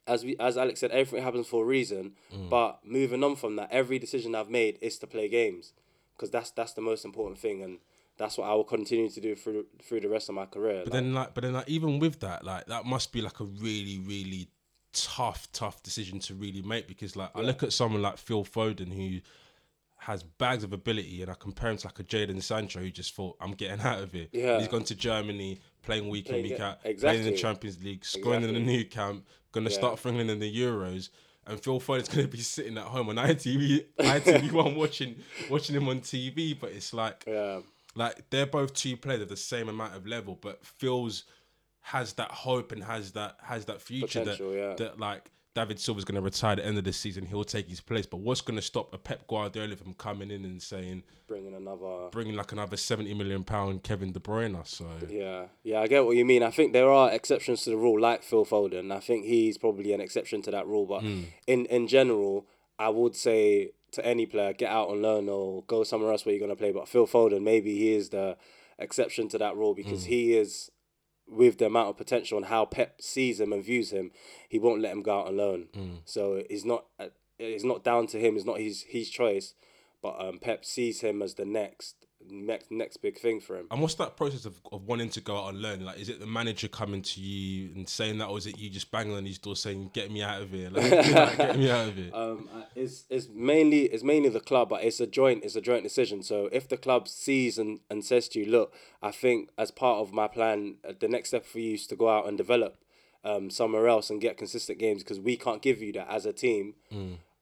as 0.05 0.23
we 0.23 0.37
as 0.39 0.57
Alex 0.57 0.79
said, 0.79 0.91
everything 0.91 1.23
happens 1.23 1.47
for 1.47 1.63
a 1.63 1.65
reason. 1.65 2.13
But 2.49 2.79
moving 2.85 3.23
on 3.23 3.35
from 3.35 3.55
that, 3.57 3.69
every 3.71 3.99
decision 3.99 4.35
I've 4.35 4.49
made 4.49 4.77
is 4.81 4.97
to 4.99 5.07
play 5.07 5.27
games, 5.27 5.73
because 6.15 6.29
that's 6.29 6.51
that's 6.51 6.73
the 6.73 6.81
most 6.81 7.03
important 7.03 7.39
thing, 7.39 7.61
and 7.61 7.79
that's 8.17 8.37
what 8.37 8.47
I 8.49 8.53
will 8.53 8.63
continue 8.63 9.09
to 9.09 9.21
do 9.21 9.35
through 9.35 9.65
through 9.83 10.01
the 10.01 10.09
rest 10.09 10.29
of 10.29 10.35
my 10.35 10.45
career. 10.45 10.83
But 10.85 10.93
Like, 10.93 11.03
then, 11.03 11.13
like, 11.13 11.33
but 11.33 11.43
then, 11.43 11.53
like, 11.53 11.67
even 11.67 11.99
with 11.99 12.19
that, 12.21 12.43
like, 12.45 12.67
that 12.67 12.85
must 12.85 13.11
be 13.11 13.21
like 13.21 13.39
a 13.39 13.45
really, 13.45 13.99
really 13.99 14.47
tough, 15.05 15.47
tough 15.51 15.81
decision 15.83 16.19
to 16.19 16.33
really 16.33 16.61
make 16.61 16.87
because, 16.87 17.15
like, 17.15 17.29
I 17.35 17.41
look 17.41 17.63
at 17.63 17.73
someone 17.73 18.01
like 18.01 18.17
Phil 18.17 18.43
Foden 18.45 18.93
who 18.93 19.19
has 19.99 20.23
bags 20.23 20.63
of 20.63 20.73
ability, 20.73 21.21
and 21.21 21.31
I 21.31 21.33
compare 21.33 21.71
him 21.71 21.77
to 21.77 21.87
like 21.87 21.99
a 21.99 22.03
Jadon 22.03 22.41
Sancho 22.41 22.79
who 22.79 22.89
just 22.91 23.13
thought, 23.15 23.35
"I'm 23.41 23.51
getting 23.51 23.81
out 23.85 23.99
of 24.01 24.11
here." 24.13 24.27
Yeah. 24.31 24.59
he's 24.59 24.67
gone 24.67 24.83
to 24.85 24.95
Germany, 24.95 25.59
playing 25.81 26.07
week 26.09 26.29
in, 26.29 26.43
week 26.43 26.59
yeah, 26.59 26.69
out, 26.69 26.81
playing 26.99 27.25
in 27.25 27.31
the 27.31 27.37
Champions 27.37 27.83
League, 27.83 28.05
scoring 28.05 28.43
in 28.43 28.53
the 28.53 28.59
Nou 28.59 28.83
Camp, 28.85 29.25
gonna 29.51 29.69
Yeah. 29.69 29.75
start 29.75 29.99
for 29.99 30.09
England 30.09 30.29
in 30.29 30.39
the 30.39 30.55
Euros. 30.55 31.09
And 31.45 31.59
Phil 31.61 31.79
Foden's 31.79 32.07
gonna 32.13 32.27
be 32.27 32.39
sitting 32.41 32.77
at 32.77 32.83
home 32.85 33.09
on 33.09 33.15
ITV, 33.15 33.85
ITV 33.99 34.51
one 34.51 34.75
watching 34.81 35.15
watching 35.49 35.75
him 35.75 35.87
on 35.89 36.01
TV. 36.01 36.57
But 36.57 36.71
it's 36.71 36.93
like 36.93 37.23
yeah, 37.25 37.61
like 37.95 38.29
they're 38.29 38.45
both 38.45 38.73
two 38.73 38.97
players 38.97 39.21
of 39.21 39.29
the 39.29 39.37
same 39.37 39.67
amount 39.67 39.95
of 39.95 40.05
level, 40.05 40.37
but 40.39 40.63
Phil's 40.65 41.23
has 41.87 42.13
that 42.13 42.31
hope 42.31 42.73
and 42.73 42.83
has 42.83 43.13
that 43.13 43.37
has 43.41 43.63
that 43.65 43.81
future 43.81 44.19
Potential, 44.19 44.51
that 44.51 44.57
yeah. 44.57 44.73
that 44.75 44.99
like 44.99 45.31
David 45.55 45.79
Silva's 45.79 46.03
going 46.03 46.15
to 46.15 46.21
retire 46.21 46.51
at 46.51 46.57
the 46.57 46.65
end 46.65 46.77
of 46.77 46.83
the 46.83 46.91
season. 46.91 47.25
He'll 47.25 47.45
take 47.45 47.69
his 47.69 47.79
place. 47.79 48.05
But 48.05 48.17
what's 48.17 48.41
going 48.41 48.57
to 48.57 48.61
stop 48.61 48.93
a 48.93 48.97
Pep 48.97 49.25
Guardiola 49.27 49.75
from 49.77 49.93
coming 49.93 50.29
in 50.29 50.43
and 50.43 50.61
saying 50.61 51.03
bringing 51.27 51.55
another. 51.55 52.09
bringing 52.11 52.35
like 52.35 52.51
another 52.51 52.75
seventy 52.75 53.13
million 53.13 53.45
pound 53.45 53.83
Kevin 53.83 54.11
De 54.11 54.19
Bruyne? 54.19 54.67
So 54.67 54.85
Yeah, 55.09 55.45
yeah, 55.63 55.79
I 55.79 55.87
get 55.87 56.05
what 56.05 56.17
you 56.17 56.25
mean. 56.25 56.43
I 56.43 56.51
think 56.51 56.73
there 56.73 56.91
are 56.91 57.09
exceptions 57.09 57.63
to 57.63 57.69
the 57.69 57.77
rule, 57.77 57.99
like 57.99 58.21
Phil 58.21 58.45
Foden. 58.45 58.91
I 58.91 58.99
think 58.99 59.25
he's 59.25 59.57
probably 59.57 59.93
an 59.93 60.01
exception 60.01 60.41
to 60.41 60.51
that 60.51 60.67
rule. 60.67 60.85
But 60.85 61.03
hmm. 61.03 61.23
in 61.47 61.67
in 61.67 61.87
general, 61.87 62.47
I 62.77 62.89
would 62.89 63.15
say 63.15 63.71
to 63.93 64.05
any 64.05 64.25
player, 64.25 64.51
get 64.51 64.69
out 64.69 64.89
on 64.89 65.01
loan 65.01 65.29
or 65.29 65.63
go 65.63 65.85
somewhere 65.85 66.11
else 66.11 66.25
where 66.25 66.35
you're 66.35 66.45
gonna 66.45 66.57
play. 66.57 66.73
But 66.73 66.89
Phil 66.89 67.07
Foden, 67.07 67.43
maybe 67.43 67.77
he 67.77 67.93
is 67.93 68.09
the 68.09 68.35
exception 68.77 69.29
to 69.29 69.37
that 69.37 69.55
rule 69.55 69.73
because 69.73 70.03
hmm. 70.03 70.09
he 70.09 70.33
is 70.33 70.69
with 71.29 71.57
the 71.57 71.65
amount 71.65 71.89
of 71.89 71.97
potential 71.97 72.37
and 72.37 72.47
how 72.47 72.65
Pep 72.65 73.01
sees 73.01 73.39
him 73.39 73.53
and 73.53 73.63
views 73.63 73.91
him, 73.91 74.11
he 74.49 74.57
won't 74.59 74.81
let 74.81 74.91
him 74.93 75.01
go 75.01 75.19
out 75.19 75.27
on 75.27 75.37
loan. 75.37 75.67
So 76.05 76.43
it's 76.49 76.65
not 76.65 76.85
uh, 76.99 77.07
it's 77.37 77.63
not 77.63 77.83
down 77.83 78.07
to 78.07 78.19
him. 78.19 78.35
It's 78.35 78.45
not 78.45 78.59
his 78.59 78.83
his 78.83 79.09
choice. 79.09 79.53
But 80.01 80.15
um, 80.19 80.39
Pep 80.39 80.63
sees 80.65 81.01
him 81.01 81.21
as 81.21 81.35
the 81.35 81.45
next 81.45 82.06
next 82.29 82.71
next 82.71 82.97
big 82.97 83.17
thing 83.17 83.39
for 83.39 83.57
him. 83.57 83.67
and 83.71 83.81
what's 83.81 83.95
that 83.95 84.17
process 84.17 84.45
of, 84.45 84.59
of 84.71 84.83
wanting 84.85 85.09
to 85.09 85.21
go 85.21 85.37
out 85.37 85.49
and 85.49 85.61
learn? 85.61 85.85
Like, 85.85 85.99
is 85.99 86.09
it 86.09 86.19
the 86.19 86.27
manager 86.27 86.67
coming 86.67 87.01
to 87.01 87.21
you 87.21 87.71
and 87.75 87.87
saying 87.87 88.17
that, 88.19 88.27
or 88.27 88.37
is 88.37 88.47
it 88.47 88.57
you 88.57 88.69
just 88.69 88.91
banging 88.91 89.15
on 89.15 89.25
his 89.25 89.37
door 89.37 89.55
saying, 89.55 89.91
"Get 89.93 90.11
me 90.11 90.21
out 90.21 90.41
of 90.41 90.49
here, 90.51 90.69
like, 90.69 90.89
get 91.37 91.57
me 91.57 91.69
out 91.71 91.87
of 91.89 91.95
here"? 91.95 92.11
Um, 92.13 92.49
uh, 92.53 92.63
it's 92.75 93.05
it's 93.09 93.27
mainly 93.33 93.83
it's 93.83 94.03
mainly 94.03 94.29
the 94.29 94.39
club, 94.39 94.69
but 94.69 94.83
it's 94.83 94.99
a 94.99 95.07
joint 95.07 95.43
it's 95.43 95.55
a 95.55 95.61
joint 95.61 95.83
decision. 95.83 96.23
So 96.23 96.49
if 96.51 96.67
the 96.67 96.77
club 96.77 97.07
sees 97.07 97.57
and, 97.57 97.79
and 97.89 98.03
says 98.03 98.27
to 98.29 98.39
you, 98.39 98.45
look, 98.49 98.73
I 99.01 99.11
think 99.11 99.49
as 99.57 99.71
part 99.71 99.99
of 99.99 100.13
my 100.13 100.27
plan, 100.27 100.77
uh, 100.87 100.93
the 100.99 101.07
next 101.07 101.29
step 101.29 101.45
for 101.45 101.59
you 101.59 101.73
is 101.75 101.87
to 101.87 101.95
go 101.95 102.09
out 102.09 102.27
and 102.27 102.37
develop 102.37 102.77
um, 103.23 103.49
somewhere 103.49 103.87
else 103.87 104.09
and 104.09 104.21
get 104.21 104.37
consistent 104.37 104.79
games 104.79 105.03
because 105.03 105.19
we 105.19 105.35
can't 105.37 105.61
give 105.61 105.81
you 105.81 105.91
that 105.93 106.07
as 106.09 106.25
a 106.25 106.33
team. 106.33 106.75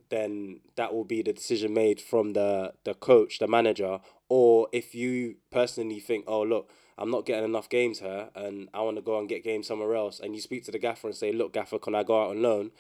Then 0.10 0.60
that 0.76 0.94
will 0.94 1.04
be 1.04 1.24
the 1.24 1.34
decision 1.34 1.74
made 1.74 2.00
from 2.00 2.34
the 2.34 2.74
the 2.84 2.94
coach, 2.94 3.40
the 3.40 3.48
manager, 3.48 4.00
or 4.30 4.68
if 4.72 4.96
you 4.96 5.36
personally 5.52 6.00
think, 6.00 6.26
oh 6.28 6.42
look, 6.42 6.70
I'm 6.98 7.12
not 7.12 7.26
getting 7.26 7.46
enough 7.46 7.70
games 7.70 8.00
here, 8.00 8.30
and 8.36 8.70
I 8.74 8.82
want 8.82 8.98
to 8.98 9.02
go 9.02 9.20
and 9.20 9.28
get 9.28 9.44
games 9.44 9.68
somewhere 9.68 9.96
else, 9.96 10.20
and 10.20 10.34
you 10.36 10.42
speak 10.42 10.64
to 10.66 10.72
the 10.72 10.80
gaffer 10.80 11.08
and 11.08 11.16
say, 11.16 11.32
look, 11.32 11.54
gaffer, 11.54 11.80
can 11.80 11.96
I 11.96 12.04
go 12.04 12.24
out 12.24 12.30
on 12.32 12.42
loan? 12.42 12.72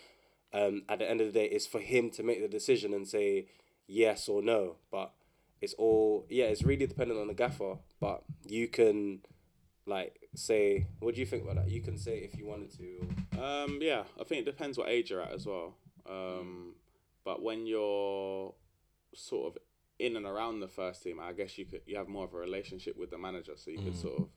um, 0.55 0.84
at 0.88 0.99
the 0.99 1.10
end 1.10 1.21
of 1.21 1.27
the 1.27 1.34
day, 1.34 1.45
it's 1.45 1.67
for 1.67 1.79
him 1.79 2.10
to 2.12 2.23
make 2.23 2.41
the 2.41 2.47
decision 2.47 2.93
and 2.93 3.08
say 3.08 3.47
yes 3.88 4.29
or 4.29 4.41
no. 4.41 4.77
But 4.91 5.12
it's 5.62 5.73
all 5.73 6.25
yeah, 6.29 6.45
it's 6.45 6.63
really 6.63 6.88
dependent 6.88 7.19
on 7.19 7.27
the 7.27 7.34
gaffer. 7.34 7.77
But 7.99 8.23
you 8.45 8.67
can 8.67 9.19
like 9.86 10.29
say, 10.34 10.88
what 10.99 11.15
do 11.15 11.19
you 11.19 11.27
think 11.27 11.43
about 11.43 11.55
that? 11.55 11.69
You 11.69 11.81
can 11.81 11.97
say 11.97 12.19
if 12.19 12.38
you 12.38 12.47
wanted 12.47 12.71
to. 12.77 13.41
Um, 13.43 13.79
yeah, 13.81 14.03
I 14.19 14.23
think 14.23 14.41
it 14.41 14.45
depends 14.45 14.77
what 14.77 14.89
age 14.89 15.10
you're 15.10 15.21
at 15.21 15.34
as 15.34 15.45
well. 15.45 15.75
Um, 16.10 16.75
but 17.25 17.43
when 17.43 17.65
you're 17.65 18.53
sort 19.13 19.47
of 19.47 19.62
in 19.99 20.15
and 20.15 20.25
around 20.25 20.60
the 20.60 20.67
first 20.67 21.03
team, 21.03 21.19
I 21.19 21.34
guess 21.34 21.58
you 21.58 21.65
could 21.65 21.81
you 21.86 21.97
have 21.97 22.08
more 22.08 22.25
of 22.25 22.34
a 22.34 22.38
relationship 22.38 22.97
with 22.97 23.10
the 23.12 23.17
manager, 23.17 23.53
so 23.55 23.71
you 23.71 23.79
could 23.79 23.95
sort 23.95 24.21
of 24.23 24.27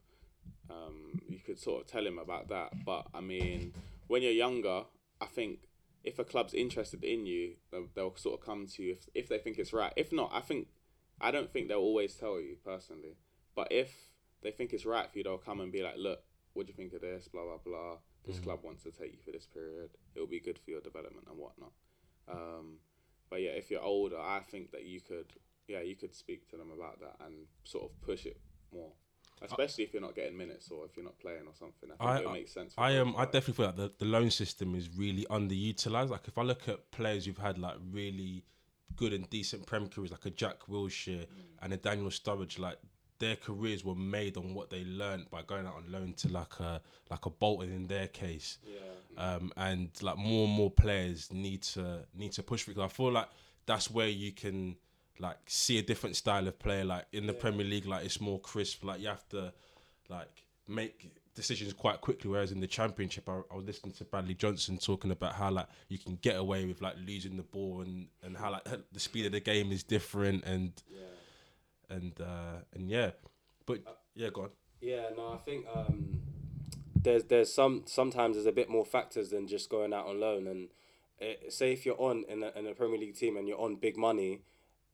um, 0.71 1.19
you 1.29 1.39
could 1.39 1.59
sort 1.59 1.83
of 1.83 1.87
tell 1.87 2.07
him 2.07 2.19
about 2.19 2.49
that. 2.49 2.85
But 2.85 3.07
I 3.15 3.21
mean, 3.21 3.73
when 4.07 4.23
you're 4.23 4.33
younger, 4.33 4.83
I 5.21 5.27
think 5.27 5.61
if 6.05 6.19
a 6.19 6.25
club's 6.25 6.55
interested 6.55 7.03
in 7.03 7.27
you, 7.27 7.55
they'll, 7.71 7.89
they'll 7.95 8.17
sort 8.17 8.39
of 8.41 8.47
come 8.47 8.67
to 8.67 8.83
you 8.83 8.93
if 8.93 9.09
if 9.15 9.29
they 9.29 9.39
think 9.39 9.59
it's 9.59 9.73
right. 9.73 9.93
If 9.97 10.13
not, 10.13 10.31
I 10.33 10.41
think 10.41 10.69
I 11.21 11.31
don't 11.31 11.51
think 11.53 11.69
they'll 11.69 11.79
always 11.79 12.15
tell 12.15 12.41
you 12.41 12.57
personally. 12.65 13.17
But 13.57 13.73
if 13.73 13.91
they 14.43 14.53
think 14.53 14.73
it's 14.73 14.87
right 14.87 15.11
for 15.11 15.19
you, 15.19 15.25
they'll 15.25 15.39
come 15.39 15.61
and 15.61 15.73
be 15.73 15.83
like, 15.83 15.97
look, 15.97 16.21
what 16.53 16.67
do 16.67 16.71
you 16.71 16.77
think 16.77 16.93
of 16.93 17.01
this? 17.01 17.27
Blah 17.29 17.43
blah 17.45 17.59
blah. 17.65 17.97
This 18.27 18.39
Mm. 18.39 18.45
club 18.45 18.61
wants 18.63 18.83
to 18.85 18.91
take 18.93 19.13
you 19.13 19.19
for 19.25 19.33
this 19.33 19.47
period. 19.47 19.91
It 20.15 20.21
will 20.21 20.27
be 20.27 20.39
good 20.41 20.59
for 20.59 20.71
your 20.71 20.81
development 20.81 21.27
and 21.29 21.39
whatnot. 21.39 21.73
Um, 22.29 22.79
but 23.31 23.41
yeah, 23.41 23.51
if 23.51 23.71
you're 23.71 23.83
older, 23.83 24.19
I 24.19 24.41
think 24.41 24.71
that 24.73 24.85
you 24.85 25.01
could, 25.01 25.33
yeah, 25.69 25.81
you 25.81 25.95
could 25.97 26.15
speak 26.15 26.49
to 26.51 26.57
them 26.57 26.71
about 26.77 26.99
that 27.01 27.17
and 27.25 27.35
sort 27.65 27.85
of 27.85 28.01
push 28.03 28.27
it 28.27 28.41
more. 28.73 28.91
Especially 29.41 29.85
if 29.85 29.93
you're 29.93 30.03
not 30.03 30.17
getting 30.17 30.37
minutes 30.37 30.69
or 30.73 30.85
if 30.85 30.97
you're 30.97 31.05
not 31.05 31.17
playing 31.21 31.47
or 31.47 31.55
something. 31.55 31.91
I 32.01 32.17
think 32.17 32.27
I- 32.27 32.31
it 32.31 32.33
makes 32.33 32.53
sense. 32.53 32.75
for 32.75 32.81
I 32.81 32.91
am. 32.93 33.09
um 33.09 33.17
I 33.17 33.25
definitely 33.25 33.55
feel 33.55 33.67
like 33.67 33.77
the, 33.77 33.93
the 33.99 34.05
loan 34.05 34.31
system 34.31 34.75
is 34.75 34.89
really 34.97 35.27
underutilized. 35.31 36.11
Like 36.11 36.27
if 36.27 36.37
I 36.39 36.43
look 36.43 36.69
at 36.69 36.91
players 36.91 37.27
who've 37.27 37.39
had 37.39 37.57
like 37.57 37.77
really 37.93 38.43
good 38.97 39.13
and 39.13 39.31
decent 39.31 39.65
prem 39.65 39.89
careers, 39.89 40.11
like 40.11 40.27
a 40.27 40.31
Jack 40.31 40.63
Wilshere 40.69 41.27
and 41.63 41.73
a 41.73 41.77
Daniel 41.77 42.09
Sturridge, 42.11 42.59
like 42.59 42.79
their 43.21 43.37
careers 43.37 43.85
were 43.85 43.95
made 43.95 44.37
on 44.37 44.55
what 44.55 44.71
they 44.71 44.85
learned 44.85 45.31
by 45.31 45.43
going 45.43 45.67
out 45.67 45.75
on 45.77 45.85
loan 45.93 46.15
to 46.15 46.29
like 46.29 46.59
a 46.59 46.81
like 47.09 47.25
a 47.27 47.31
Bolton 47.31 47.71
in 47.73 47.87
their 47.87 48.09
case. 48.09 48.59
Yeah. 48.65 48.79
Um, 49.17 49.53
and 49.57 49.91
like 50.03 50.17
more 50.17 50.47
and 50.47 50.55
more 50.55 50.71
players 50.71 51.33
need 51.33 51.63
to 51.75 52.05
need 52.13 52.33
to 52.33 52.43
push 52.43 52.65
because 52.67 52.83
I 52.83 52.89
feel 52.89 53.13
like 53.13 53.29
that's 53.67 53.89
where 53.89 54.09
you 54.09 54.33
can 54.33 54.77
like 55.21 55.37
see 55.47 55.79
a 55.79 55.83
different 55.83 56.17
style 56.17 56.47
of 56.49 56.59
play. 56.59 56.83
Like 56.85 57.07
in 57.13 57.27
the 57.27 57.33
Premier 57.35 57.67
League, 57.67 57.87
like 57.87 58.05
it's 58.05 58.21
more 58.21 58.41
crisp. 58.41 58.85
Like 58.85 59.01
you 59.01 59.09
have 59.09 59.29
to 59.31 59.53
like 60.09 60.29
make 60.67 61.11
decisions 61.35 61.73
quite 61.73 62.01
quickly. 62.01 62.31
Whereas 62.31 62.51
in 62.53 62.61
the 62.61 62.67
Championship, 62.67 63.29
I, 63.29 63.41
I 63.51 63.57
was 63.57 63.65
listening 63.65 63.93
to 63.95 64.05
Bradley 64.05 64.35
Johnson 64.35 64.77
talking 64.79 65.11
about 65.11 65.35
how 65.35 65.51
like 65.51 65.67
you 65.89 65.99
can 65.99 66.17
get 66.17 66.37
away 66.37 66.65
with 66.65 66.81
like 66.83 66.95
losing 67.07 67.37
the 67.37 67.43
ball 67.43 67.83
and 67.83 68.09
and 68.23 68.37
how 68.37 68.51
like 68.53 68.65
the 68.93 69.01
speed 69.01 69.27
of 69.27 69.33
the 69.33 69.41
game 69.41 69.73
is 69.73 69.83
different 69.83 70.45
and 70.45 70.73
Yeah. 70.91 71.97
and 71.97 72.21
uh 72.21 72.57
and 72.75 72.91
yeah, 72.91 73.11
but 73.67 73.81
yeah, 74.15 74.31
go 74.33 74.43
on. 74.43 74.51
Yeah, 74.81 75.09
no, 75.17 75.33
I 75.33 75.39
think 75.39 75.67
um, 75.75 76.21
there's 77.03 77.25
there's 77.25 77.53
some 77.53 77.83
sometimes 77.87 78.37
there's 78.37 78.47
a 78.47 78.53
bit 78.53 78.69
more 78.69 78.85
factors 78.85 79.31
than 79.31 79.47
just 79.49 79.69
going 79.71 79.93
out 79.93 80.07
on 80.07 80.21
loan. 80.21 80.47
And 80.47 80.69
uh 81.21 81.51
say 81.51 81.73
if 81.73 81.85
you're 81.87 82.01
on 82.01 82.25
in 82.29 82.43
a, 82.43 82.51
in 82.57 82.67
a 82.67 82.75
Premier 82.75 82.99
League 82.99 83.17
team 83.17 83.37
and 83.37 83.49
you're 83.49 83.61
on 83.61 83.77
big 83.77 83.97
money, 83.97 84.41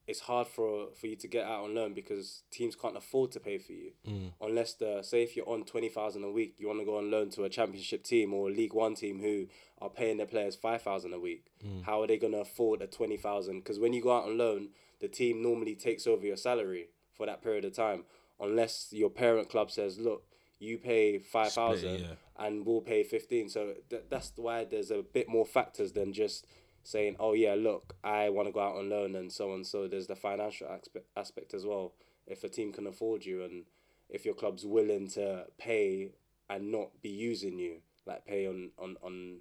it's 0.07 0.21
hard 0.21 0.47
for 0.47 0.88
for 0.95 1.07
you 1.07 1.17
to 1.17 1.29
get 1.29 1.45
out 1.45 1.64
on 1.64 1.75
loan 1.75 1.95
because 1.95 2.43
teams 2.51 2.77
can't 2.77 2.97
afford 2.97 3.33
to 3.33 3.40
pay 3.40 3.59
for 3.59 3.73
you 3.73 3.93
mm. 4.07 4.33
unless 4.40 4.75
the 4.75 5.03
say 5.03 5.23
if 5.23 5.37
you're 5.37 5.49
on 5.49 5.64
twenty 5.64 5.88
thousand 5.88 6.25
a 6.25 6.31
week, 6.31 6.55
you 6.59 6.67
want 6.67 6.79
to 6.81 6.85
go 6.85 6.99
on 6.99 7.11
loan 7.11 7.31
to 7.31 7.45
a 7.45 7.49
Championship 7.49 8.05
team 8.05 8.35
or 8.35 8.49
a 8.49 8.53
League 8.53 8.75
One 8.75 8.95
team 8.95 9.21
who 9.21 9.47
are 9.81 9.88
paying 9.88 10.19
their 10.19 10.27
players 10.27 10.57
five 10.57 10.83
thousand 10.83 11.12
a 11.12 11.19
week. 11.19 11.47
Mm. 11.67 11.85
How 11.85 12.03
are 12.03 12.07
they 12.07 12.19
gonna 12.19 12.38
afford 12.38 12.83
a 12.83 12.87
twenty 12.87 13.17
thousand? 13.17 13.61
Because 13.61 13.79
when 13.79 13.93
you 13.93 14.03
go 14.03 14.17
out 14.17 14.25
on 14.25 14.37
loan, 14.37 14.69
the 15.01 15.09
team 15.09 15.43
normally 15.43 15.75
takes 15.75 16.07
over 16.07 16.27
your 16.27 16.37
salary 16.37 16.88
for 17.12 17.27
that 17.27 17.43
period 17.43 17.64
of 17.64 17.75
time, 17.75 18.05
unless 18.40 18.88
your 18.93 19.11
parent 19.11 19.49
club 19.49 19.71
says, 19.71 19.99
"Look, 19.99 20.25
you 20.59 20.79
pay 20.79 21.19
five 21.19 21.53
thousand, 21.53 22.01
yeah. 22.01 22.07
and 22.38 22.67
we'll 22.67 22.81
pay 22.81 23.03
15 23.03 23.49
So 23.49 23.75
th- 23.90 24.05
that's 24.09 24.33
why 24.37 24.64
there's 24.64 24.90
a 24.90 25.03
bit 25.03 25.29
more 25.29 25.47
factors 25.47 25.93
than 25.93 26.12
just 26.12 26.47
saying, 26.85 27.16
"Oh 27.18 27.33
yeah, 27.33 27.55
look, 27.55 27.97
I 28.05 28.29
want 28.31 28.49
to 28.49 28.53
go 28.53 28.61
out 28.61 28.77
on 28.77 28.88
loan 28.88 29.16
and 29.16 29.33
so 29.33 29.53
on." 29.53 29.64
So 29.64 29.88
there's 29.88 30.07
the 30.07 30.16
financial 30.16 30.68
aspect 30.68 31.07
aspect 31.16 31.55
as 31.55 31.66
well. 31.66 31.94
If 32.27 32.44
a 32.44 32.49
team 32.49 32.73
can 32.73 32.87
afford 32.87 33.25
you 33.25 33.42
and 33.42 33.64
if 34.09 34.25
your 34.25 34.35
club's 34.35 34.64
willing 34.64 35.09
to 35.09 35.47
pay 35.59 36.12
and 36.49 36.70
not 36.70 37.03
be 37.03 37.09
using 37.09 37.59
you, 37.59 37.79
like 38.07 38.27
pay 38.27 38.47
on 38.47 38.70
on 38.79 38.97
on 39.03 39.38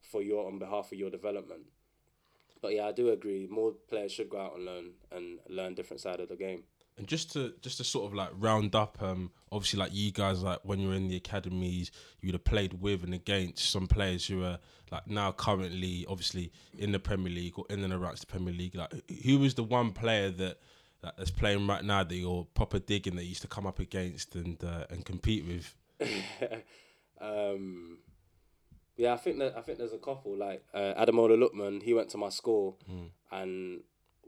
for 0.00 0.22
your 0.22 0.46
on 0.46 0.58
behalf 0.58 0.90
of 0.92 0.98
your 0.98 1.10
development. 1.10 1.66
But 2.62 2.74
yeah, 2.74 2.86
I 2.86 2.92
do 2.92 3.10
agree. 3.10 3.46
More 3.48 3.72
players 3.88 4.12
should 4.12 4.28
go 4.28 4.40
out 4.40 4.54
on 4.54 4.66
loan 4.66 4.90
and 5.10 5.38
learn 5.48 5.74
different 5.74 6.00
side 6.00 6.20
of 6.20 6.28
the 6.28 6.36
game. 6.36 6.64
And 7.00 7.08
just 7.08 7.32
to 7.32 7.54
just 7.62 7.78
to 7.78 7.84
sort 7.84 8.04
of 8.04 8.14
like 8.14 8.28
round 8.34 8.74
up, 8.74 9.00
um, 9.00 9.30
obviously 9.50 9.78
like 9.78 9.94
you 9.94 10.12
guys 10.12 10.42
like 10.42 10.58
when 10.64 10.80
you're 10.80 10.92
in 10.92 11.08
the 11.08 11.16
academies, 11.16 11.90
you 12.20 12.26
would 12.26 12.34
have 12.34 12.44
played 12.44 12.74
with 12.74 13.02
and 13.02 13.14
against 13.14 13.70
some 13.70 13.86
players 13.86 14.26
who 14.26 14.44
are 14.44 14.58
like 14.92 15.06
now 15.06 15.32
currently 15.32 16.04
obviously 16.10 16.52
in 16.76 16.92
the 16.92 16.98
Premier 16.98 17.32
League 17.32 17.58
or 17.58 17.64
in 17.70 17.82
and 17.82 17.94
around 17.94 18.18
the 18.18 18.26
Premier 18.26 18.52
League. 18.52 18.74
Like 18.74 18.92
who 19.24 19.38
was 19.38 19.54
the 19.54 19.64
one 19.64 19.92
player 19.92 20.30
that 20.30 20.58
that 21.00 21.16
that's 21.16 21.30
playing 21.30 21.66
right 21.66 21.82
now 21.82 22.04
that 22.04 22.14
you're 22.14 22.46
proper 22.52 22.78
digging 22.78 23.16
that 23.16 23.22
you 23.22 23.30
used 23.30 23.40
to 23.40 23.48
come 23.48 23.66
up 23.66 23.78
against 23.78 24.34
and 24.34 24.62
uh, 24.62 24.84
and 24.90 25.02
compete 25.02 25.46
with? 25.46 25.74
um, 27.18 27.96
yeah, 28.98 29.14
I 29.14 29.16
think 29.16 29.38
that 29.38 29.56
I 29.56 29.62
think 29.62 29.78
there's 29.78 29.94
a 29.94 29.98
couple 29.98 30.36
like 30.36 30.66
uh, 30.74 30.92
Ademola 31.02 31.42
Lookman. 31.42 31.82
He 31.82 31.94
went 31.94 32.10
to 32.10 32.18
my 32.18 32.28
school, 32.28 32.78
and 33.32 33.80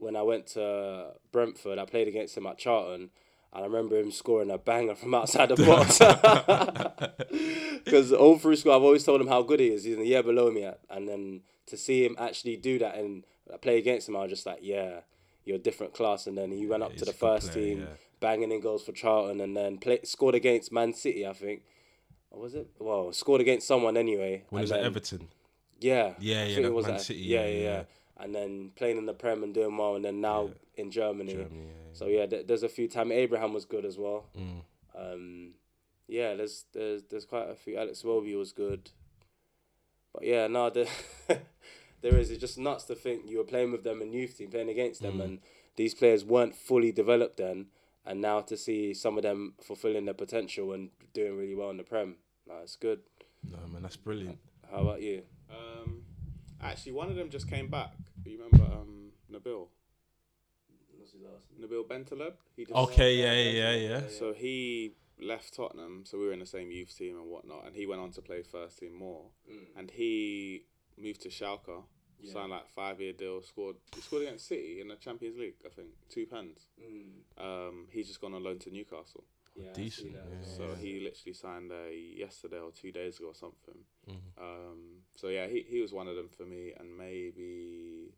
when 0.03 0.17
I 0.17 0.23
went 0.23 0.49
to 0.49 1.13
Brentford, 1.31 1.79
I 1.79 1.85
played 1.85 2.09
against 2.09 2.37
him 2.37 2.47
at 2.47 2.59
Charlton, 2.59 3.11
and 3.53 3.65
I 3.65 3.67
remember 3.67 3.97
him 3.99 4.11
scoring 4.11 4.51
a 4.51 4.59
banger 4.59 4.97
from 4.97 5.15
outside 5.15 5.51
the 5.51 5.65
box. 5.65 6.01
Because 7.85 8.13
all 8.13 8.39
through 8.39 8.57
school, 8.57 8.73
I've 8.73 8.83
always 8.83 9.03
told 9.03 9.21
him 9.21 9.27
how 9.27 9.43
good 9.43 9.59
he 9.59 9.67
is. 9.67 9.83
He's 9.83 9.95
in 9.95 10.01
the 10.01 10.07
year 10.07 10.23
below 10.23 10.51
me, 10.53 10.71
and 10.89 11.09
then 11.09 11.41
to 11.67 11.77
see 11.77 12.05
him 12.05 12.15
actually 12.19 12.57
do 12.57 12.79
that 12.79 12.95
and 12.95 13.25
uh, 13.53 13.59
play 13.59 13.77
against 13.79 14.09
him, 14.09 14.17
I 14.17 14.21
was 14.21 14.31
just 14.31 14.47
like, 14.47 14.61
yeah, 14.63 15.01
you're 15.45 15.57
a 15.57 15.61
different 15.61 15.93
class. 15.93 16.29
And 16.29 16.39
then 16.39 16.53
he 16.53 16.65
went 16.67 16.85
up 16.85 16.95
to 16.97 17.05
the 17.05 17.13
first 17.13 17.51
player, 17.51 17.67
team, 17.67 17.81
yeah. 17.81 17.95
banging 18.21 18.53
in 18.53 18.61
goals 18.61 18.85
for 18.85 18.93
Charlton, 18.93 19.41
and 19.41 19.57
then 19.57 19.79
play, 19.79 19.99
scored 20.05 20.37
against 20.37 20.71
Man 20.71 20.93
City, 20.93 21.27
I 21.27 21.33
think. 21.33 21.63
Or 22.31 22.41
was 22.41 22.55
it? 22.55 22.69
Well, 22.79 23.13
scored 23.13 23.41
against 23.41 23.67
someone 23.67 23.97
anyway. 23.97 24.45
When 24.51 24.63
was 24.63 24.71
then- 24.71 24.85
Everton. 24.85 25.29
Yeah. 25.81 26.15
Yeah, 26.21 26.43
I 26.43 26.45
yeah, 26.45 26.67
it 26.67 26.73
was 26.73 26.87
Man 26.87 26.95
at- 26.95 27.01
City, 27.01 27.21
Yeah, 27.21 27.41
yeah, 27.41 27.47
yeah, 27.47 27.59
yeah. 27.59 27.65
yeah. 27.65 27.83
And 28.23 28.35
then 28.35 28.71
playing 28.77 28.99
in 28.99 29.07
the 29.07 29.15
Prem 29.15 29.43
and 29.43 29.53
doing 29.53 29.77
well, 29.77 29.97
and 29.97 30.05
then 30.05 30.21
now 30.21 30.51
in 30.77 30.91
Germany. 30.93 31.33
Germany, 31.33 31.51
yeah, 31.55 31.61
yeah. 31.61 31.93
So 31.93 32.07
yeah, 32.07 32.27
th- 32.27 32.47
there's 32.47 32.63
a 32.63 32.69
few. 32.69 32.87
Tammy 32.89 33.17
Abraham 33.17 33.53
was 33.53 33.65
good 33.65 33.85
as 33.85 33.99
well. 33.99 34.27
Mm. 34.39 34.63
Um, 34.97 35.51
yeah, 36.07 36.35
there's 36.35 36.65
there's 36.73 37.03
there's 37.11 37.25
quite 37.25 37.51
a 37.51 37.55
few. 37.57 37.77
Alex 37.77 38.05
Welby 38.05 38.35
was 38.37 38.53
good. 38.53 38.91
But 40.15 40.25
yeah, 40.25 40.47
no, 40.47 40.71
the, 40.71 40.89
there 42.03 42.17
is. 42.17 42.31
It's 42.31 42.41
just 42.41 42.59
nuts 42.59 42.85
to 42.85 42.95
think 42.95 43.23
you 43.27 43.39
were 43.39 43.45
playing 43.45 43.73
with 43.73 43.83
them 43.83 44.01
in 44.03 44.13
youth 44.13 44.37
team, 44.39 44.51
playing 44.51 44.69
against 44.71 45.03
them, 45.03 45.19
Mm. 45.19 45.25
and 45.25 45.39
these 45.77 45.95
players 45.95 46.25
weren't 46.25 46.55
fully 46.55 46.93
developed 46.93 47.39
then. 47.39 47.67
And 48.05 48.21
now 48.21 48.41
to 48.43 48.57
see 48.57 48.95
some 48.95 49.17
of 49.17 49.23
them 49.23 49.55
fulfilling 49.63 50.05
their 50.05 50.15
potential 50.15 50.73
and 50.73 50.91
doing 51.15 51.37
really 51.37 51.55
well 51.55 51.71
in 51.71 51.77
the 51.77 51.85
Prem, 51.85 52.17
no, 52.49 52.55
it's 52.63 52.77
good. 52.77 53.01
No 53.51 53.59
man, 53.69 53.83
that's 53.83 53.97
brilliant. 53.97 54.39
How 54.71 54.79
about 54.83 55.03
you? 55.03 55.23
Um, 55.51 56.03
actually, 56.61 56.93
one 56.93 57.09
of 57.11 57.17
them 57.17 57.31
just 57.31 57.49
came 57.49 57.69
back. 57.69 57.93
You 58.25 58.39
remember 58.43 58.65
um, 58.73 59.11
Nabil? 59.33 59.67
Nabil 61.61 61.87
Bentaleb? 61.87 62.35
He 62.57 62.65
just 62.65 62.77
Okay, 62.77 63.17
yeah, 63.17 63.33
yeah, 63.33 63.73
yeah, 63.73 64.01
yeah. 64.01 64.01
So 64.09 64.33
he 64.33 64.93
left 65.21 65.55
Tottenham, 65.55 66.05
so 66.05 66.19
we 66.19 66.27
were 66.27 66.33
in 66.33 66.41
the 66.41 66.47
same 66.47 66.71
youth 66.71 66.97
team 66.97 67.17
and 67.17 67.29
whatnot, 67.29 67.67
and 67.67 67.75
he 67.75 67.87
went 67.87 68.01
on 68.01 68.11
to 68.13 68.23
play 68.23 68.43
first 68.43 68.79
team 68.79 68.95
more. 68.95 69.27
And 69.77 69.91
he 69.91 70.65
moved 71.01 71.23
to 71.23 71.29
Schalke, 71.29 71.83
signed 72.33 72.51
like 72.51 72.69
five 72.69 73.01
year 73.01 73.13
deal, 73.13 73.43
scored 73.43 73.77
he 73.95 74.01
scored 74.01 74.23
against 74.23 74.47
City 74.47 74.81
in 74.81 74.89
the 74.89 74.97
Champions 74.97 75.39
League, 75.39 75.57
I 75.65 75.69
think, 75.71 75.89
two 76.09 76.27
pens. 76.27 76.69
Um, 77.39 77.87
he's 77.91 78.07
just 78.09 78.21
gone 78.21 78.35
on 78.35 78.43
loan 78.45 78.59
to 78.61 78.71
Newcastle. 78.71 79.25
Yeah, 79.55 79.73
Decent, 79.75 80.09
see 80.09 80.13
that. 80.15 80.25
yeah. 80.31 80.57
So 80.57 80.75
he 80.81 81.01
literally 81.01 81.35
signed 81.35 81.71
uh, 81.71 81.91
yesterday 81.91 82.59
or 82.59 82.71
two 82.71 82.91
days 82.91 83.19
ago 83.19 83.29
or 83.29 83.35
something. 83.35 83.85
Mm-hmm. 84.09 84.43
Um, 84.43 84.79
so 85.15 85.29
yeah, 85.29 85.47
he, 85.47 85.65
he 85.69 85.81
was 85.81 85.93
one 85.93 86.09
of 86.09 86.17
them 86.17 86.29
for 86.35 86.45
me, 86.45 86.73
and 86.79 86.97
maybe 86.97 88.15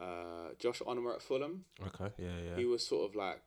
uh, 0.00 0.54
Josh 0.58 0.80
Onomah 0.80 1.16
at 1.16 1.22
Fulham. 1.22 1.64
Okay, 1.88 2.12
yeah, 2.18 2.28
yeah. 2.50 2.56
He 2.56 2.64
was 2.64 2.86
sort 2.86 3.10
of 3.10 3.16
like 3.16 3.42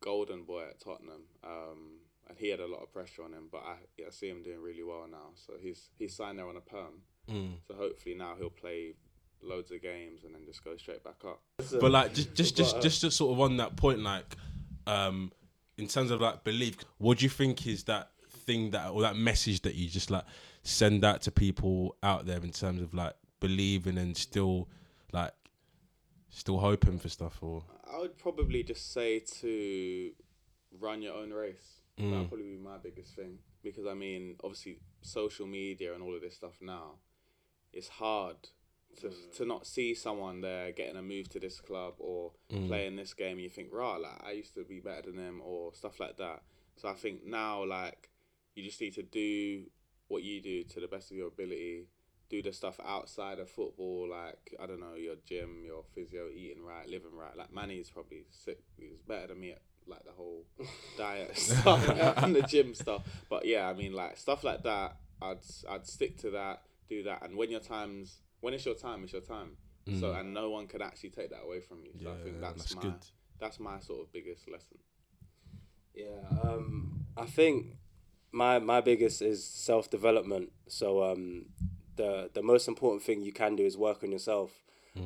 golden 0.00 0.44
boy 0.44 0.62
at 0.62 0.80
Tottenham, 0.80 1.22
um, 1.44 1.98
and 2.28 2.38
he 2.38 2.48
had 2.50 2.60
a 2.60 2.66
lot 2.66 2.82
of 2.82 2.92
pressure 2.92 3.24
on 3.24 3.32
him. 3.32 3.48
But 3.50 3.62
I, 3.66 4.04
I 4.06 4.10
see 4.10 4.28
him 4.28 4.42
doing 4.42 4.62
really 4.62 4.84
well 4.84 5.06
now. 5.10 5.30
So 5.34 5.54
he's 5.60 5.88
he's 5.98 6.14
signed 6.14 6.38
there 6.38 6.48
on 6.48 6.56
a 6.56 6.60
perm. 6.60 7.02
Mm. 7.28 7.54
So 7.66 7.74
hopefully 7.74 8.14
now 8.14 8.34
he'll 8.38 8.50
play 8.50 8.94
loads 9.42 9.72
of 9.72 9.82
games 9.82 10.22
and 10.24 10.34
then 10.34 10.42
just 10.46 10.62
go 10.64 10.76
straight 10.76 11.02
back 11.02 11.24
up. 11.26 11.40
but 11.80 11.90
like 11.90 12.14
just 12.14 12.34
just 12.34 12.56
just 12.56 12.80
just 12.80 13.00
to 13.00 13.10
sort 13.10 13.32
of 13.32 13.40
on 13.40 13.56
that 13.56 13.76
point 13.76 14.00
like 14.00 14.36
um 14.86 15.32
in 15.78 15.86
terms 15.86 16.10
of 16.10 16.20
like 16.20 16.44
belief 16.44 16.76
what 16.98 17.18
do 17.18 17.24
you 17.24 17.30
think 17.30 17.66
is 17.66 17.84
that 17.84 18.10
thing 18.28 18.70
that 18.70 18.90
or 18.90 19.02
that 19.02 19.16
message 19.16 19.62
that 19.62 19.74
you 19.74 19.88
just 19.88 20.10
like 20.10 20.24
send 20.62 21.04
out 21.04 21.22
to 21.22 21.30
people 21.30 21.96
out 22.02 22.26
there 22.26 22.38
in 22.38 22.50
terms 22.50 22.80
of 22.80 22.92
like 22.94 23.14
believing 23.40 23.98
and 23.98 24.16
still 24.16 24.68
like 25.12 25.32
still 26.30 26.58
hoping 26.58 26.98
for 26.98 27.08
stuff 27.08 27.38
or 27.42 27.62
I 27.92 27.98
would 27.98 28.16
probably 28.16 28.62
just 28.62 28.92
say 28.92 29.18
to 29.40 30.12
run 30.80 31.02
your 31.02 31.14
own 31.14 31.30
race. 31.30 31.80
Mm. 32.00 32.10
That 32.10 32.18
would 32.18 32.28
probably 32.28 32.46
be 32.46 32.56
my 32.56 32.78
biggest 32.82 33.14
thing 33.14 33.38
because 33.62 33.86
I 33.86 33.94
mean, 33.94 34.36
obviously, 34.42 34.78
social 35.02 35.46
media 35.46 35.94
and 35.94 36.02
all 36.02 36.14
of 36.14 36.22
this 36.22 36.34
stuff 36.34 36.54
now, 36.60 36.94
it's 37.72 37.88
hard 37.88 38.36
to 39.00 39.10
to 39.36 39.44
not 39.44 39.66
see 39.66 39.94
someone 39.94 40.40
there 40.40 40.72
getting 40.72 40.96
a 40.96 41.02
move 41.02 41.28
to 41.30 41.40
this 41.40 41.60
club 41.60 41.94
or 41.98 42.32
mm. 42.52 42.68
playing 42.68 42.96
this 42.96 43.14
game 43.14 43.32
and 43.32 43.40
you 43.40 43.50
think, 43.50 43.68
right, 43.72 44.00
like 44.00 44.22
I 44.24 44.32
used 44.32 44.54
to 44.54 44.64
be 44.64 44.80
better 44.80 45.02
than 45.02 45.16
them 45.16 45.40
or 45.44 45.72
stuff 45.74 46.00
like 46.00 46.16
that. 46.18 46.42
So 46.76 46.88
I 46.88 46.94
think 46.94 47.24
now, 47.24 47.64
like, 47.64 48.10
you 48.54 48.64
just 48.64 48.80
need 48.80 48.94
to 48.94 49.02
do 49.02 49.64
what 50.08 50.22
you 50.22 50.40
do 50.40 50.64
to 50.64 50.80
the 50.80 50.86
best 50.86 51.10
of 51.10 51.16
your 51.16 51.28
ability. 51.28 51.86
Do 52.28 52.42
the 52.42 52.52
stuff 52.52 52.80
outside 52.84 53.38
of 53.38 53.50
football, 53.50 54.08
like 54.10 54.54
I 54.62 54.66
don't 54.66 54.80
know, 54.80 54.94
your 54.94 55.16
gym, 55.26 55.62
your 55.64 55.84
physio, 55.94 56.28
eating 56.34 56.64
right, 56.64 56.88
living 56.88 57.14
right. 57.14 57.36
Like 57.36 57.52
Manny's 57.52 57.90
probably 57.90 58.24
sick. 58.30 58.58
he's 58.78 59.02
better 59.06 59.28
than 59.28 59.40
me 59.40 59.52
at 59.52 59.60
like 59.86 60.04
the 60.04 60.12
whole 60.12 60.44
diet 60.98 61.36
stuff 61.36 61.86
and 62.22 62.34
the 62.34 62.42
gym 62.42 62.74
stuff. 62.74 63.02
But 63.28 63.44
yeah, 63.44 63.68
I 63.68 63.74
mean, 63.74 63.92
like 63.92 64.16
stuff 64.16 64.44
like 64.44 64.62
that, 64.62 64.96
I'd 65.20 65.40
I'd 65.68 65.86
stick 65.86 66.16
to 66.18 66.30
that, 66.30 66.62
do 66.88 67.02
that, 67.02 67.22
and 67.22 67.36
when 67.36 67.50
your 67.50 67.60
time's 67.60 68.20
when 68.42 68.52
it's 68.52 68.66
your 68.66 68.74
time, 68.74 69.02
it's 69.04 69.12
your 69.14 69.22
time. 69.22 69.56
So 69.98 70.12
and 70.12 70.32
no 70.32 70.50
one 70.50 70.68
can 70.68 70.80
actually 70.80 71.10
take 71.10 71.30
that 71.30 71.42
away 71.44 71.60
from 71.60 71.78
you. 71.82 71.90
So 72.00 72.12
I 72.12 72.22
think 72.22 72.40
that's, 72.40 72.62
that's 72.62 72.76
my 72.76 72.82
good. 72.82 73.06
that's 73.40 73.58
my 73.58 73.80
sort 73.80 74.02
of 74.02 74.12
biggest 74.12 74.48
lesson. 74.48 74.78
Yeah, 75.92 76.20
um, 76.42 77.04
I 77.16 77.26
think 77.26 77.78
my 78.30 78.60
my 78.60 78.80
biggest 78.80 79.22
is 79.22 79.44
self 79.44 79.90
development. 79.90 80.52
So 80.68 81.02
um, 81.02 81.46
the 81.96 82.30
the 82.32 82.42
most 82.42 82.68
important 82.68 83.02
thing 83.02 83.22
you 83.22 83.32
can 83.32 83.56
do 83.56 83.64
is 83.64 83.76
work 83.76 84.04
on 84.04 84.12
yourself. 84.12 84.50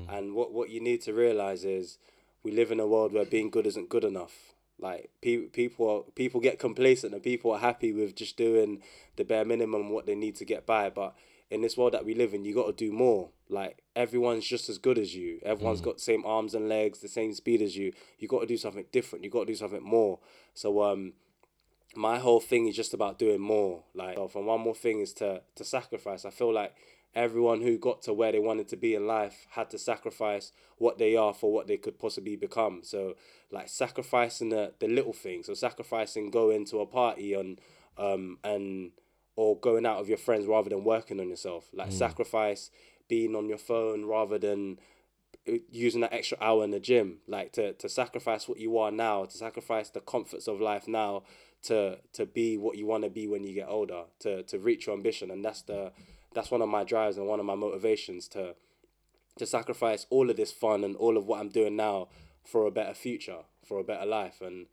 And 0.09 0.35
what 0.35 0.53
what 0.53 0.69
you 0.69 0.81
need 0.81 1.01
to 1.03 1.13
realize 1.15 1.65
is 1.65 1.99
we 2.43 2.51
live 2.53 2.71
in 2.71 2.81
a 2.81 2.87
world 2.87 3.13
where 3.13 3.25
being 3.25 3.51
good 3.51 3.67
isn't 3.67 3.89
good 3.89 4.05
enough. 4.05 4.35
Like 4.79 5.11
pe- 5.23 5.49
people 5.49 5.89
are, 5.89 6.03
people 6.13 6.41
get 6.41 6.59
complacent 6.59 7.15
and 7.15 7.23
people 7.23 7.53
are 7.53 7.61
happy 7.61 7.93
with 7.93 8.15
just 8.15 8.37
doing 8.37 8.83
the 9.17 9.25
bare 9.25 9.45
minimum 9.45 9.91
what 9.91 10.05
they 10.05 10.15
need 10.15 10.37
to 10.37 10.45
get 10.45 10.67
by. 10.67 10.91
But 10.91 11.15
in 11.51 11.63
this 11.63 11.77
world 11.77 11.95
that 11.95 12.05
we 12.05 12.15
live 12.15 12.35
in, 12.35 12.45
you 12.45 12.55
got 12.55 12.67
to 12.67 12.73
do 12.73 12.93
more. 12.93 13.31
Like 13.49 13.83
everyone's 13.95 14.45
just 14.45 14.69
as 14.69 14.79
good 14.79 14.99
as 14.99 15.15
you. 15.15 15.39
Everyone's 15.45 15.81
got 15.81 15.97
the 15.97 16.03
same 16.03 16.25
arms 16.25 16.55
and 16.55 16.69
legs, 16.69 16.99
the 16.99 17.09
same 17.09 17.33
speed 17.33 17.63
as 17.63 17.77
you. 17.77 17.93
You 18.19 18.29
got 18.29 18.41
to 18.41 18.47
do 18.47 18.57
something 18.57 18.85
different. 18.91 19.25
You 19.25 19.31
got 19.31 19.41
to 19.41 19.47
do 19.47 19.55
something 19.55 19.83
more. 19.83 20.19
So 20.55 20.83
um, 20.83 21.13
my 21.95 22.19
whole 22.19 22.41
thing 22.41 22.67
is 22.67 22.75
just 22.75 22.95
about 22.95 23.19
doing 23.19 23.41
more. 23.41 23.85
Like, 23.95 24.19
and 24.19 24.47
one 24.47 24.61
more 24.61 24.75
thing 24.75 25.01
is 25.01 25.13
to 25.15 25.43
to 25.55 25.65
sacrifice. 25.65 26.25
I 26.25 26.31
feel 26.31 26.53
like 26.53 26.75
everyone 27.15 27.63
who 27.63 27.79
got 27.79 28.03
to 28.03 28.13
where 28.13 28.31
they 28.33 28.39
wanted 28.39 28.69
to 28.69 28.77
be 28.77 28.95
in 28.95 29.07
life 29.07 29.47
had 29.51 29.71
to 29.71 29.79
sacrifice 29.79 30.53
what 30.77 30.99
they 30.99 31.17
are 31.17 31.33
for 31.33 31.53
what 31.53 31.67
they 31.67 31.79
could 31.79 31.99
possibly 31.99 32.37
become. 32.37 32.81
So, 32.83 33.15
like 33.51 33.69
sacrificing 33.69 34.51
the 34.51 34.73
the 34.81 34.89
little 34.89 35.13
things. 35.13 35.47
So 35.47 35.55
sacrificing 35.55 36.31
going 36.31 36.67
to 36.67 36.81
a 36.81 36.87
party 36.87 37.35
on, 37.35 37.59
um, 37.97 38.39
and 38.45 38.91
or 39.37 39.59
going 39.59 39.87
out 39.87 40.01
with 40.01 40.09
your 40.09 40.19
friends 40.19 40.47
rather 40.47 40.71
than 40.71 40.83
working 40.83 41.21
on 41.21 41.29
yourself. 41.29 41.69
Like 41.73 41.91
mm. 41.91 41.93
sacrifice 41.93 42.71
being 43.09 43.37
on 43.37 43.49
your 43.49 43.59
phone 43.59 44.07
rather 44.07 44.39
than 44.39 44.79
uh, 45.49 45.59
using 45.71 46.01
that 46.01 46.13
extra 46.13 46.39
hour 46.41 46.65
in 46.65 46.71
the 46.71 46.81
gym. 46.81 47.19
Like 47.29 47.53
to, 47.53 47.75
to 47.75 47.89
sacrifice 47.89 48.49
what 48.49 48.59
you 48.59 48.79
are 48.79 48.91
now 48.91 49.27
to 49.27 49.37
sacrifice 49.37 49.91
the 49.91 50.01
comforts 50.01 50.49
of 50.49 50.61
life 50.61 50.89
now 50.89 51.23
to 51.65 51.99
to 52.13 52.27
be 52.27 52.57
what 52.57 52.77
you 52.77 52.87
want 52.87 53.05
to 53.05 53.11
be 53.11 53.27
when 53.27 53.45
you 53.45 53.55
get 53.55 53.69
older 53.69 54.05
to 54.21 54.43
to 54.45 54.59
reach 54.59 54.87
your 54.87 54.97
ambition. 54.97 55.31
And 55.31 55.45
that's 55.45 55.63
the 55.63 55.93
that's 56.35 56.51
one 56.51 56.63
of 56.63 56.69
my 56.69 56.85
drives 56.85 57.17
and 57.19 57.27
one 57.27 57.41
of 57.41 57.47
my 57.47 57.55
motivations 57.55 58.29
to 58.29 58.55
to 59.39 59.47
sacrifice 59.47 60.07
all 60.09 60.31
of 60.31 60.37
this 60.37 60.53
fun 60.53 60.83
and 60.83 60.97
all 60.97 61.19
of 61.19 61.27
what 61.27 61.41
I'm 61.41 61.51
doing 61.51 61.77
now 61.77 62.09
for 62.43 62.67
a 62.67 62.71
better 62.71 62.95
future 62.95 63.41
for 63.67 63.79
a 63.79 63.85
better 63.85 64.07
life. 64.07 64.41
And 64.41 64.67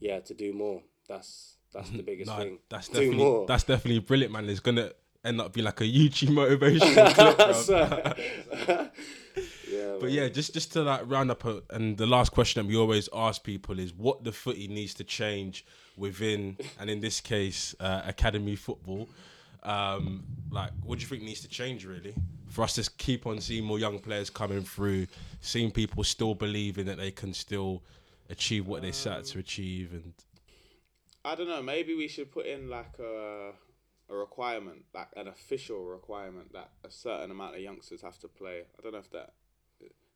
yeah 0.00 0.20
to 0.20 0.34
do 0.34 0.52
more. 0.52 0.82
That's 1.08 1.53
that's 1.74 1.90
the 1.90 2.02
biggest 2.02 2.30
No, 2.30 2.36
thing 2.38 2.58
that's 2.68 2.88
do 2.88 2.94
definitely 2.94 3.16
more 3.16 3.46
that's 3.46 3.64
definitely 3.64 4.00
brilliant, 4.00 4.32
man. 4.32 4.48
It's 4.48 4.60
gonna 4.60 4.92
end 5.24 5.40
up 5.40 5.52
being 5.52 5.64
like 5.64 5.80
a 5.80 5.84
YouTube 5.84 6.34
bro. 7.66 8.88
yeah 9.70 9.96
But 10.00 10.10
yeah, 10.10 10.28
just 10.28 10.54
just 10.54 10.72
to 10.72 10.82
like 10.82 11.02
round 11.06 11.30
up, 11.30 11.44
a, 11.44 11.62
and 11.70 11.96
the 11.96 12.06
last 12.06 12.32
question 12.32 12.62
that 12.62 12.68
we 12.68 12.76
always 12.76 13.08
ask 13.12 13.42
people 13.42 13.78
is 13.78 13.92
what 13.94 14.24
the 14.24 14.32
footy 14.32 14.68
needs 14.68 14.94
to 14.94 15.04
change 15.04 15.64
within, 15.96 16.56
and 16.78 16.90
in 16.90 17.00
this 17.00 17.20
case, 17.20 17.74
uh, 17.80 18.02
academy 18.06 18.56
football. 18.56 19.08
Um, 19.62 20.24
like, 20.50 20.70
what 20.82 20.98
do 20.98 21.02
you 21.02 21.08
think 21.08 21.22
needs 21.22 21.40
to 21.40 21.48
change 21.48 21.86
really 21.86 22.14
for 22.50 22.62
us 22.62 22.74
to 22.74 22.88
keep 22.98 23.26
on 23.26 23.40
seeing 23.40 23.64
more 23.64 23.78
young 23.78 23.98
players 23.98 24.28
coming 24.28 24.62
through, 24.62 25.06
seeing 25.40 25.70
people 25.70 26.04
still 26.04 26.34
believing 26.34 26.84
that 26.86 26.98
they 26.98 27.10
can 27.10 27.32
still 27.32 27.82
achieve 28.28 28.66
what 28.66 28.82
they 28.82 28.92
set 28.92 29.12
out 29.18 29.24
to 29.24 29.38
achieve, 29.38 29.92
and 29.92 30.12
I 31.24 31.34
don't 31.34 31.48
know. 31.48 31.62
Maybe 31.62 31.94
we 31.94 32.08
should 32.08 32.30
put 32.30 32.46
in 32.46 32.68
like 32.68 32.98
a 32.98 33.52
a 34.10 34.14
requirement, 34.14 34.84
like 34.94 35.08
an 35.16 35.28
official 35.28 35.86
requirement 35.86 36.52
that 36.52 36.70
a 36.84 36.90
certain 36.90 37.30
amount 37.30 37.54
of 37.54 37.60
youngsters 37.62 38.02
have 38.02 38.18
to 38.18 38.28
play. 38.28 38.62
I 38.78 38.82
don't 38.82 38.92
know 38.92 38.98
if 38.98 39.10
that. 39.10 39.32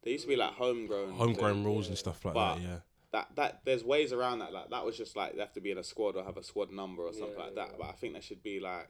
There 0.03 0.13
used 0.13 0.25
to 0.25 0.29
be 0.29 0.37
like 0.37 0.53
homegrown. 0.53 1.13
homegrown 1.15 1.55
thing, 1.57 1.65
rules 1.65 1.89
and 1.89 1.97
stuff 1.99 2.25
like 2.25 2.35
But 2.35 2.57
that. 2.57 2.63
Yeah. 2.63 2.79
That 3.13 3.29
that 3.37 3.61
there's 3.65 3.83
ways 3.85 4.13
around 4.13 4.41
that. 4.41 4.53
Like 4.53 4.71
that 4.71 4.85
was 4.85 4.97
just 4.97 5.17
like 5.17 5.35
they 5.35 5.41
have 5.41 5.55
to 5.55 5.61
be 5.61 5.71
in 5.71 5.79
a 5.79 5.83
squad 5.85 6.17
or 6.17 6.25
have 6.25 6.37
a 6.37 6.43
squad 6.43 6.71
number 6.71 7.03
or 7.03 7.13
something 7.13 7.35
Yeah, 7.39 7.45
like 7.45 7.55
that. 7.55 7.79
But 7.79 7.89
I 7.89 7.93
think 7.93 8.13
there 8.13 8.23
should 8.23 8.43
be 8.43 8.61
like 8.61 8.89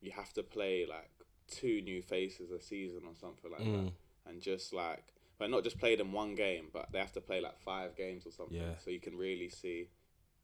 you 0.00 0.12
have 0.12 0.32
to 0.34 0.42
play 0.42 0.86
like 0.88 1.10
two 1.48 1.80
new 1.80 2.02
faces 2.02 2.50
a 2.50 2.60
season 2.60 3.00
or 3.06 3.14
something 3.14 3.50
like 3.50 3.62
Mm. 3.62 3.84
that, 3.86 3.92
and 4.30 4.40
just 4.42 4.72
like. 4.74 5.04
But 5.38 5.50
not 5.50 5.62
just 5.62 5.78
play 5.78 5.94
them 5.94 6.12
one 6.12 6.34
game, 6.34 6.66
but 6.72 6.90
they 6.90 6.98
have 6.98 7.12
to 7.12 7.20
play 7.20 7.40
like 7.40 7.60
five 7.60 7.94
games 7.96 8.26
or 8.26 8.32
something, 8.32 8.56
Yeah. 8.56 8.76
so 8.78 8.90
you 8.90 8.98
can 8.98 9.16
really 9.16 9.48
see 9.48 9.88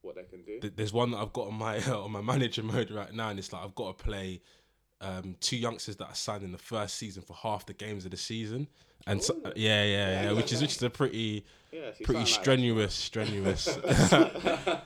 what 0.04 0.16
they 0.16 0.24
can 0.24 0.42
do. 0.44 0.60
Th- 0.60 0.72
There's 0.76 0.92
one 0.92 1.10
that 1.12 1.18
I've 1.18 1.32
got 1.32 1.48
on 1.48 1.54
my 1.54 1.80
on 1.90 2.10
my 2.12 2.20
manager 2.20 2.62
mode 2.62 2.90
right 2.90 3.12
now, 3.12 3.28
and 3.30 3.38
it's 3.38 3.52
like 3.52 3.62
I've 3.64 3.74
got 3.74 3.98
to 3.98 4.04
play 4.04 4.40
um, 5.00 5.36
two 5.40 5.56
youngsters 5.56 5.96
that 5.96 6.06
are 6.08 6.14
signed 6.14 6.44
in 6.44 6.52
the 6.52 6.58
first 6.58 6.96
season 6.96 7.22
for 7.22 7.34
half 7.34 7.66
the 7.66 7.74
games 7.74 8.04
of 8.04 8.10
the 8.10 8.16
season, 8.16 8.68
and 9.06 9.22
so, 9.22 9.34
yeah, 9.56 9.84
yeah, 9.84 10.22
yeah, 10.24 10.32
which 10.32 10.52
is 10.52 10.62
which 10.62 10.76
is 10.76 10.82
a 10.82 10.88
pretty 10.90 11.44
Yeah, 11.72 11.90
pretty 11.90 12.04
something 12.04 12.18
like 12.20 12.26
strenuous, 12.28 12.94
strenuous, 13.08 13.78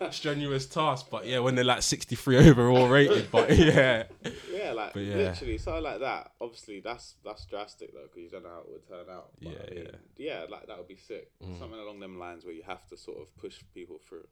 strenuous 0.10 0.66
task. 0.66 1.06
But 1.10 1.26
yeah, 1.26 1.38
when 1.40 1.54
they're 1.54 1.64
like 1.64 1.82
63 1.82 2.48
overall 2.50 2.88
rated, 2.88 3.30
but 3.30 3.54
yeah, 3.56 4.04
Yeah, 4.50 4.72
like 4.72 4.94
yeah. 4.96 5.14
literally 5.16 5.58
something 5.58 5.82
like 5.84 6.00
that. 6.00 6.32
Obviously, 6.40 6.80
that's 6.80 7.14
that's 7.24 7.44
drastic 7.46 7.92
though, 7.92 8.02
because 8.04 8.22
you 8.22 8.30
don't 8.30 8.42
know 8.42 8.50
how 8.50 8.60
it 8.60 8.70
would 8.70 8.88
turn 8.88 9.14
out. 9.14 9.30
But 9.40 9.52
Yeah, 9.52 9.58
I 9.70 9.74
mean, 9.74 9.90
yeah, 10.16 10.44
like 10.50 10.66
that 10.66 10.78
would 10.78 10.88
be 10.88 10.96
sick. 10.96 11.30
Mm. 11.44 11.58
Something 11.58 11.78
along 11.78 12.00
them 12.00 12.18
lines 12.18 12.44
where 12.44 12.54
you 12.54 12.62
have 12.66 12.86
to 12.88 12.96
sort 12.96 13.18
of 13.20 13.36
push 13.36 13.60
people 13.74 14.00
through. 14.08 14.26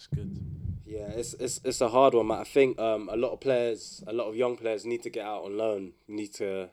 That's 0.00 0.06
good. 0.06 0.38
Yeah, 0.86 1.08
it's 1.08 1.34
it's 1.34 1.60
it's 1.62 1.80
a 1.82 1.88
hard 1.88 2.14
one, 2.14 2.28
man. 2.28 2.38
I 2.38 2.44
think 2.44 2.78
um 2.80 3.10
a 3.12 3.16
lot 3.16 3.32
of 3.32 3.40
players, 3.40 4.02
a 4.06 4.12
lot 4.12 4.28
of 4.28 4.36
young 4.36 4.56
players 4.56 4.86
need 4.86 5.02
to 5.02 5.10
get 5.10 5.26
out 5.26 5.44
on 5.44 5.58
loan. 5.58 5.92
Need 6.08 6.32
to, 6.34 6.70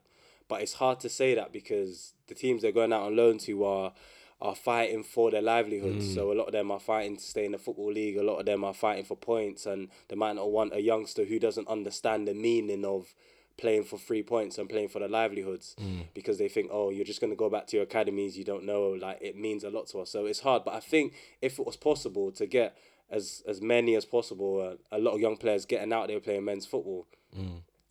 but 0.47 0.61
it's 0.61 0.73
hard 0.73 1.01
to 1.01 1.09
say 1.09 1.35
that 1.35 1.51
because 1.51 2.13
the 2.27 2.35
teams 2.35 2.61
they're 2.61 2.71
going 2.71 2.93
out 2.93 3.03
on 3.03 3.17
loan 3.17 3.37
to 3.39 3.65
are 3.65 3.91
are 4.39 4.55
fighting 4.55 5.03
for 5.03 5.29
their 5.31 5.41
livelihoods. 5.41 6.13
So 6.13 6.31
a 6.31 6.35
lot 6.35 6.45
of 6.45 6.53
them 6.53 6.71
are 6.71 6.79
fighting 6.79 7.17
to 7.17 7.23
stay 7.23 7.45
in 7.45 7.51
the 7.51 7.57
football 7.57 7.91
league. 7.91 8.17
A 8.17 8.23
lot 8.23 8.37
of 8.37 8.45
them 8.45 8.63
are 8.63 8.73
fighting 8.73 9.03
for 9.03 9.17
points, 9.17 9.65
and 9.65 9.89
they 10.07 10.15
might 10.15 10.35
not 10.35 10.51
want 10.51 10.73
a 10.75 10.81
youngster 10.81 11.25
who 11.25 11.39
doesn't 11.39 11.67
understand 11.67 12.27
the 12.27 12.33
meaning 12.35 12.85
of 12.85 13.13
playing 13.57 13.83
for 13.83 13.97
three 13.97 14.21
points 14.23 14.57
and 14.57 14.69
playing 14.69 14.87
for 14.87 14.99
their 14.99 15.09
livelihoods 15.09 15.75
because 16.13 16.37
they 16.37 16.47
think 16.47 16.69
oh 16.71 16.91
you're 16.91 17.03
just 17.03 17.19
going 17.19 17.31
to 17.31 17.35
go 17.35 17.49
back 17.49 17.65
to 17.65 17.75
your 17.75 17.83
academies 17.83 18.37
you 18.37 18.43
don't 18.43 18.63
know 18.63 18.89
like 18.89 19.17
it 19.19 19.35
means 19.35 19.63
a 19.63 19.69
lot 19.71 19.87
to 19.87 19.99
us 19.99 20.11
so 20.11 20.27
it's 20.27 20.41
hard 20.41 20.63
but 20.63 20.75
i 20.75 20.79
think 20.79 21.11
if 21.41 21.57
it 21.57 21.65
was 21.65 21.75
possible 21.75 22.31
to 22.31 22.45
get 22.45 22.77
as 23.09 23.43
as 23.47 23.61
many 23.61 23.95
as 23.95 24.05
possible 24.05 24.61
uh, 24.61 24.95
a 24.95 24.99
lot 24.99 25.13
of 25.13 25.19
young 25.21 25.37
players 25.37 25.65
getting 25.65 25.93
out 25.93 26.07
there 26.07 26.19
playing 26.19 26.45
men's 26.45 26.65
football. 26.65 27.07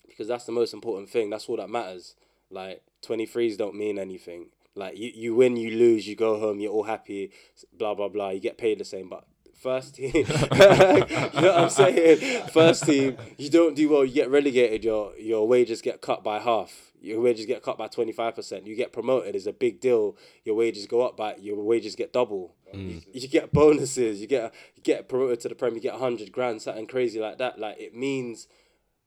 Because 0.06 0.28
that's 0.28 0.44
the 0.44 0.52
most 0.52 0.72
important 0.72 1.10
thing. 1.10 1.30
That's 1.30 1.48
all 1.48 1.56
that 1.58 1.68
matters. 1.70 2.14
Like 2.50 2.82
23s 3.04 3.56
don't 3.56 3.74
mean 3.74 3.98
anything. 3.98 4.46
Like 4.74 4.96
you, 4.96 5.10
you 5.14 5.34
win 5.34 5.56
you 5.56 5.70
lose 5.70 6.06
you 6.06 6.16
go 6.16 6.38
home 6.38 6.60
you're 6.60 6.72
all 6.72 6.84
happy 6.84 7.30
blah 7.72 7.94
blah 7.94 8.08
blah. 8.08 8.30
You 8.30 8.40
get 8.40 8.58
paid 8.58 8.78
the 8.78 8.84
same 8.84 9.08
but 9.08 9.24
first 9.58 9.96
team 9.96 10.12
you 10.14 10.24
know 10.24 11.06
what 11.32 11.58
i'm 11.58 11.70
saying 11.70 12.46
first 12.48 12.84
team 12.84 13.16
you 13.36 13.50
don't 13.50 13.74
do 13.74 13.88
well 13.88 14.04
you 14.04 14.12
get 14.12 14.30
relegated 14.30 14.84
your 14.84 15.16
your 15.16 15.46
wages 15.48 15.80
get 15.80 16.00
cut 16.00 16.22
by 16.22 16.38
half 16.38 16.92
your 17.00 17.20
wages 17.20 17.46
get 17.46 17.62
cut 17.62 17.78
by 17.78 17.86
25% 17.86 18.66
you 18.66 18.74
get 18.74 18.92
promoted 18.92 19.36
is 19.36 19.46
a 19.46 19.52
big 19.52 19.80
deal 19.80 20.16
your 20.44 20.54
wages 20.54 20.86
go 20.86 21.06
up 21.06 21.16
by 21.16 21.36
your 21.36 21.62
wages 21.62 21.94
get 21.94 22.12
double 22.12 22.54
you, 22.72 23.00
you 23.12 23.28
get 23.28 23.52
bonuses 23.52 24.20
you 24.20 24.26
get 24.26 24.52
you 24.74 24.82
get 24.82 25.08
promoted 25.08 25.40
to 25.40 25.48
the 25.48 25.54
prem 25.54 25.74
you 25.74 25.80
get 25.80 25.92
100 25.92 26.32
grand 26.32 26.60
something 26.60 26.86
crazy 26.86 27.20
like 27.20 27.38
that 27.38 27.58
like 27.58 27.78
it 27.78 27.94
means 27.94 28.48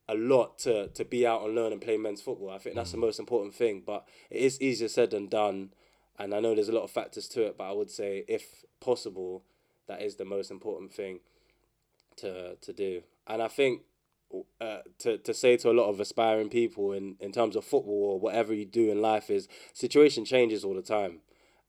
a 0.10 0.16
lot 0.16 0.58
to 0.58 0.88
to 0.88 1.06
be 1.06 1.26
out 1.26 1.44
and 1.44 1.56
learn 1.56 1.72
and 1.72 1.82
play 1.82 1.96
men's 1.96 2.22
football. 2.22 2.50
I 2.50 2.58
think 2.58 2.76
that's 2.76 2.92
the 2.92 2.98
mm. 2.98 3.02
most 3.02 3.20
important 3.20 3.54
thing. 3.54 3.84
But 3.86 4.06
it 4.30 4.42
is 4.42 4.60
easier 4.60 4.90
said 4.90 5.12
than 5.12 5.28
done, 5.28 5.70
and 6.18 6.34
I 6.34 6.40
know 6.40 6.56
there's 6.56 6.70
a 6.70 6.74
lot 6.74 6.84
of 6.84 6.92
factors 6.92 7.28
to 7.30 7.46
it. 7.46 7.58
But 7.58 7.70
I 7.70 7.72
would 7.74 7.92
say, 7.92 8.26
if 8.28 8.66
possible, 8.82 9.44
that 9.90 10.02
is 10.02 10.16
the 10.16 10.26
most 10.26 10.50
important 10.50 10.94
thing 10.94 11.20
to 12.18 12.56
to 12.56 12.72
do. 12.72 13.02
And 13.28 13.42
I 13.42 13.50
think 13.50 13.82
uh, 14.62 14.80
to 15.00 15.18
to 15.18 15.34
say 15.34 15.58
to 15.58 15.72
a 15.72 15.74
lot 15.74 15.90
of 15.90 16.00
aspiring 16.00 16.50
people 16.50 16.94
in 16.94 17.18
in 17.20 17.32
terms 17.32 17.56
of 17.56 17.66
football 17.66 18.12
or 18.14 18.20
whatever 18.20 18.54
you 18.54 18.66
do 18.66 18.90
in 18.90 19.02
life 19.02 19.30
is 19.30 19.50
situation 19.74 20.24
changes 20.24 20.64
all 20.64 20.76
the 20.76 20.82
time. 20.82 21.20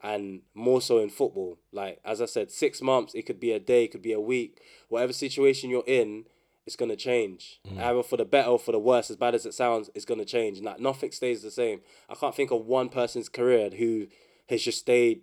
And 0.03 0.43
more 0.55 0.81
so 0.81 0.99
in 0.99 1.11
football, 1.11 1.59
like 1.73 2.01
as 2.05 2.23
I 2.23 2.27
said, 2.27 2.51
six 2.51 2.81
months. 2.81 3.15
It 3.15 3.27
could 3.27 3.41
be 3.41 3.53
a 3.53 3.61
day, 3.61 3.85
it 3.85 3.93
could 3.93 4.03
be 4.03 4.13
a 4.13 4.21
week. 4.21 4.63
Whatever 4.89 5.13
situation 5.13 5.69
you're 5.69 5.85
in, 5.87 6.25
it's 6.67 6.77
gonna 6.77 6.97
change. 6.97 7.61
Either 7.79 8.03
for 8.03 8.17
the 8.17 8.25
better 8.25 8.51
or 8.51 8.59
for 8.59 8.73
the 8.73 8.79
worse. 8.79 9.11
As 9.11 9.17
bad 9.17 9.35
as 9.35 9.45
it 9.45 9.55
sounds, 9.55 9.91
it's 9.95 10.07
gonna 10.07 10.25
change. 10.25 10.57
And 10.57 10.67
like 10.67 10.81
nothing 10.81 11.13
stays 11.13 11.43
the 11.43 11.51
same. 11.51 11.81
I 12.09 12.15
can't 12.15 12.35
think 12.35 12.51
of 12.51 12.65
one 12.65 12.89
person's 12.89 13.29
career 13.29 13.69
who 13.71 14.07
has 14.49 14.63
just 14.63 14.79
stayed 14.79 15.21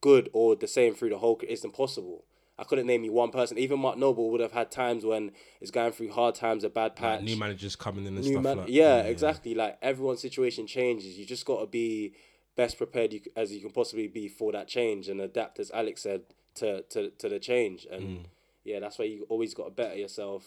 good 0.00 0.28
or 0.32 0.56
the 0.56 0.68
same 0.68 0.94
through 0.94 1.10
the 1.10 1.18
whole. 1.18 1.38
It's 1.42 1.64
impossible. 1.64 2.24
I 2.58 2.64
couldn't 2.64 2.86
name 2.86 3.02
you 3.04 3.12
one 3.12 3.30
person. 3.30 3.58
Even 3.58 3.80
Mark 3.80 3.98
Noble 3.98 4.30
would 4.30 4.40
have 4.40 4.52
had 4.52 4.70
times 4.70 5.04
when 5.04 5.32
he's 5.60 5.70
going 5.72 5.92
through 5.92 6.12
hard 6.12 6.34
times, 6.36 6.62
a 6.64 6.68
bad 6.70 6.94
patch. 6.94 7.22
New 7.22 7.36
managers 7.36 7.74
coming 7.74 8.06
in 8.06 8.14
and 8.16 8.24
New 8.24 8.32
stuff 8.32 8.44
man- 8.44 8.56
like 8.58 8.68
yeah, 8.68 8.98
exactly. 9.02 9.54
Like 9.54 9.78
everyone's 9.82 10.20
situation 10.20 10.66
changes. 10.66 11.18
You 11.18 11.26
just 11.26 11.44
got 11.46 11.60
to 11.60 11.66
be 11.66 12.14
best 12.56 12.78
prepared 12.78 13.12
you, 13.12 13.20
as 13.34 13.52
you 13.52 13.60
can 13.60 13.70
possibly 13.70 14.06
be 14.06 14.28
for 14.28 14.52
that 14.52 14.68
change 14.68 15.08
and 15.08 15.20
adapt, 15.20 15.58
as 15.58 15.70
Alex 15.72 16.02
said, 16.02 16.22
to 16.56 16.82
to 16.82 17.10
to 17.10 17.28
the 17.28 17.40
change, 17.40 17.86
and 17.90 18.02
Mm. 18.02 18.24
yeah, 18.64 18.78
that's 18.78 18.98
why 18.98 19.06
you 19.06 19.26
always 19.28 19.52
got 19.54 19.64
to 19.64 19.70
better 19.70 19.96
yourself 19.96 20.44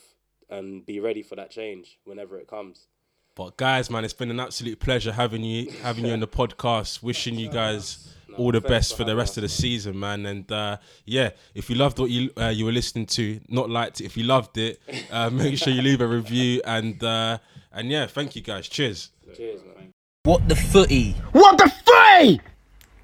and 0.49 0.85
be 0.85 1.01
ready 1.01 1.21
for 1.21 1.35
that 1.35 1.51
change 1.51 1.99
whenever 2.05 2.39
it 2.39 2.47
comes. 2.47 2.87
But 3.35 3.57
guys, 3.57 3.89
man, 3.91 4.05
it's 4.05 4.13
been 4.13 4.31
an 4.31 4.39
absolute 4.39 4.79
pleasure 4.79 5.11
having 5.11 5.43
you 5.43 5.69
having 5.83 6.05
you 6.05 6.13
on 6.13 6.21
the 6.21 6.27
podcast. 6.41 7.03
Wishing 7.03 7.35
you 7.37 7.49
guys 7.49 8.15
all 8.37 8.51
the 8.51 8.61
thanks 8.61 8.69
best 8.69 8.91
for 8.91 8.97
for 8.97 9.03
the 9.03 9.11
having 9.11 9.19
rest 9.19 9.37
of 9.37 9.41
the 9.43 9.49
season, 9.49 9.99
man. 9.99 10.25
And 10.25 10.51
uh, 10.51 10.77
yeah, 11.05 11.31
if 11.55 11.69
you 11.69 11.75
loved 11.75 11.99
what 11.99 12.09
you 12.09 12.31
uh, 12.37 12.47
you 12.47 12.65
were 12.65 12.71
listening 12.71 13.05
to, 13.07 13.39
not 13.49 13.69
liked 13.69 14.01
it, 14.01 14.05
if 14.05 14.17
you 14.17 14.23
loved 14.23 14.57
it, 14.57 14.79
uh, 15.11 15.29
make 15.33 15.57
sure 15.57 15.73
you 15.73 15.81
leave 15.81 16.01
a 16.01 16.07
review. 16.07 16.61
And 16.65 17.03
uh, 17.03 17.39
and 17.71 17.89
yeah, 17.89 18.07
thank 18.07 18.35
you 18.35 18.41
guys. 18.41 18.67
Cheers. 18.67 19.11
Cheers, 19.35 19.61
man. 19.63 19.91
What 20.23 20.47
the 20.47 20.55
footy? 20.55 21.11
What 21.31 21.57
the 21.57 21.69
footy? 21.69 22.41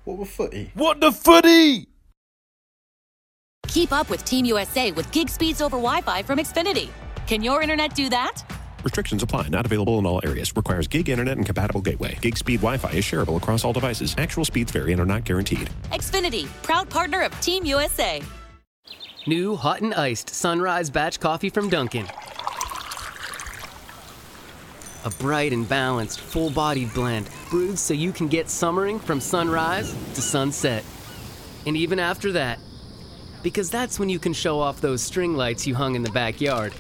What 0.04 0.20
the 0.20 0.26
footy? 0.26 0.72
What 0.74 1.00
the 1.00 1.12
footy? 1.12 1.88
Keep 3.68 3.92
up 3.92 4.10
with 4.10 4.24
Team 4.26 4.46
USA 4.46 4.92
with 4.92 5.12
gig 5.12 5.30
speeds 5.30 5.62
over 5.62 5.78
Wi 5.78 6.02
Fi 6.02 6.22
from 6.24 6.40
Xfinity. 6.40 6.90
Can 7.28 7.42
your 7.42 7.62
internet 7.62 7.96
do 7.96 8.10
that? 8.10 8.44
Restrictions 8.84 9.24
apply. 9.24 9.48
Not 9.48 9.66
available 9.66 9.98
in 10.00 10.06
all 10.06 10.20
areas. 10.24 10.56
Requires 10.56 10.88
gig 10.88 11.10
internet 11.10 11.38
and 11.38 11.46
compatible 11.46 11.82
gateway. 11.82 12.18
Gig 12.22 12.38
speed 12.38 12.58
Wi-Fi 12.58 12.92
is 12.92 13.06
shareable 13.06 13.38
across 13.38 13.64
all 13.64 13.74
devices. 13.74 14.14
Actual 14.18 14.46
speeds 14.46 14.72
vary 14.72 14.92
and 14.92 15.02
are 15.02 15.06
not 15.06 15.24
guaranteed. 15.24 15.70
Xfinity, 15.92 16.48
proud 16.64 16.90
partner 16.90 17.22
of 17.22 17.40
Team 17.42 17.66
USA. 17.66 18.22
New 19.26 19.56
hot 19.56 19.82
and 19.82 19.94
iced 19.94 20.30
sunrise 20.30 20.90
batch 20.90 21.20
coffee 21.20 21.50
from 21.50 21.70
Dunkin'. 21.70 22.08
A 25.06 25.10
bright 25.12 25.54
and 25.54 25.68
balanced, 25.68 26.20
full 26.20 26.50
bodied 26.50 26.94
blend 26.94 27.30
brewed 27.50 27.78
so 27.78 27.94
you 27.94 28.12
can 28.12 28.28
get 28.28 28.50
summering 28.50 29.00
from 29.00 29.22
sunrise 29.22 29.94
to 30.16 30.22
sunset. 30.22 30.84
And 31.66 31.78
even 31.78 32.00
after 32.00 32.34
that, 32.34 32.60
because 33.44 33.70
that's 33.70 34.00
when 34.00 34.10
you 34.10 34.20
can 34.20 34.34
show 34.34 34.60
off 34.60 34.82
those 34.82 35.02
string 35.02 35.36
lights 35.36 35.68
you 35.68 35.76
hung 35.76 35.96
in 35.96 36.04
the 36.04 36.12
backyard. 36.12 36.74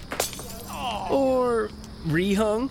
Or 1.09 1.69
rehung. 2.03 2.69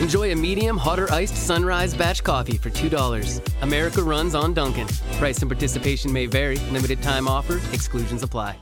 Enjoy 0.00 0.32
a 0.32 0.36
medium 0.36 0.76
hot 0.76 0.98
or 0.98 1.10
iced 1.12 1.36
sunrise 1.36 1.94
batch 1.94 2.22
coffee 2.22 2.56
for 2.56 2.70
$2. 2.70 3.40
America 3.62 4.02
runs 4.02 4.34
on 4.34 4.52
Dunkin'. 4.54 4.88
Price 5.18 5.38
and 5.40 5.50
participation 5.50 6.12
may 6.12 6.26
vary. 6.26 6.56
Limited 6.70 7.02
time 7.02 7.28
offer. 7.28 7.60
Exclusions 7.72 8.22
apply. 8.22 8.58